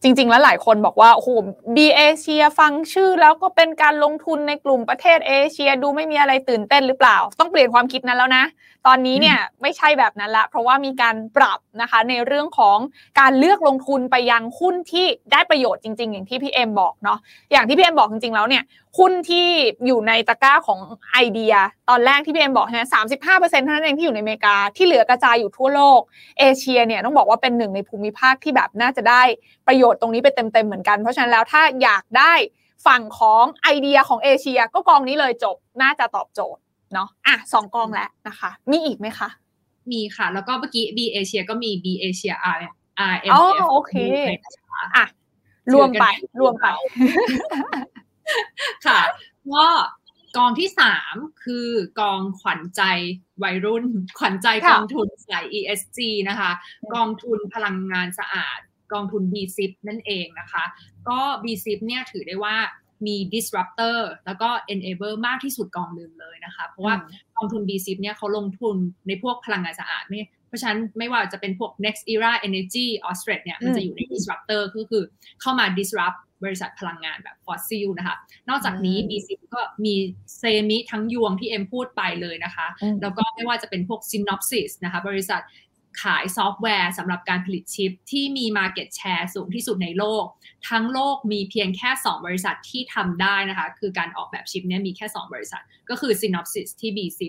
[0.03, 1.30] จริง ๆ แล้วหลายคนบอกว่าโอ้โห
[1.76, 8.45] B Asia ฟังชื่อแล้วก็เป็นการลงทุนในกลุ่มประเทศเอเชียดูไม่มีอะไรตื่นเต้นหรือเปล่า ต้องเปลี่ยนความคิดนั้นแล้วนะ
[8.87, 12.78] ตอนนี้เนี่ยไม่ใช่แบบนั้นละเพราะว่ามีการปรับนะคะในเรื่องของ
[13.20, 17.18] การเลือกลงทุนไปยังหุ้นที่ได้ประโยชน์จริง ๆ อย่างที่พี่เอ็มบอกเนาะ
[17.53, 18.62] อย่างที่พี่เอ็มบอกจริงๆแล้วเนี่ย
[18.99, 19.49] หุ้นที่
[19.87, 20.78] อยู่ในตะกร้าของ
[21.12, 21.55] ไอเดีย
[21.89, 26.01] ตอนแรกที่พี่เอ็มบอกนะสามสิบห้าเปอร์เซ็นต์เท่านั้นเองที่อยู่ในอเมริกาที่เหลือกระจายอยู่ทั่วโลก
[26.39, 29.22] เอเชียเนี่ยต้องบอกว่าเป็นหนึ่งในภูมิภาคที่แบบน่าจะได้
[29.68, 32.33] ประโยชน์ตรงนี้ไปเต็มๆเหมือนกัน เพราะฉะนั้นแล้วถ้าอยากได้
[32.87, 36.61] ฝั่งของไอเดียของเอเชียก็กองนี้เลยจบน่าจะตอบโจทย์
[36.93, 39.28] เนาะอะสองกองแล้วนะคะ มีอีกไหมคะ
[39.93, 42.59] มีค่ะ แล้วก็เมื่อกี้ B เอเชียก็มี B เอเชีย R
[43.12, 43.95] R M F โอเค
[44.97, 45.07] อะ
[45.74, 46.05] รวมไป
[46.41, 46.66] รวมไป
[48.86, 49.01] ค่ะ
[49.53, 49.66] ก็
[50.36, 51.14] กองที่สาม
[51.45, 51.68] คือ
[52.01, 52.82] กองขวัญใจ
[53.43, 53.84] วัยรุ่น
[54.18, 56.51] ขวัญใจกองทุนสาย ESG นะคะ
[56.95, 58.59] กองทุนพลังงานสะอาด
[58.93, 60.64] กองทุน B10 นั่นเองนะคะ
[61.09, 62.57] ก็ B10 เนี่ยถือได้ว่า
[63.07, 63.96] มี disruptor
[64.26, 66.94] แล้วก็ enabler มากที่สุดกองหนึ่งเลยนะคะ เพราะว่า
[67.36, 68.76] กองทุน B10 เนี่ยเขาลงทุน
[69.09, 75.03] ในพวกพลังงานสะอาดไม่เพราะฉะนั้นไม่ว่าจะเป็นพวก next era energy a u s t r a l เนี่ยมันจะอยู่ใน disruptor ก็คือ
[75.40, 78.16] เข้ามา disrupt บริษัทพลังงานแบบฟอสซิลนะคะ
[78.48, 79.94] นอกจากนี้ B10 ก็มี
[80.39, 82.66] semi ทั้งยวงที่เอ็มพูดไปเลยนะคะ
[83.03, 85.40] แล้วก็ไม่ว่าจะเป็นพวก Synopsys นะคะ บริษัท
[86.03, 90.24] ขายซอฟต์แวร์สำหรับการผลิตชิปที่มี market share สูงที่สุดในโลก
[90.68, 97.22] ทั้งโลกมีเพียงแค่ 2 บริษัทที่ทำได้นะคะ คือการออกแบบชิปเนี่ยมีแค่ 2 บริษัท ก็คือ Synopsys ที่ B10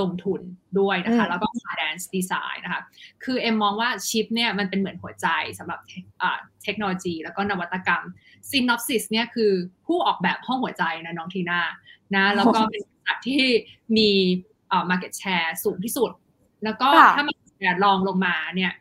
[0.00, 0.40] ลงทุน
[0.78, 2.82] ด้วยนะคะ แล้วก็ Cadence Design นะคะ
[3.24, 5.26] คือเอ็มมองว่าชิปเนี่ยมันเป็นเหมือนหัวใจ
[5.58, 5.80] สำหรับ
[6.64, 8.02] เทคโนโลยี แล้วก็นวัตกรรม
[8.50, 9.52] Synopsys เนี่ยคือ
[9.86, 11.60] ผู้ออกแบบห้องหัวใจนะน้องทีน่า
[12.16, 13.42] นะแล้วก็เป็นบริษัทที่
[13.96, 14.08] มี
[14.70, 16.10] อ่า market share สูงที่สุด
[16.64, 17.24] แล้วก็ถ้า
[17.62, 18.72] market share ลองลงมาเนี่ย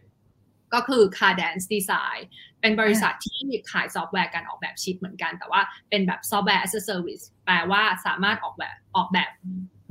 [0.74, 2.22] ก็คือ Cadence Design
[2.62, 3.40] เป็นบริษัทที่
[3.72, 9.30] ขายซอฟต์แวร์การออกแบบชิปเหมือนกัน แต่ว่าเป็นแบบซอฟต์แวร์ as a service แปลว่าสามารถออกแบบออกแบบ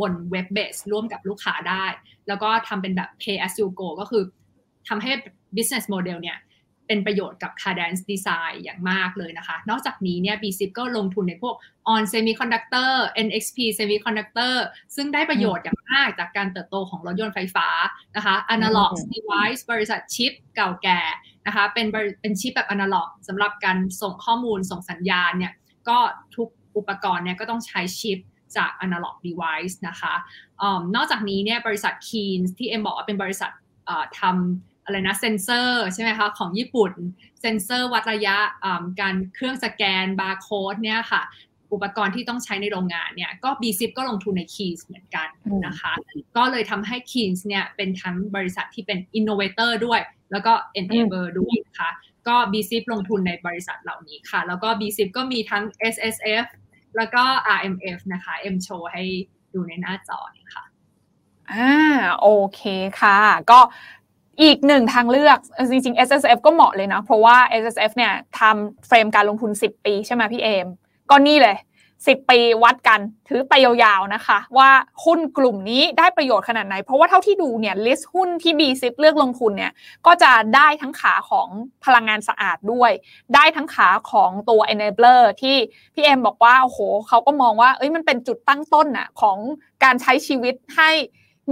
[0.00, 1.86] บน web-based ร่วมกับลูกค้าได้
[2.28, 4.22] แล้วก็ทำเป็นแบบ pay as you go ก็คือ
[4.88, 5.12] ทำให้
[5.56, 6.38] business model เนี่ย
[6.90, 11.54] เป็นประโยชน์กับ Cadence Design อย่างมากเลยนะคะ นอกจากนี้เนี่ย B10 ก็ลงทุนในพวก
[11.94, 12.92] On Semiconductor
[13.26, 14.54] NXP Semiconductor
[14.96, 17.68] ซึ่งได้ประโยชน์อย่างมากจากการเติบโตของรถยนต์ไฟฟ้า
[18.16, 21.00] นะคะ Analog Device บริษัทชิปเก่าแก่
[21.46, 21.86] นะคะเป็น
[22.20, 25.52] เป็นชิปแบบ Analog สำหรับการส่งข้อมูลส่งสัญญาณเนี่ย
[25.88, 25.98] ก็
[26.36, 28.18] ทุกอุปกรณ์เนี่ยก็ต้องใช้ชิป
[28.56, 30.14] จาก Analog Device นะคะ
[30.62, 30.64] อ
[30.96, 33.50] นอกจากนี้เนี่ยบริษัท Keyence ที่เอ็มบอกว่าเป็นบริษัท
[34.20, 36.92] ทำ อะไรนะเซนเซอร์ใช่ไหมคะของญี่ปุ่น
[37.40, 38.36] เซนเซอร์วัดระยะ
[39.00, 41.22] การเครื่องสแกนบาร์โค้ดเนี่ยค่ะ
[41.72, 45.28] อุปกรณ์ที่ต้องใช้ในโรงงานเนี่ยก็ B10 ก็ลงทุนใน Keyence เหมือนกัน
[45.66, 45.92] นะคะ
[46.36, 50.00] ก็เลยทำให้ Keys เนี่ยเป็นทั้งบริษัทที่เป็น innovator ด้วย
[50.32, 51.90] แล้วก็ enabler ด้วยนะคะ
[52.28, 55.64] ก็ B10 ลงทุนในบริษัทเหล่านี้ค่ะ แล้วก็ B10 ก็มีทั้ง
[55.94, 56.44] SSF
[56.96, 57.22] แล้วก็
[57.56, 59.04] RMF นะคะ M โชว์ให้
[59.54, 60.64] ดูในหน้าจอนี่ค่ะ
[61.52, 61.72] อ่า
[62.20, 62.62] โอเค
[63.00, 63.18] ค่ะ
[63.50, 63.60] ก็
[64.42, 65.38] อีกหนึ่งทางเลือก
[65.70, 70.66] จริงๆ S S F ก็เหมาะเลยนะ เพราะว่า S S F เนี่ยทำเฟรมการลงทุน 10 ปีใช่ไหมพี่เอม
[71.10, 71.58] ก็นี่เลย
[71.92, 74.70] 10 ปีวัดกันถือไปยาวๆนะคะ ว่า
[75.04, 79.72] หุ้นกลุ่มนี้ได้ประโยชน์ขนาดไหน เพราะว่าเท่าที่ดูเนี่ยลิสต์หุ้นที่ b ซิเลือกลงทุนเนี่ย
[80.06, 81.48] ก็จะได้ทั้งขาของ
[81.84, 82.90] พลังงานสะอาดด้วย
[83.34, 85.56] ได้ทั้งขาของตัว enabler ที่
[85.94, 86.78] พี่เอมบอกว่าโอ้โห
[87.08, 89.38] เขาก็มองว่าเอ้ยมันเป็นจุดตั้งต้นน่ะของ
[89.84, 90.90] การใช้ชีวิตให้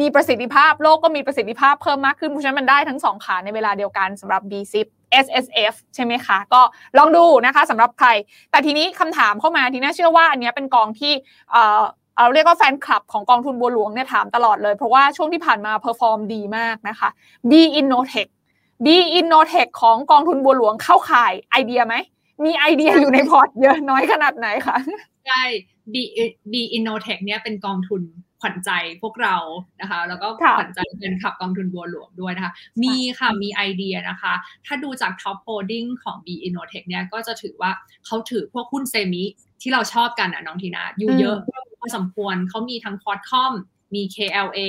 [0.00, 4.82] มีประสิทธิภาพโลกก็มีประสิทธิภาพเพิ่มมากขึ้นเพราะฉะนั้นมันได้ทั้งสองขาในเวลาเดียวกันสำหรับ b ซิ
[5.24, 6.60] SSF ใช่ไหมคะ ก็
[6.98, 8.08] ลองดูนะคะสำหรับใคร
[8.50, 11.12] แต่ทีนี้คำถามเข้ามาทีน่าเชื่อว่าอันนี้เป็นกองที่
[12.18, 17.08] เราเรียกว่าแฟนคลับของกองทุนบัวหลวงเนี่ยถามตลอดเลย เพราะว่าช่วงที่ผ่านมา perform ดีมากนะคะ
[17.50, 18.30] B Innotech
[18.84, 18.86] B
[19.18, 21.94] Innotech ของกองทุนบัวหลวงเข้าข่ายไอเดียไหม
[22.44, 24.76] มีไอเดียอยู่ในพอร์ตเยอะน้อยขนาดไหนคะ
[25.26, 25.42] ใช่
[25.92, 25.94] B
[26.52, 28.02] B Innotech เนี่ยเป็นกองทุน
[28.40, 28.70] ขวัญใจ
[29.02, 29.36] พวกเรา
[29.80, 30.28] นะคะ แล้วก็
[30.58, 34.32] ขวัญใจแฟนคลับกองทุนบัวหลวงด้วยนะคะ มีค่ะมีไอเดียนะคะ
[34.66, 37.70] ถ้าดูจาก top holding ของ B Innotech เนี่ยก็จะถือว่า
[38.06, 39.24] เขาถือพวกหุ้น semi
[39.62, 41.36] ที่เราชอบกันอะน้องทีน่าอยู่เยอะ
[41.80, 43.52] พอสมควรเขามีทั้ง Qualcomm
[43.94, 44.60] มี KLA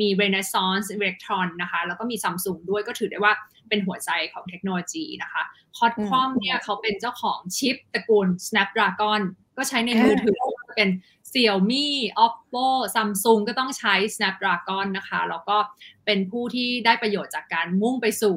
[0.00, 3.32] มี Renesas Electronics นะคะ แล้วก็มี Samsung ด้วยก็ถือได้ว่า
[3.68, 5.42] เป็นหัวใจของเทคโนโลยีนะคะ
[5.76, 9.20] Qualcomm เนี่ยเขาเป็นเจ้าของชิปตระกูล Snapdragon
[9.56, 10.36] ก็ใช้ในมือถือ
[10.76, 10.88] เป็น
[11.30, 11.86] Xiaomi
[12.24, 15.56] Oppo Samsung ก็ต้องใช้ Snapdragon นะคะ แล้วก็
[16.04, 18.36] เป็นผู้ที่ได้ประโยชน์จากการมุ่งไปสู่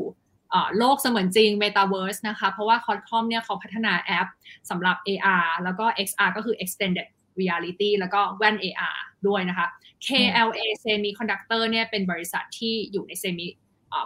[0.77, 4.27] โลกเสมือนจริง Metaverse นะคะ เพราะว่า Qualcomm เนี่ยเขาพัฒนาแอป
[4.69, 7.07] สำหรับ AR แล้วก็ XR ก็คือ Extended
[7.39, 9.67] Reality แล้วก็แว่น AR ด้วยนะคะ
[10.07, 13.47] KLA Semiconductor เนี่ยเป็นบริษัทที่อยู่ใน Semi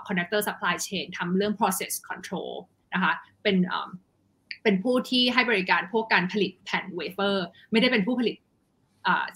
[0.07, 2.51] Conductor Supply Chain ทำเรื่อง process control
[2.93, 3.13] นะคะ
[3.43, 3.57] เป็น
[4.63, 8.35] เป็นผู้ที่ให้บริการพวกการผลิตแผ่นเวเฟอร์ ไม่ได้เป็นผู้ผลิต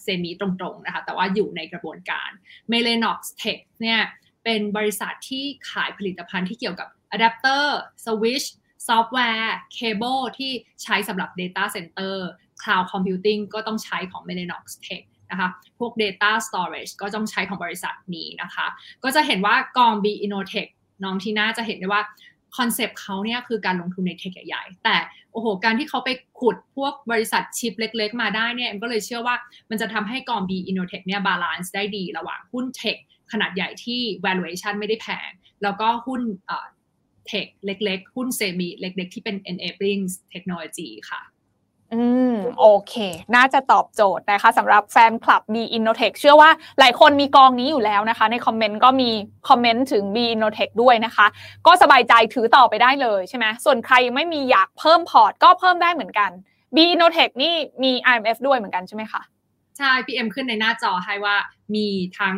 [0.04, 2.30] semi ตรงๆนะคะแต่ว่าอยู่ในกระบวนการ
[2.72, 4.02] m e l a n o x Tech เนี่ย
[4.44, 10.52] เป็นบริษัทที่ขายผลิตภัณฑ์ที่เกี่ยวกับ adapter switch software cable ที่
[10.84, 12.16] ใช้สำหรับ data center
[12.62, 15.50] cloud computing ก็ต้องใช้ของ m e l a n o x Tech นะคะ
[15.80, 18.68] พวก data storage ก็ต้องใช้ของบริษัทนี้นะคะ
[19.04, 20.72] ก็จะเห็นว่ากอง B Innotech
[21.04, 22.02] น้องที่น่าจะเห็นได้ว่า
[22.58, 24.98] คอนเซปต์เขาเนี่ยคือการลงทุนใน tech ใหญ่ๆ แต่
[25.32, 29.36] โอ้โห การที่เขาไปขุดพวกบริษัทชิปเล็กๆ มาได้เนี่ยเอ็มก็เลยเชื่อว่า
[29.70, 32.98] มันจะทำให้กอง B Innotech เนี่ย balance ได้ดีระหว่างหุ้น tech
[33.32, 35.32] ขนาดใหญ่ที่ valuation ไม่ได้แพง
[35.64, 36.22] แล้วก็หุ้น
[37.28, 41.22] tech เล็กๆ หุ้น semi เล็กๆ ที่เป็น enabling technology ค่ะ
[41.94, 42.94] อืมโอเค
[43.36, 49.10] น่าจะตอบโจทย์นะคะสำหรับแฟนคลับ B Innotech เชื่อว่าหลายคนมีกองนี้อยู่แล้วนะคะ ในคอมเมนต์ก็มี
[49.50, 51.26] คอมเมนต์ถึง B Innotech ด้วยนะคะ
[51.68, 56.32] ก็สบายใจถือต่อไปได้เลยใช่ไหมส่วนใครยังไม่มีอยากเพิ่มพอร์ตก็เพิ่มได้เหมือนกัน
[56.76, 59.22] B Innotech นี่มี IMF ด้วยเหมือนกันใช่ไหมคะ
[59.78, 61.36] ใช่ PM ขึ้นในหน้าจอให้ว่า
[61.76, 61.88] มี
[62.20, 62.36] ทั้ง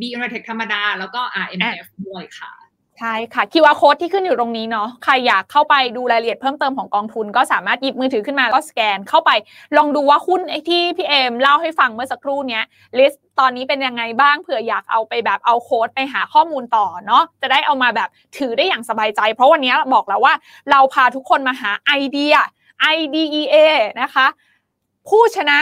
[0.00, 2.52] B Innotech ธรรมดา แล้วก็ RMF ด้วยค่ะ
[3.00, 9.30] ใช่ค่ะ QR code ที่ขึ้นอยู่ตรงนี้เนาะใครอยากเข้าไปดูรายละเอียดเพิ่มเติมของกองทุน ก็สามารถหยิบมือถือขึ้นมาก็สแกนเข้าไป
[9.76, 12.64] ลองดูว่าหุ้นไอ้ที่พี่เอมเล่าให้ฟังเมื่อสักครู่เนี้ย
[12.98, 20.34] list ตอนนี้เป็นยังไงบ้างเผื่ออยากเอาไปแบบเอาโค้ดไปหาข้อมูลต่อเนาะจะได้เอามาแบบถือได้อย่างสบายใจ เพราะวันนี้บอกแล้วว่า
[20.70, 22.34] เราพาทุกคนมาหาไอเดีย
[22.96, 23.56] IDEA
[24.02, 24.26] นะคะ
[25.08, 25.58] ผู้ชนะ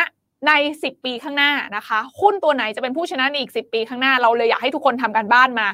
[0.46, 5.66] ใน 10 ปีข้างหน้านะคะหุ้นตัวไหนจะเป็นผู้ชนะในอีก 10 ปีข้างหน้าเราเลยอยากให้ทุกคนทำการบ้านมา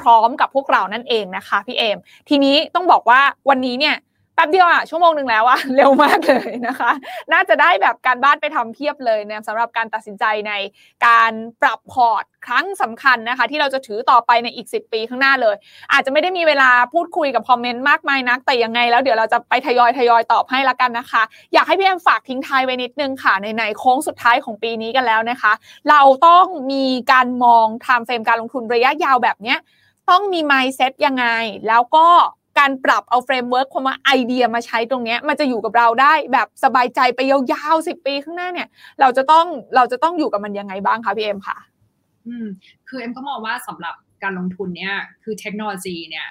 [0.00, 1.98] พร้อม ๆ กับพวกเรานั่นเองนะคะพี่เอม
[2.28, 3.96] ทีนี้ต้องบอกว่าวันนี้เนี่ย
[4.34, 6.90] แป๊บเดียวอะชั่วโมงหนึ่งแล้วอะเร็วมากเลยนะคะ
[7.32, 10.52] น่าจะได้แบบการบ้านไปทำเพียบเลยเนี่ยสำหรับการตัดสินใจใน
[11.06, 15.56] การปรับพอร์ตครั้งสำคัญนะคะ ที่เราจะถือต่อไปในอีก 10 ปีข้างหน้าเลย
[15.92, 21.22] อาจจะไม่ได้มีเวลาพูดคุยกับคอมเมนต์มากมายนัก แต่ยังไงแล้วเดี๋ยวเราจะไปทยอยทยอยตอบให้ละกันนะคะ
[21.54, 25.52] อยากให้พี่เอมฝากทิ้งท้ายไว้นิดนึงค่ะในในโค้งสุดท้ายของปีนี้กันแล้วนะคะ
[25.90, 29.54] เราต้องมีการมอง time frame การลงทุนระยะยาวแบบนี้
[30.10, 31.26] ต้องมี mindset ยังไง
[31.68, 32.08] แล้วก็
[32.58, 38.68] การปรับเอา framework คำว่าไอเดียมาใช้ตรงนี้มันจะอยู่กับเราได้แบบสบายใจไปยาวๆสิบปีข้างหน้าเนี่ย
[39.00, 41.58] เราจะต้องเราจะต้องอยู่กับมันยังไงบ้างคะพี่เอ็มค่ะ
[42.26, 42.46] อืม
[42.88, 46.26] คือเอ็มก็มองว่าสำหรับการลงทุนเนี่ย คือเทคโนโลยีเนี่ย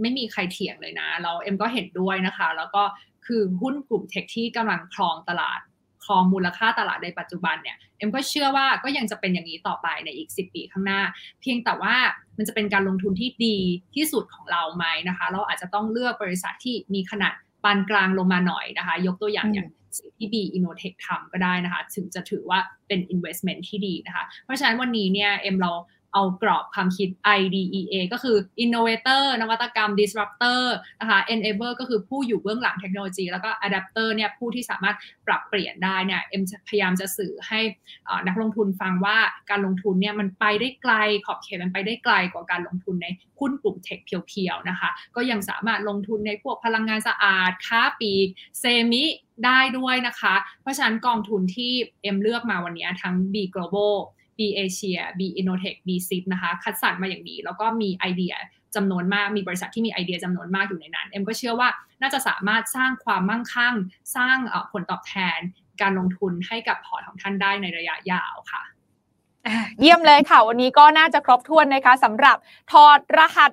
[0.00, 2.82] ไม่มีใครเถียงเลยนะ เราเอ็มก็เห็นด้วยนะคะ แล้วก็
[3.26, 5.60] คือหุ้นกลุ่ม tech ที่กำลังครองตลาด
[6.06, 11.00] ครองมูลค่าตลาดในปัจจุบันเนี่ยเอ็มก็เชื่อว่าก็ยังจะเป็นอย่างนี้ต่อไปในอีก 10 ปีข้างหน้า
[11.40, 11.94] เพียงแต่ว่า
[12.36, 13.56] มันจะเป็นการลงทุนที่ดี
[13.94, 17.32] ที่สุดของเราไหมนะคะ เราอาจจะต้องเลือกบริษัทที่มีขนาด
[17.64, 19.68] ปานกลางลงมาหน่อยนะคะ ยกตัวอย่างอย่าง
[19.98, 22.58] สิ่งที่ B Innotech ทำก็ได้นะคะ ถึงจะถือว่า
[22.88, 25.70] เป็น investment ที่ดีนะคะ เพราะฉะนั้นวันนี้เนี่ยเอ็มเรา
[26.16, 30.62] เอากรอบความคิด IDEA ก็คือ innovator นวัตกรรม disruptor
[31.00, 37.60] นะคะ enabler ก็คือผู้อยู่เบื้องหลังเทคโนโลยี แล้วก็ adapter เนี่ยผู้ที่สามารถปรับเปลี่ยนได้เนี่ยเอ็มพยายามจะสื่อให้
[38.26, 39.18] นักลงทุนฟังว่า
[39.50, 40.94] การลงทุนเนี่ยมันไปได้ไกล
[41.26, 43.06] ขอบเขตมันไปได้ไกลกว่าการลงทุนใน
[43.38, 48.28] หุ้นกลุ่มเทคเพียวๆนะคะก็ยังสามารถลงทุนในพวกพลังงานสะอาด ค้าปีก
[48.60, 49.04] เซมิ
[49.44, 51.72] ได้ด้วยนะคะ เพราะฉะนั้นกองทุนที่
[52.02, 53.96] เอ็มเลือกมาวันนี้ทั้ง B Global
[54.38, 58.34] B Asia B Innotech B SIP นะคะ คัดสรรมาอย่างดี แล้วก็มีไอเดีย
[58.76, 61.68] จำนวนมาก มีบริษัทที่มีไอเดียจำนวนมากอยู่ในนั้น เอ็มก็เชื่อว่า
[62.00, 63.74] น่าจะสามารถสร้างความมั่งคั่ง
[64.16, 64.36] สร้าง
[64.72, 65.38] ผลตอบแทน
[65.80, 68.62] การลงทุนให้กับพอร์ตของท่านได้ในระยะยาวค่ะ
[69.80, 72.36] เยี่ยมเลยค่ะ วันนี้ก็น่าจะครบถ้วนนะคะสำหรับ
[72.72, 73.50] ถอดรหัส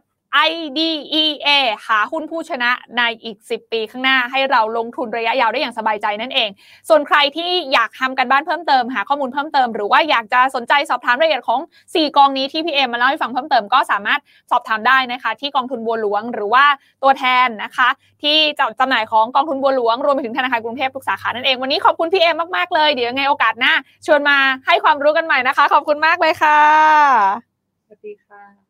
[0.49, 1.47] IDEA
[1.87, 6.49] หาหุ้นผู้ชนะในอีก 10 ปีข้างหน้าให้เราลงทุนระยะยาวได้อย่างสบายใจนั่นเอง
[6.89, 14.19] ส่วนใครที่อยากทำกันบ้านเพิ่มเติม หาข้อมูลเพิ่มเติม หรือว่าอยากจะสนใจสอบถามรายละเอียดของ 4 กองนี้ที่พี่เอ็มมาเล่าให้ฟังเพิ่มเติมก็สามารถ
[14.51, 16.65] สอบถามได้นะคะ ที่กองทุนบัวหลวงหรือว่า
[17.03, 17.89] ตัวแทนนะคะ
[18.23, 18.37] ที่
[18.79, 23.73] จำหน่ายของกองทุนบัวหลวงรวมไปถึงธนาคารกรุงเทพทุกสาขานั่นเองวันนี้ขอบคุณพี่เอ็มมากๆเลยเดี๋ยวยังไงโอกาสหน้า
[24.05, 24.37] ชวนมา
[24.67, 26.59] ให้ความรู้กันใหม่นะคะ ขอบคุณมากเลยค่ะ
[27.85, 28.62] สวัสดีค่ะ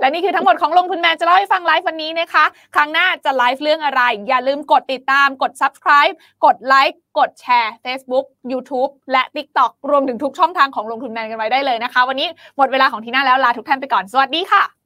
[0.00, 2.44] และนี่คือทั้งหมดของลงทุนแมนจะเล่าให้ฟังไลฟ์วันนี้นะคะ
[2.74, 6.14] ครั้งหน้าจะไลฟ์เรื่องอะไร อย่าลืมกดติดตาม กด subscribe
[6.44, 14.79] กดไลค์ กดแชร์ Facebook YouTube และ TikTok รวมถึงทุกช่องทางของลงทุนแมนกันไว้ได้เลยนะคะ วันนี้หมดเวลาของทีน่าแล้วลาทุกท่านไปก่อน สวัสดีค่ะ